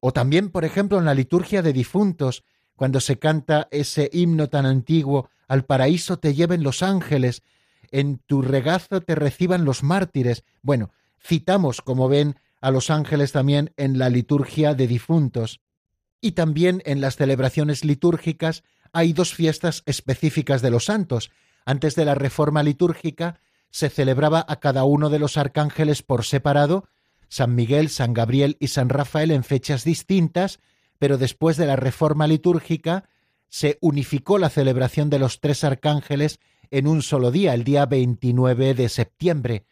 O 0.00 0.12
también, 0.12 0.50
por 0.50 0.64
ejemplo, 0.64 0.98
en 0.98 1.04
la 1.04 1.14
liturgia 1.14 1.62
de 1.62 1.72
difuntos, 1.72 2.44
cuando 2.76 3.00
se 3.00 3.18
canta 3.18 3.68
ese 3.70 4.10
himno 4.12 4.48
tan 4.48 4.66
antiguo, 4.66 5.30
al 5.48 5.64
paraíso 5.64 6.18
te 6.18 6.34
lleven 6.34 6.62
los 6.62 6.82
ángeles, 6.82 7.42
en 7.90 8.18
tu 8.18 8.42
regazo 8.42 9.00
te 9.00 9.14
reciban 9.14 9.64
los 9.64 9.82
mártires. 9.82 10.44
Bueno, 10.62 10.90
citamos, 11.22 11.80
como 11.80 12.08
ven, 12.08 12.36
a 12.60 12.70
los 12.70 12.90
ángeles 12.90 13.32
también 13.32 13.72
en 13.76 13.98
la 13.98 14.08
liturgia 14.08 14.74
de 14.74 14.86
difuntos. 14.86 15.60
Y 16.20 16.32
también 16.32 16.82
en 16.86 17.00
las 17.00 17.16
celebraciones 17.16 17.84
litúrgicas 17.84 18.64
hay 18.92 19.12
dos 19.12 19.34
fiestas 19.34 19.82
específicas 19.86 20.62
de 20.62 20.70
los 20.70 20.86
santos. 20.86 21.30
Antes 21.66 21.94
de 21.94 22.04
la 22.04 22.14
reforma 22.14 22.62
litúrgica 22.62 23.38
se 23.74 23.90
celebraba 23.90 24.46
a 24.48 24.60
cada 24.60 24.84
uno 24.84 25.10
de 25.10 25.18
los 25.18 25.36
arcángeles 25.36 26.04
por 26.04 26.24
separado, 26.24 26.84
San 27.26 27.56
Miguel, 27.56 27.88
San 27.88 28.14
Gabriel 28.14 28.56
y 28.60 28.68
San 28.68 28.88
Rafael 28.88 29.32
en 29.32 29.42
fechas 29.42 29.82
distintas, 29.82 30.60
pero 31.00 31.18
después 31.18 31.56
de 31.56 31.66
la 31.66 31.74
reforma 31.74 32.28
litúrgica 32.28 33.08
se 33.48 33.78
unificó 33.80 34.38
la 34.38 34.48
celebración 34.48 35.10
de 35.10 35.18
los 35.18 35.40
tres 35.40 35.64
arcángeles 35.64 36.38
en 36.70 36.86
un 36.86 37.02
solo 37.02 37.32
día, 37.32 37.52
el 37.52 37.64
día 37.64 37.84
29 37.84 38.74
de 38.74 38.88
septiembre, 38.88 39.64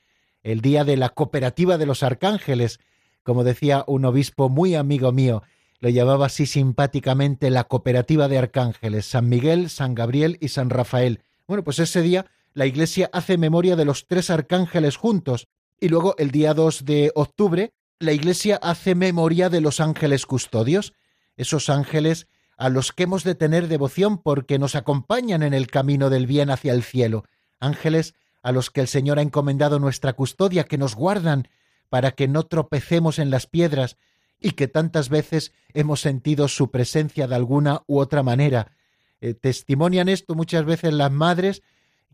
el 0.42 0.62
día 0.62 0.82
de 0.82 0.96
la 0.96 1.10
cooperativa 1.10 1.78
de 1.78 1.86
los 1.86 2.02
arcángeles, 2.02 2.80
como 3.22 3.44
decía 3.44 3.84
un 3.86 4.04
obispo 4.04 4.48
muy 4.48 4.74
amigo 4.74 5.12
mío, 5.12 5.44
lo 5.78 5.90
llamaba 5.90 6.26
así 6.26 6.46
simpáticamente 6.46 7.50
la 7.50 7.64
cooperativa 7.68 8.26
de 8.26 8.38
arcángeles, 8.38 9.06
San 9.06 9.28
Miguel, 9.28 9.70
San 9.70 9.94
Gabriel 9.94 10.38
y 10.40 10.48
San 10.48 10.70
Rafael. 10.70 11.20
Bueno, 11.46 11.62
pues 11.62 11.78
ese 11.78 12.02
día 12.02 12.26
la 12.54 12.66
Iglesia 12.66 13.10
hace 13.12 13.38
memoria 13.38 13.76
de 13.76 13.84
los 13.84 14.06
tres 14.06 14.30
arcángeles 14.30 14.96
juntos, 14.96 15.48
y 15.80 15.88
luego 15.88 16.14
el 16.18 16.30
día 16.30 16.54
2 16.54 16.84
de 16.84 17.12
octubre 17.14 17.72
la 17.98 18.12
Iglesia 18.12 18.56
hace 18.62 18.94
memoria 18.94 19.48
de 19.48 19.60
los 19.60 19.80
ángeles 19.80 20.26
custodios, 20.26 20.92
esos 21.36 21.68
ángeles 21.70 22.26
a 22.56 22.68
los 22.68 22.92
que 22.92 23.04
hemos 23.04 23.24
de 23.24 23.34
tener 23.34 23.68
devoción 23.68 24.18
porque 24.18 24.58
nos 24.58 24.74
acompañan 24.74 25.42
en 25.42 25.54
el 25.54 25.68
camino 25.68 26.10
del 26.10 26.26
bien 26.26 26.50
hacia 26.50 26.72
el 26.72 26.82
cielo, 26.82 27.24
ángeles 27.60 28.14
a 28.42 28.52
los 28.52 28.70
que 28.70 28.80
el 28.80 28.88
Señor 28.88 29.18
ha 29.18 29.22
encomendado 29.22 29.78
nuestra 29.78 30.12
custodia, 30.12 30.64
que 30.64 30.78
nos 30.78 30.94
guardan 30.94 31.48
para 31.88 32.10
que 32.12 32.28
no 32.28 32.44
tropecemos 32.44 33.18
en 33.18 33.30
las 33.30 33.46
piedras 33.46 33.96
y 34.40 34.52
que 34.52 34.66
tantas 34.68 35.08
veces 35.08 35.52
hemos 35.72 36.00
sentido 36.00 36.48
su 36.48 36.70
presencia 36.70 37.26
de 37.28 37.34
alguna 37.34 37.82
u 37.86 37.98
otra 37.98 38.22
manera. 38.22 38.72
Eh, 39.20 39.34
testimonian 39.34 40.08
esto 40.08 40.34
muchas 40.34 40.64
veces 40.64 40.92
las 40.92 41.12
madres 41.12 41.62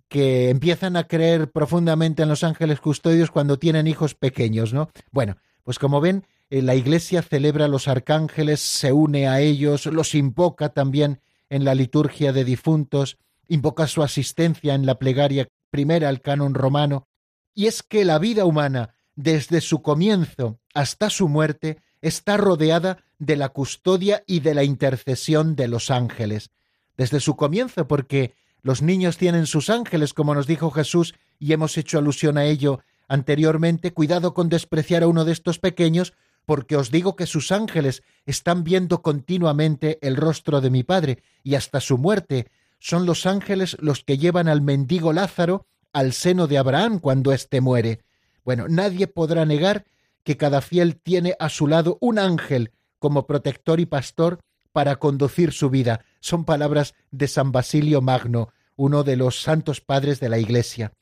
que 0.08 0.50
empiezan 0.50 0.96
a 0.96 1.04
creer 1.04 1.50
profundamente 1.50 2.22
en 2.22 2.28
los 2.28 2.44
ángeles 2.44 2.80
custodios 2.80 3.30
cuando 3.30 3.58
tienen 3.58 3.86
hijos 3.86 4.14
pequeños, 4.14 4.72
¿no? 4.72 4.90
Bueno, 5.10 5.36
pues 5.62 5.78
como 5.78 6.00
ven, 6.00 6.24
eh, 6.50 6.62
la 6.62 6.74
Iglesia 6.74 7.22
celebra 7.22 7.66
a 7.66 7.68
los 7.68 7.88
arcángeles, 7.88 8.60
se 8.60 8.92
une 8.92 9.28
a 9.28 9.40
ellos, 9.40 9.86
los 9.86 10.14
invoca 10.14 10.70
también 10.70 11.20
en 11.50 11.64
la 11.64 11.74
liturgia 11.74 12.32
de 12.32 12.44
difuntos, 12.44 13.18
invoca 13.48 13.86
su 13.86 14.02
asistencia 14.02 14.74
en 14.74 14.86
la 14.86 14.98
plegaria 14.98 15.48
primera 15.70 16.08
al 16.08 16.22
canon 16.22 16.54
romano, 16.54 17.06
y 17.54 17.66
es 17.66 17.82
que 17.82 18.04
la 18.04 18.18
vida 18.18 18.44
humana, 18.44 18.94
desde 19.14 19.60
su 19.60 19.82
comienzo 19.82 20.58
hasta 20.74 21.10
su 21.10 21.28
muerte, 21.28 21.78
está 22.00 22.36
rodeada 22.36 23.04
de 23.18 23.36
la 23.36 23.48
custodia 23.48 24.22
y 24.26 24.40
de 24.40 24.54
la 24.54 24.64
intercesión 24.64 25.56
de 25.56 25.68
los 25.68 25.90
ángeles. 25.90 26.50
Desde 26.96 27.20
su 27.20 27.36
comienzo, 27.36 27.88
porque 27.88 28.34
los 28.62 28.82
niños 28.82 29.16
tienen 29.18 29.46
sus 29.46 29.70
ángeles, 29.70 30.14
como 30.14 30.34
nos 30.34 30.46
dijo 30.46 30.70
Jesús, 30.70 31.14
y 31.38 31.52
hemos 31.52 31.76
hecho 31.76 31.98
alusión 31.98 32.38
a 32.38 32.44
ello 32.44 32.80
anteriormente, 33.08 33.92
cuidado 33.92 34.34
con 34.34 34.48
despreciar 34.48 35.02
a 35.02 35.08
uno 35.08 35.24
de 35.24 35.32
estos 35.32 35.58
pequeños, 35.58 36.12
porque 36.44 36.76
os 36.76 36.90
digo 36.90 37.16
que 37.16 37.26
sus 37.26 37.52
ángeles 37.52 38.02
están 38.26 38.64
viendo 38.64 39.02
continuamente 39.02 39.98
el 40.02 40.16
rostro 40.16 40.60
de 40.60 40.70
mi 40.70 40.82
Padre, 40.82 41.22
y 41.42 41.54
hasta 41.54 41.80
su 41.80 41.98
muerte 41.98 42.50
son 42.78 43.06
los 43.06 43.26
ángeles 43.26 43.76
los 43.80 44.04
que 44.04 44.18
llevan 44.18 44.48
al 44.48 44.62
mendigo 44.62 45.12
Lázaro 45.12 45.66
al 45.92 46.12
seno 46.12 46.46
de 46.46 46.58
Abraham 46.58 47.00
cuando 47.00 47.32
éste 47.32 47.60
muere. 47.60 48.00
Bueno, 48.44 48.66
nadie 48.68 49.06
podrá 49.06 49.44
negar 49.44 49.84
que 50.22 50.36
cada 50.36 50.60
fiel 50.60 50.96
tiene 50.96 51.34
a 51.38 51.48
su 51.48 51.66
lado 51.66 51.98
un 52.00 52.18
ángel 52.18 52.72
como 52.98 53.26
protector 53.26 53.80
y 53.80 53.86
pastor 53.86 54.40
para 54.78 55.00
conducir 55.00 55.52
su 55.52 55.70
vida. 55.70 56.04
Son 56.20 56.44
palabras 56.44 56.94
de 57.10 57.26
San 57.26 57.50
Basilio 57.50 58.00
Magno, 58.00 58.50
uno 58.76 59.02
de 59.02 59.16
los 59.16 59.42
santos 59.42 59.80
padres 59.80 60.20
de 60.20 60.28
la 60.28 60.38
Iglesia. 60.38 60.92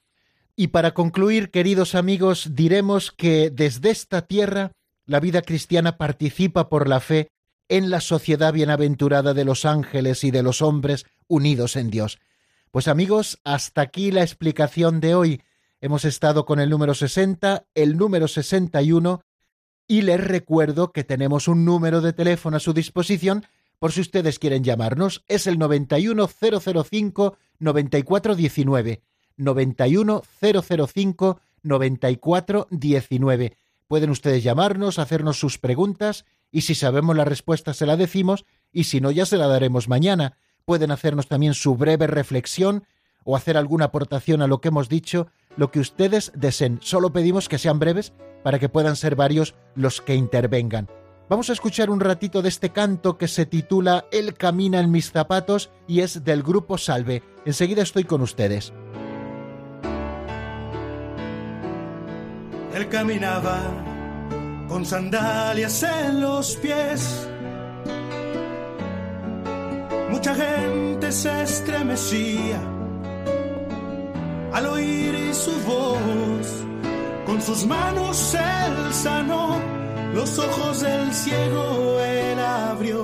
Y 0.57 0.69
para 0.69 0.95
concluir, 0.95 1.51
queridos 1.51 1.95
amigos, 1.95 2.55
diremos 2.55 3.13
que 3.13 3.51
desde 3.51 3.91
esta 3.91 4.23
tierra 4.23 4.73
la 5.05 5.21
vida 5.21 5.43
cristiana 5.43 5.99
participa 5.99 6.71
por 6.71 6.89
la 6.89 7.01
fe 7.01 7.29
en 7.69 7.91
la 7.91 8.01
sociedad 8.01 8.55
bienaventurada 8.55 9.35
de 9.35 9.45
los 9.45 9.67
ángeles 9.67 10.25
y 10.25 10.31
de 10.31 10.43
los 10.43 10.63
hombres 10.63 11.05
unidos 11.29 11.77
en 11.77 11.91
Dios. 11.91 12.19
Pues 12.71 12.89
amigos, 12.89 13.41
hasta 13.45 13.83
aquí 13.83 14.11
la 14.11 14.23
explicación 14.23 15.01
de 15.01 15.15
hoy. 15.15 15.43
Hemos 15.83 16.07
estado 16.07 16.47
con 16.47 16.61
el 16.61 16.71
número 16.71 16.95
60, 16.95 17.67
el 17.75 17.99
número 17.99 18.27
61, 18.27 19.21
y 19.87 20.01
les 20.01 20.19
recuerdo 20.19 20.93
que 20.93 21.05
tenemos 21.05 21.47
un 21.47 21.67
número 21.67 22.01
de 22.01 22.15
teléfono 22.15 22.57
a 22.57 22.61
su 22.61 22.73
disposición 22.73 23.45
por 23.79 23.93
si 23.93 24.01
ustedes 24.01 24.39
quieren 24.39 24.65
llamarnos. 24.65 25.23
Es 25.29 25.47
el 25.47 25.59
91005 25.59 27.37
9419. 27.59 29.03
91005 29.37 31.41
9419 31.63 33.57
Pueden 33.89 34.11
ustedes 34.11 34.43
llamarnos, 34.43 34.99
hacernos 34.99 35.39
sus 35.39 35.59
preguntas 35.59 36.25
y 36.51 36.63
si 36.63 36.75
sabemos 36.75 37.17
la 37.17 37.25
respuesta 37.25 37.73
se 37.73 37.87
la 37.87 37.97
decimos 37.97 38.45
y 38.73 38.85
si 38.85 39.01
no 39.01 39.11
ya 39.11 39.27
se 39.27 39.37
la 39.37 39.47
daremos 39.47 39.89
mañana. 39.89 40.37
Pueden 40.65 40.91
hacernos 40.91 41.29
también 41.29 41.55
su 41.55 41.77
breve 41.77 42.09
reflexión 42.09 42.85
o 43.25 43.37
hacer 43.37 43.57
alguna 43.57 43.87
aportación 43.87 44.43
a 44.43 44.49
lo 44.49 44.61
que 44.61 44.69
hemos 44.69 44.89
dicho, 44.89 45.29
lo 45.57 45.71
que 45.71 45.81
ustedes 45.81 46.33
deseen. 46.35 46.81
Solo 46.83 47.13
pedimos 47.13 47.49
que 47.49 47.59
sean 47.59 47.79
breves 47.79 48.13
para 48.43 48.59
que 48.59 48.69
puedan 48.69 48.97
ser 48.97 49.15
varios 49.15 49.55
los 49.75 50.01
que 50.01 50.15
intervengan. 50.15 50.89
Vamos 51.29 51.51
a 51.51 51.55
escuchar 51.55 51.91
un 51.91 51.99
ratito 51.99 52.41
de 52.41 52.49
este 52.49 52.71
canto 52.71 53.19
que 53.19 53.27
se 53.27 53.47
titula 53.47 54.07
Él 54.13 54.35
camina 54.35 54.79
en 54.79 54.93
mis 54.93 55.11
zapatos 55.11 55.71
y 55.89 56.01
es 56.01 56.23
del 56.23 56.45
grupo 56.45 56.79
Salve. 56.79 57.23
Enseguida 57.45 57.83
estoy 57.83 58.05
con 58.05 58.23
ustedes. 58.23 58.73
Él 62.73 62.89
caminaba 62.89 63.59
con 64.69 64.87
sandalias 64.87 65.83
en 65.83 66.21
los 66.21 66.55
pies. 66.57 67.29
Mucha 70.11 70.33
gente 70.33 71.11
se 71.11 71.43
estremecía 71.43 72.61
al 74.53 74.67
oír 74.67 75.35
su 75.35 75.53
voz. 75.67 76.65
Con 77.27 77.43
sus 77.43 77.67
manos 77.67 78.35
él 78.35 78.95
sanó 78.95 79.86
los 80.17 80.39
ojos 80.39 80.81
del 80.81 81.13
ciego, 81.13 82.01
él 82.01 82.39
abrió. 82.41 83.01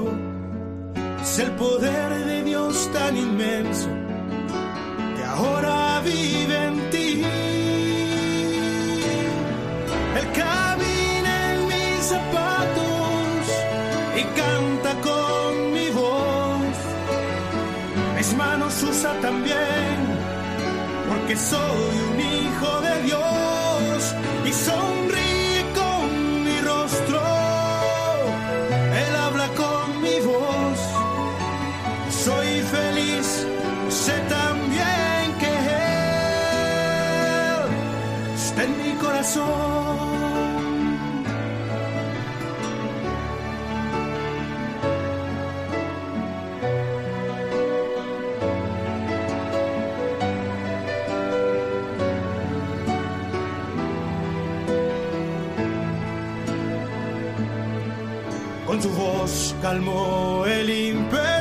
Es 1.23 1.39
el 1.41 1.51
poder 1.53 2.25
de 2.25 2.43
Dios 2.43 2.91
tan 2.93 3.17
inmenso 3.17 3.89
que 5.17 5.23
ahora 5.25 6.01
vive 6.01 6.57
en 6.69 6.91
ti. 6.91 7.23
Él 10.19 10.27
camina 10.43 11.33
en 11.53 11.61
mis 11.73 12.01
zapatos 12.15 13.45
y 14.21 14.23
canta 14.41 14.91
con 15.09 15.73
mi 15.75 15.89
voz. 15.91 16.77
Mis 18.17 18.35
manos 18.37 18.83
usa 18.83 19.13
también, 19.21 19.97
porque 21.11 21.37
soy 21.37 21.95
un 22.11 22.21
hijo 22.35 22.81
de 22.81 23.03
Dios 23.03 24.15
y 24.47 24.53
sonríe 24.53 24.92
Con 39.33 39.41
su 58.83 58.91
voz 58.91 59.55
calmó 59.63 60.45
el 60.47 60.69
impetuoso 60.69 61.32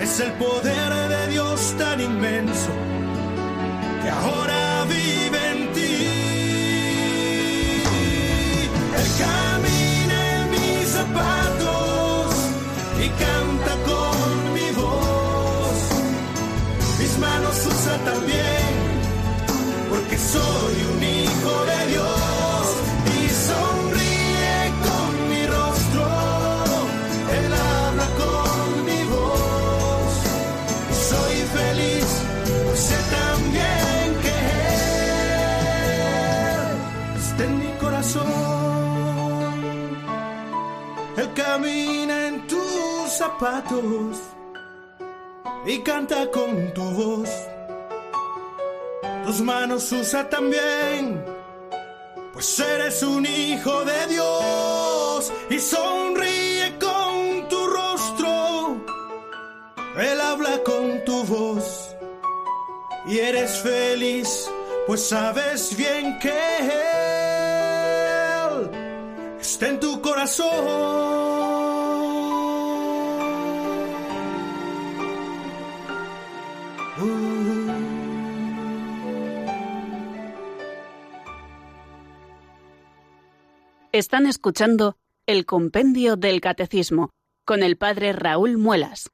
Es 0.00 0.18
el 0.18 0.32
poder 0.32 0.92
de 1.08 1.28
Dios 1.28 1.74
tan 1.78 2.00
inmenso 2.00 2.72
que 4.02 4.10
ahora 4.10 4.65
camina 41.36 42.28
en 42.28 42.46
tus 42.46 43.10
zapatos 43.10 44.16
y 45.66 45.78
canta 45.80 46.30
con 46.30 46.72
tu 46.72 46.82
voz. 46.82 47.30
Tus 49.24 49.40
manos 49.42 49.92
usa 49.92 50.28
también, 50.28 51.22
pues 52.32 52.58
eres 52.58 53.02
un 53.02 53.26
hijo 53.26 53.84
de 53.84 54.06
Dios 54.06 55.32
y 55.50 55.58
sonríe 55.58 56.78
con 56.78 57.48
tu 57.48 57.66
rostro. 57.66 58.76
Él 59.98 60.20
habla 60.20 60.62
con 60.64 61.04
tu 61.04 61.22
voz 61.24 61.94
y 63.06 63.18
eres 63.18 63.58
feliz, 63.58 64.50
pues 64.86 65.08
sabes 65.08 65.76
bien 65.76 66.18
que 66.18 66.95
en 69.46 69.78
tu 69.78 70.02
Están 83.92 84.26
escuchando 84.26 84.96
el 85.26 85.46
Compendio 85.46 86.16
del 86.16 86.40
Catecismo 86.40 87.10
con 87.44 87.62
el 87.62 87.76
Padre 87.76 88.12
Raúl 88.12 88.58
Muelas. 88.58 89.10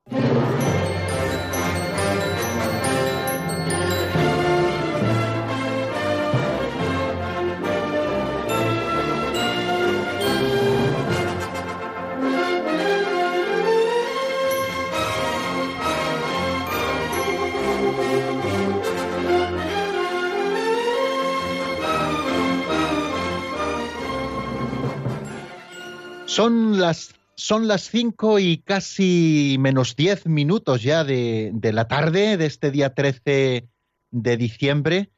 Son 26.32 26.80
las, 26.80 27.14
son 27.34 27.68
las 27.68 27.90
cinco 27.90 28.38
y 28.38 28.56
casi 28.56 29.58
menos 29.60 29.96
diez 29.96 30.24
minutos 30.24 30.82
ya 30.82 31.04
de, 31.04 31.50
de 31.52 31.74
la 31.74 31.88
tarde 31.88 32.38
de 32.38 32.46
este 32.46 32.70
día 32.70 32.94
13 32.94 33.68
de 34.12 34.36
diciembre 34.38 35.10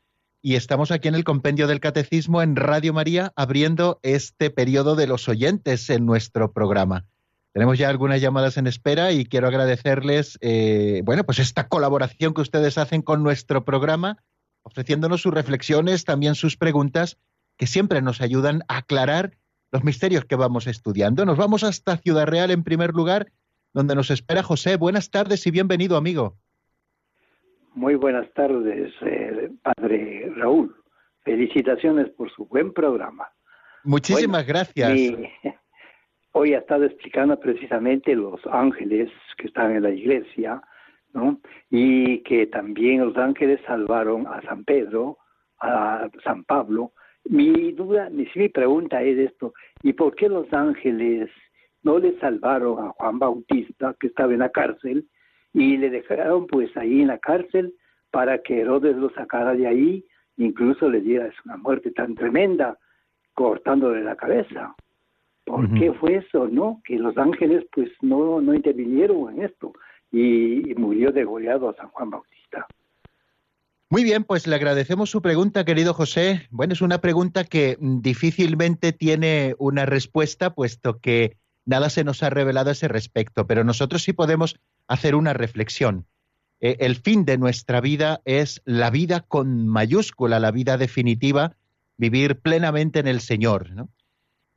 y 0.42 0.56
estamos 0.56 0.90
aquí 0.90 1.06
en 1.06 1.14
el 1.14 1.22
Compendio 1.22 1.68
del 1.68 1.78
Catecismo 1.78 2.42
en 2.42 2.56
Radio 2.56 2.92
María 2.92 3.32
abriendo 3.36 4.00
este 4.02 4.50
periodo 4.50 4.96
de 4.96 5.06
los 5.06 5.28
oyentes 5.28 5.88
en 5.88 6.04
nuestro 6.04 6.52
programa. 6.52 7.06
Tenemos 7.52 7.78
ya 7.78 7.90
algunas 7.90 8.20
llamadas 8.20 8.56
en 8.56 8.66
espera 8.66 9.12
y 9.12 9.24
quiero 9.24 9.46
agradecerles, 9.46 10.36
eh, 10.40 11.02
bueno, 11.04 11.22
pues 11.22 11.38
esta 11.38 11.68
colaboración 11.68 12.34
que 12.34 12.40
ustedes 12.40 12.76
hacen 12.76 13.02
con 13.02 13.22
nuestro 13.22 13.64
programa, 13.64 14.18
ofreciéndonos 14.64 15.22
sus 15.22 15.32
reflexiones, 15.32 16.04
también 16.04 16.34
sus 16.34 16.56
preguntas, 16.56 17.18
que 17.56 17.68
siempre 17.68 18.02
nos 18.02 18.20
ayudan 18.20 18.64
a 18.66 18.78
aclarar 18.78 19.38
los 19.74 19.82
misterios 19.82 20.24
que 20.24 20.36
vamos 20.36 20.68
estudiando. 20.68 21.24
Nos 21.26 21.36
vamos 21.36 21.64
hasta 21.64 21.96
Ciudad 21.96 22.26
Real 22.26 22.52
en 22.52 22.62
primer 22.62 22.92
lugar, 22.92 23.26
donde 23.72 23.96
nos 23.96 24.08
espera 24.12 24.44
José. 24.44 24.76
Buenas 24.76 25.10
tardes 25.10 25.44
y 25.48 25.50
bienvenido, 25.50 25.96
amigo. 25.96 26.36
Muy 27.74 27.96
buenas 27.96 28.32
tardes, 28.34 28.92
eh, 29.00 29.50
padre 29.64 30.30
Raúl. 30.36 30.76
Felicitaciones 31.24 32.08
por 32.10 32.30
su 32.30 32.46
buen 32.46 32.72
programa. 32.72 33.26
Muchísimas 33.82 34.44
Bueno, 34.44 34.46
gracias. 34.46 34.92
Mi- 34.92 35.28
hoy 36.32 36.54
ha 36.54 36.58
estado 36.58 36.84
explicando 36.84 37.40
precisamente 37.40 38.14
los 38.14 38.40
ángeles 38.52 39.10
que 39.36 39.48
están 39.48 39.72
en 39.74 39.82
la 39.82 39.90
iglesia, 39.90 40.62
¿no? 41.12 41.40
Y 41.68 42.22
que 42.22 42.46
también 42.46 43.04
los 43.04 43.16
ángeles 43.16 43.58
salvaron 43.66 44.28
a 44.28 44.40
San 44.42 44.62
Pedro, 44.64 45.18
a 45.58 46.08
San 46.22 46.44
Pablo. 46.44 46.92
Mi 47.24 47.72
duda, 47.72 48.10
mi, 48.10 48.26
mi 48.34 48.48
pregunta 48.48 49.02
es 49.02 49.18
esto, 49.18 49.54
¿y 49.82 49.92
por 49.92 50.14
qué 50.14 50.28
los 50.28 50.52
ángeles 50.52 51.30
no 51.82 51.98
le 51.98 52.18
salvaron 52.18 52.84
a 52.84 52.90
Juan 52.90 53.18
Bautista, 53.18 53.94
que 53.98 54.08
estaba 54.08 54.32
en 54.32 54.40
la 54.40 54.50
cárcel, 54.50 55.06
y 55.52 55.76
le 55.76 55.88
dejaron 55.90 56.46
pues 56.46 56.76
ahí 56.76 57.02
en 57.02 57.08
la 57.08 57.18
cárcel 57.18 57.72
para 58.10 58.38
que 58.42 58.60
Herodes 58.60 58.96
lo 58.96 59.10
sacara 59.10 59.54
de 59.54 59.66
ahí, 59.66 60.04
incluso 60.36 60.88
le 60.88 61.00
diera 61.00 61.30
una 61.44 61.56
muerte 61.56 61.90
tan 61.92 62.14
tremenda 62.14 62.78
cortándole 63.34 64.02
la 64.02 64.16
cabeza. 64.16 64.74
¿Por 65.44 65.72
qué 65.74 65.92
fue 65.92 66.16
eso, 66.16 66.48
no? 66.48 66.80
Que 66.84 66.98
los 66.98 67.16
ángeles 67.18 67.66
pues 67.72 67.90
no, 68.00 68.40
no 68.40 68.54
intervinieron 68.54 69.34
en 69.34 69.44
esto 69.44 69.72
y, 70.10 70.70
y 70.70 70.74
murió 70.74 71.12
degollado 71.12 71.68
a 71.68 71.74
San 71.74 71.88
Juan 71.88 72.10
Bautista. 72.10 72.66
Muy 73.90 74.02
bien, 74.02 74.24
pues 74.24 74.46
le 74.46 74.56
agradecemos 74.56 75.10
su 75.10 75.20
pregunta, 75.22 75.64
querido 75.64 75.94
José. 75.94 76.48
Bueno, 76.50 76.72
es 76.72 76.80
una 76.80 77.00
pregunta 77.00 77.44
que 77.44 77.76
difícilmente 77.80 78.92
tiene 78.92 79.54
una 79.58 79.86
respuesta, 79.86 80.54
puesto 80.54 80.98
que 81.00 81.36
nada 81.64 81.90
se 81.90 82.04
nos 82.04 82.22
ha 82.22 82.30
revelado 82.30 82.70
a 82.70 82.72
ese 82.72 82.88
respecto, 82.88 83.46
pero 83.46 83.62
nosotros 83.62 84.02
sí 84.02 84.12
podemos 84.12 84.56
hacer 84.88 85.14
una 85.14 85.32
reflexión. 85.32 86.06
Eh, 86.60 86.76
el 86.80 86.96
fin 86.96 87.24
de 87.24 87.38
nuestra 87.38 87.80
vida 87.80 88.22
es 88.24 88.62
la 88.64 88.90
vida 88.90 89.20
con 89.20 89.68
mayúscula, 89.68 90.40
la 90.40 90.50
vida 90.50 90.78
definitiva, 90.78 91.56
vivir 91.96 92.40
plenamente 92.40 93.00
en 93.00 93.06
el 93.06 93.20
Señor. 93.20 93.70
¿no? 93.70 93.90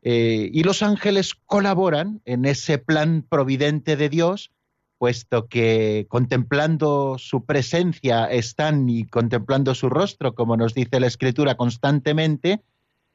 Eh, 0.02 0.50
y 0.54 0.64
los 0.64 0.84
ángeles 0.84 1.36
colaboran 1.36 2.22
en 2.26 2.46
ese 2.46 2.78
plan 2.78 3.26
providente 3.28 3.98
de 3.98 4.10
Dios 4.10 4.52
puesto 4.98 5.48
que 5.48 6.06
contemplando 6.10 7.18
su 7.20 7.46
presencia 7.46 8.26
están 8.26 8.90
y 8.90 9.06
contemplando 9.06 9.76
su 9.76 9.90
rostro, 9.90 10.36
como 10.36 10.58
nos 10.58 10.74
dice 10.74 11.00
la 11.00 11.08
Escritura 11.08 11.56
constantemente, 11.56 12.62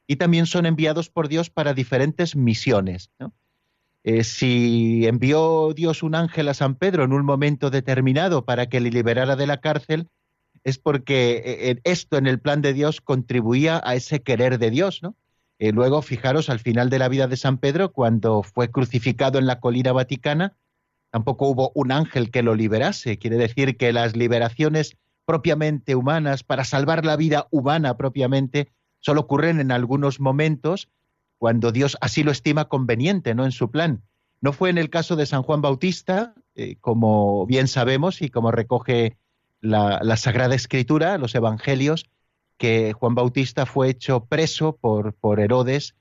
y 0.06 0.16
también 0.16 0.46
son 0.46 0.66
enviados 0.66 1.08
por 1.08 1.28
Dios 1.28 1.50
para 1.50 1.74
diferentes 1.74 2.36
misiones. 2.36 3.10
Eh, 4.04 4.24
si 4.24 5.06
envió 5.06 5.72
Dios 5.74 6.02
un 6.02 6.14
ángel 6.14 6.48
a 6.48 6.54
San 6.54 6.74
Pedro 6.74 7.04
en 7.04 7.12
un 7.12 7.24
momento 7.24 7.70
determinado 7.70 8.44
para 8.44 8.66
que 8.66 8.80
le 8.80 8.90
liberara 8.90 9.36
de 9.36 9.46
la 9.46 9.60
cárcel, 9.60 10.08
es 10.64 10.78
porque 10.78 11.42
eh, 11.44 11.80
esto 11.84 12.16
en 12.16 12.26
el 12.26 12.40
plan 12.40 12.62
de 12.62 12.72
Dios 12.72 13.00
contribuía 13.00 13.80
a 13.84 13.94
ese 13.94 14.22
querer 14.22 14.58
de 14.58 14.70
Dios, 14.70 15.02
¿no? 15.02 15.16
Eh, 15.58 15.70
luego, 15.70 16.02
fijaros, 16.02 16.50
al 16.50 16.58
final 16.58 16.90
de 16.90 16.98
la 16.98 17.08
vida 17.08 17.28
de 17.28 17.36
San 17.36 17.58
Pedro, 17.58 17.92
cuando 17.92 18.42
fue 18.42 18.72
crucificado 18.72 19.38
en 19.38 19.46
la 19.46 19.60
colina 19.60 19.92
vaticana, 19.92 20.56
tampoco 21.12 21.46
hubo 21.46 21.72
un 21.74 21.92
ángel 21.92 22.30
que 22.30 22.42
lo 22.42 22.54
liberase. 22.54 23.18
Quiere 23.18 23.36
decir 23.36 23.76
que 23.76 23.92
las 23.92 24.16
liberaciones 24.16 24.96
propiamente 25.26 25.94
humanas, 25.94 26.42
para 26.42 26.64
salvar 26.64 27.04
la 27.04 27.16
vida 27.16 27.46
humana 27.50 27.96
propiamente, 27.96 28.72
solo 28.98 29.20
ocurren 29.20 29.60
en 29.60 29.70
algunos 29.70 30.20
momentos 30.20 30.88
cuando 31.36 31.70
Dios 31.70 31.98
así 32.00 32.24
lo 32.24 32.32
estima 32.32 32.64
conveniente, 32.64 33.34
¿no? 33.34 33.44
En 33.44 33.52
su 33.52 33.70
plan. 33.70 34.02
No 34.40 34.52
fue 34.52 34.70
en 34.70 34.78
el 34.78 34.88
caso 34.88 35.14
de 35.14 35.26
San 35.26 35.42
Juan 35.42 35.60
Bautista, 35.60 36.34
eh, 36.54 36.76
como 36.80 37.46
bien 37.46 37.68
sabemos 37.68 38.22
y 38.22 38.30
como 38.30 38.50
recoge 38.50 39.18
la, 39.60 40.16
Sagrada 40.16 40.54
Escritura, 40.54 41.18
los 41.18 41.34
Evangelios, 41.34 42.06
que 42.56 42.94
Juan 42.94 43.14
Bautista 43.14 43.66
fue 43.66 43.90
hecho 43.90 44.24
preso 44.24 44.76
por 44.76 45.40
Herodes 45.40 45.94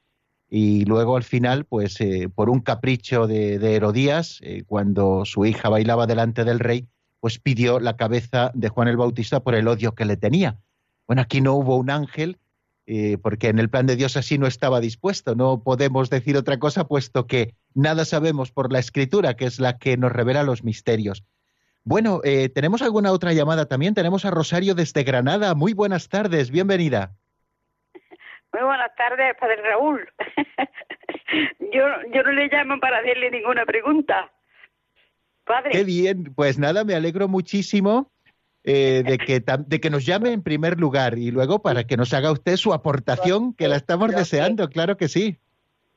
y 0.53 0.83
luego 0.83 1.15
al 1.15 1.23
final, 1.23 1.63
pues 1.63 2.01
eh, 2.01 2.27
por 2.27 2.49
un 2.49 2.59
capricho 2.59 3.25
de, 3.25 3.55
Herodías, 3.55 4.39
eh, 4.43 4.63
cuando 4.67 5.23
su 5.23 5.45
hija 5.45 5.69
bailaba 5.69 6.07
delante 6.07 6.43
del 6.43 6.59
rey, 6.59 6.89
pues 7.21 7.39
pidió 7.39 7.79
la 7.79 7.95
cabeza 7.95 8.51
de 8.53 8.67
Juan 8.67 8.89
el 8.89 8.97
Bautista 8.97 9.39
por 9.39 9.55
el 9.55 9.69
odio 9.69 9.95
que 9.95 10.03
le 10.03 10.17
tenía. 10.17 10.59
Bueno, 11.07 11.21
aquí 11.21 11.39
no 11.39 11.53
hubo 11.53 11.77
un 11.77 11.89
ángel, 11.89 12.37
eh, 12.85 13.17
porque 13.17 13.47
en 13.47 13.59
el 13.59 13.69
plan 13.69 13.85
de 13.85 13.95
Dios 13.95 14.17
así 14.17 14.37
no 14.37 14.45
estaba 14.45 14.81
dispuesto. 14.81 15.35
No 15.35 15.63
podemos 15.63 16.09
decir 16.09 16.35
otra 16.35 16.59
cosa, 16.59 16.85
puesto 16.85 17.27
que 17.27 17.55
nada 17.73 18.03
sabemos 18.03 18.51
por 18.51 18.73
la 18.73 18.79
escritura, 18.79 19.37
que 19.37 19.45
es 19.45 19.61
la 19.61 19.77
que 19.77 19.95
nos 19.95 20.11
revela 20.11 20.43
los 20.43 20.65
misterios. 20.65 21.23
Bueno, 21.85 22.19
¿tenemos 22.53 22.81
alguna 22.81 23.11
otra 23.11 23.31
llamada 23.33 23.65
también? 23.65 23.93
Tenemos 23.95 24.25
a 24.25 24.31
Rosario 24.31 24.75
desde 24.75 25.03
Granada. 25.03 25.55
Muy 25.55 25.73
buenas 25.73 26.09
tardes, 26.09 26.51
bienvenida. 26.51 27.15
Muy 28.53 28.63
buenas 28.63 28.95
tardes, 28.95 29.35
Padre 29.39 29.61
Raúl. 29.61 30.07
yo, 31.73 31.85
yo 32.13 32.23
no 32.23 32.31
le 32.31 32.47
llamo 32.47 32.79
para 32.79 32.99
hacerle 32.99 33.31
ninguna 33.31 33.65
pregunta. 33.65 34.31
Padre. 35.45 35.71
Qué 35.71 35.83
bien, 35.83 36.33
pues 36.35 36.59
nada, 36.59 36.83
me 36.83 36.93
alegro 36.93 37.27
muchísimo 37.27 38.11
eh, 38.63 39.03
de, 39.05 39.17
que, 39.17 39.41
de 39.41 39.79
que 39.79 39.89
nos 39.89 40.05
llame 40.05 40.33
en 40.33 40.43
primer 40.43 40.79
lugar 40.79 41.17
y 41.17 41.31
luego 41.31 41.61
para 41.61 41.85
que 41.85 41.97
nos 41.97 42.13
haga 42.13 42.31
usted 42.31 42.57
su 42.57 42.73
aportación, 42.73 43.53
que 43.55 43.67
la 43.67 43.75
estamos 43.77 44.13
deseando, 44.13 44.69
claro 44.69 44.97
que 44.97 45.07
sí. 45.07 45.39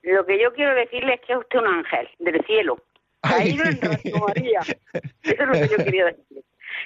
Lo 0.02 0.24
que 0.24 0.40
yo 0.40 0.52
quiero 0.52 0.74
decirle 0.74 1.14
es 1.14 1.20
que 1.22 1.32
es 1.32 1.38
usted 1.38 1.58
un 1.58 1.66
ángel 1.66 2.08
del 2.20 2.44
cielo. 2.46 2.78
Caído 3.20 3.64
en 3.64 3.80
María. 4.20 4.60
Eso 4.60 5.42
es 5.42 5.46
lo 5.46 5.52
que 5.52 5.68
yo 5.68 5.76
quería 5.84 6.04
decirle. 6.06 6.44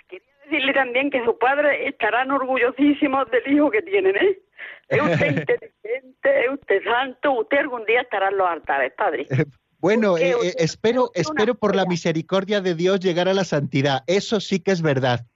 Quería 0.08 0.28
decirle 0.44 0.72
también 0.72 1.10
que 1.10 1.24
su 1.24 1.36
padre 1.36 1.88
estarán 1.88 2.30
orgullosísimos 2.30 3.30
del 3.30 3.52
hijo 3.52 3.70
que 3.70 3.82
tienen, 3.82 4.16
¿eh? 4.16 4.38
Es 4.88 5.02
usted 5.02 5.26
inteligente, 5.26 6.44
es 6.44 6.50
usted 6.52 6.82
santo, 6.84 7.32
usted 7.32 7.58
algún 7.58 7.84
día 7.84 8.00
estará 8.00 8.28
en 8.28 8.38
los 8.38 8.48
altares, 8.48 8.92
padre. 8.96 9.26
Eh, 9.30 9.44
bueno, 9.78 10.16
eh, 10.16 10.30
eh, 10.30 10.54
espero, 10.58 11.10
espero 11.14 11.54
por 11.54 11.76
la 11.76 11.84
misericordia 11.84 12.60
de 12.60 12.74
Dios 12.74 13.00
llegar 13.00 13.28
a 13.28 13.34
la 13.34 13.44
santidad. 13.44 14.02
Eso 14.06 14.40
sí 14.40 14.60
que 14.60 14.70
es 14.70 14.80
verdad. 14.80 15.26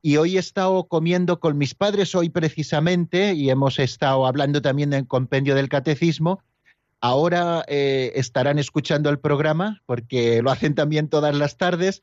Y 0.00 0.16
hoy 0.16 0.36
he 0.36 0.40
estado 0.40 0.84
comiendo 0.84 1.40
con 1.40 1.58
mis 1.58 1.74
padres, 1.74 2.14
hoy 2.14 2.30
precisamente, 2.30 3.34
y 3.34 3.50
hemos 3.50 3.78
estado 3.78 4.26
hablando 4.26 4.62
también 4.62 4.92
en 4.92 5.04
compendio 5.04 5.54
del 5.54 5.68
catecismo. 5.68 6.42
Ahora 7.02 7.64
estarán 7.68 8.58
escuchando 8.58 9.10
el 9.10 9.18
programa, 9.18 9.82
porque 9.86 10.40
lo 10.42 10.50
hacen 10.50 10.74
también 10.74 11.08
todas 11.08 11.34
las 11.34 11.56
tardes, 11.58 12.02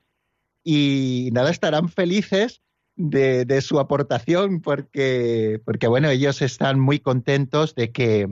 y 0.63 1.29
nada, 1.31 1.49
estarán 1.49 1.89
felices 1.89 2.61
de, 2.97 3.61
su 3.61 3.79
aportación 3.79 4.61
porque, 4.61 5.61
porque, 5.63 5.87
bueno, 5.87 6.09
ellos 6.09 6.41
están 6.41 6.79
muy 6.79 6.99
contentos 6.99 7.75
de 7.75 7.91
que, 7.91 8.27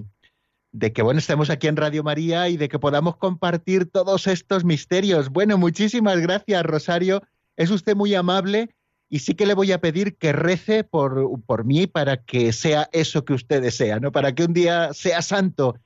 de 0.71 0.91
que, 0.91 1.01
bueno, 1.01 1.19
estemos 1.19 1.49
aquí 1.49 1.67
en 1.67 1.77
Radio 1.77 2.03
María 2.03 2.49
y 2.49 2.57
de 2.57 2.67
que 2.67 2.79
podamos 2.79 3.15
compartir 3.17 3.85
todos 3.85 4.27
estos 4.27 4.65
misterios. 4.65 5.29
Bueno, 5.29 5.57
muchísimas 5.57 6.19
gracias, 6.19 6.63
Rosario. 6.63 7.21
Es 7.55 7.69
usted 7.71 7.95
muy 7.95 8.15
amable 8.15 8.75
y 9.07 9.19
sí 9.19 9.35
que 9.35 9.45
le 9.45 9.53
voy 9.53 9.71
a 9.71 9.79
pedir 9.79 10.17
que 10.17 10.33
rece 10.33 10.83
por, 10.83 11.29
por 11.45 11.63
mí 11.63 11.87
para 11.87 12.23
que 12.23 12.51
sea 12.51 12.89
eso 12.91 13.23
que 13.23 13.33
usted 13.33 13.61
desea, 13.61 13.99
¿no? 13.99 14.11
Para 14.11 14.33
que 14.33 14.43
un 14.43 14.53
día 14.53 14.93
sea 14.93 15.21
santo 15.21 15.79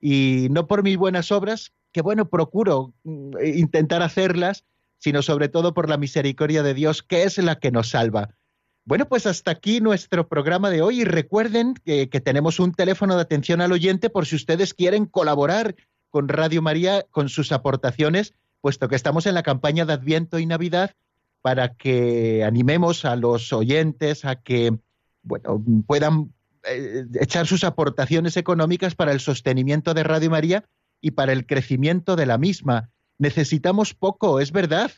y 0.00 0.48
no 0.50 0.66
por 0.66 0.82
mis 0.82 0.96
buenas 0.96 1.30
obras, 1.30 1.72
que 1.92 2.00
bueno, 2.00 2.28
procuro 2.28 2.94
mm, 3.04 3.36
intentar 3.54 4.02
hacerlas, 4.02 4.64
sino 5.02 5.20
sobre 5.20 5.48
todo 5.48 5.74
por 5.74 5.88
la 5.88 5.96
misericordia 5.96 6.62
de 6.62 6.74
Dios, 6.74 7.02
que 7.02 7.24
es 7.24 7.36
la 7.38 7.58
que 7.58 7.72
nos 7.72 7.90
salva. 7.90 8.36
Bueno, 8.84 9.08
pues 9.08 9.26
hasta 9.26 9.50
aquí 9.50 9.80
nuestro 9.80 10.28
programa 10.28 10.70
de 10.70 10.80
hoy 10.80 11.00
y 11.00 11.04
recuerden 11.04 11.74
que, 11.74 12.06
tenemos 12.06 12.60
un 12.60 12.72
teléfono 12.72 13.16
de 13.16 13.22
atención 13.22 13.60
al 13.60 13.72
oyente 13.72 14.10
por 14.10 14.26
si 14.26 14.36
ustedes 14.36 14.74
quieren 14.74 15.06
colaborar 15.06 15.74
con 16.10 16.28
Radio 16.28 16.62
María 16.62 17.04
con 17.10 17.28
sus 17.28 17.50
aportaciones, 17.50 18.34
puesto 18.60 18.86
que 18.86 18.94
estamos 18.94 19.26
en 19.26 19.34
la 19.34 19.42
campaña 19.42 19.84
de 19.86 19.94
Adviento 19.94 20.38
y 20.38 20.46
Navidad 20.46 20.94
para 21.40 21.74
que 21.74 22.44
animemos 22.44 23.04
a 23.04 23.16
los 23.16 23.52
oyentes 23.52 24.24
a 24.24 24.36
que 24.36 24.78
bueno, 25.24 25.64
puedan 25.84 26.32
eh, 26.62 27.06
echar 27.20 27.48
sus 27.48 27.64
aportaciones 27.64 28.36
económicas 28.36 28.94
para 28.94 29.10
el 29.10 29.18
sostenimiento 29.18 29.94
de 29.94 30.04
Radio 30.04 30.30
María 30.30 30.64
y 31.00 31.10
para 31.10 31.32
el 31.32 31.44
crecimiento 31.44 32.14
de 32.14 32.26
la 32.26 32.38
misma 32.38 32.92
necesitamos 33.18 33.94
poco, 33.94 34.40
es 34.40 34.52
verdad, 34.52 34.90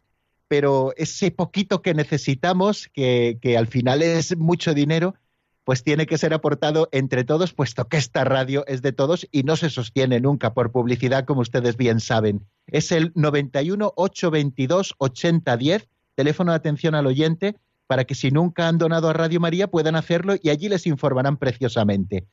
pero 0.48 0.92
ese 0.96 1.30
poquito 1.30 1.82
que 1.82 1.94
necesitamos, 1.94 2.88
que, 2.92 3.56
al 3.58 3.66
final 3.66 4.02
es 4.02 4.36
mucho 4.36 4.74
dinero, 4.74 5.14
pues 5.64 5.82
tiene 5.82 6.06
que 6.06 6.18
ser 6.18 6.34
aportado 6.34 6.88
entre 6.92 7.24
todos, 7.24 7.54
puesto 7.54 7.88
que 7.88 7.96
esta 7.96 8.24
radio 8.24 8.64
es 8.66 8.82
de 8.82 8.92
todos 8.92 9.26
y 9.32 9.44
no 9.44 9.56
se 9.56 9.70
sostiene 9.70 10.20
nunca 10.20 10.52
por 10.52 10.72
publicidad, 10.72 11.24
como 11.24 11.40
ustedes 11.40 11.76
bien 11.76 12.00
saben. 12.00 12.46
Es 12.66 12.92
el 12.92 13.12
91 13.14 13.94
822 13.96 14.94
8010, 14.98 15.88
teléfono 16.14 16.52
de 16.52 16.56
atención 16.56 16.94
al 16.94 17.06
oyente, 17.06 17.56
para 17.86 18.04
que 18.04 18.14
si 18.14 18.30
nunca 18.30 18.68
han 18.68 18.78
donado 18.78 19.08
a 19.08 19.14
Radio 19.14 19.40
María 19.40 19.68
puedan 19.68 19.96
hacerlo 19.96 20.34
y 20.40 20.50
allí 20.50 20.68
les 20.68 20.86
informarán 20.86 21.38
preciosamente. 21.38 22.26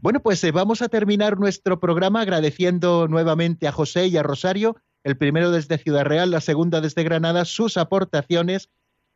Bueno, 0.00 0.20
pues 0.20 0.42
eh, 0.44 0.50
vamos 0.50 0.82
a 0.82 0.88
terminar 0.88 1.38
nuestro 1.38 1.78
programa 1.78 2.20
agradeciendo 2.20 3.06
nuevamente 3.08 3.68
a 3.68 3.72
José 3.72 4.08
y 4.08 4.16
a 4.16 4.22
Rosario 4.22 4.76
el 5.04 5.16
primero 5.16 5.50
desde 5.50 5.78
Ciudad 5.78 6.04
Real, 6.04 6.30
la 6.30 6.40
segunda 6.40 6.80
desde 6.80 7.04
Granada, 7.04 7.44
sus 7.44 7.76
aportaciones, 7.76 8.70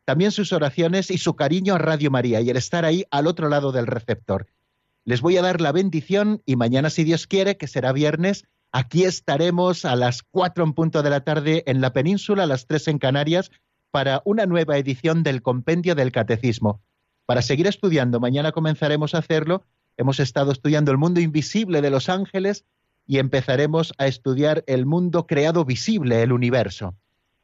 también 0.05 0.31
sus 0.31 0.53
oraciones 0.53 1.11
y 1.11 1.17
su 1.17 1.35
cariño 1.35 1.75
a 1.75 1.79
Radio 1.79 2.11
María 2.11 2.41
y 2.41 2.49
el 2.49 2.57
estar 2.57 2.85
ahí 2.85 3.05
al 3.11 3.27
otro 3.27 3.49
lado 3.49 3.71
del 3.71 3.87
receptor. 3.87 4.47
Les 5.03 5.21
voy 5.21 5.37
a 5.37 5.41
dar 5.41 5.61
la 5.61 5.71
bendición 5.71 6.41
y 6.45 6.55
mañana, 6.55 6.91
si 6.91 7.03
Dios 7.03 7.25
quiere, 7.25 7.57
que 7.57 7.67
será 7.67 7.91
viernes, 7.91 8.45
aquí 8.71 9.03
estaremos 9.03 9.83
a 9.83 9.95
las 9.95 10.21
cuatro 10.21 10.63
en 10.63 10.73
punto 10.73 11.01
de 11.01 11.09
la 11.09 11.21
tarde 11.21 11.63
en 11.65 11.81
la 11.81 11.91
península, 11.91 12.43
a 12.43 12.47
las 12.47 12.67
tres 12.67 12.87
en 12.87 12.99
Canarias, 12.99 13.51
para 13.91 14.21
una 14.25 14.45
nueva 14.45 14.77
edición 14.77 15.23
del 15.23 15.41
Compendio 15.41 15.95
del 15.95 16.11
Catecismo. 16.11 16.81
Para 17.25 17.41
seguir 17.41 17.65
estudiando, 17.65 18.19
mañana 18.19 18.51
comenzaremos 18.51 19.15
a 19.15 19.19
hacerlo. 19.19 19.63
Hemos 19.97 20.19
estado 20.19 20.51
estudiando 20.51 20.91
el 20.91 20.97
mundo 20.97 21.19
invisible 21.19 21.81
de 21.81 21.89
los 21.89 22.09
ángeles 22.09 22.65
y 23.09 23.17
empezaremos 23.17 23.91
a 23.97 24.05
estudiar 24.05 24.63
el 24.67 24.85
mundo 24.85 25.25
creado 25.25 25.65
visible, 25.65 26.21
el 26.21 26.31
universo. 26.31 26.93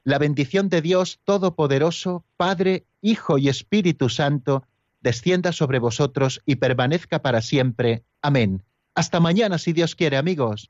La 0.03 0.19
bendición 0.19 0.69
de 0.69 0.83
Dios 0.83 1.19
Todopoderoso, 1.23 2.23
Padre, 2.37 2.85
Hijo 3.01 3.39
y 3.39 3.49
Espíritu 3.49 4.09
Santo, 4.09 4.67
descienda 5.01 5.51
sobre 5.53 5.79
vosotros 5.79 6.43
y 6.45 6.57
permanezca 6.57 7.23
para 7.23 7.41
siempre. 7.41 8.03
Amén. 8.21 8.61
Hasta 8.93 9.19
mañana, 9.19 9.57
si 9.57 9.73
Dios 9.73 9.95
quiere, 9.95 10.17
amigos. 10.17 10.69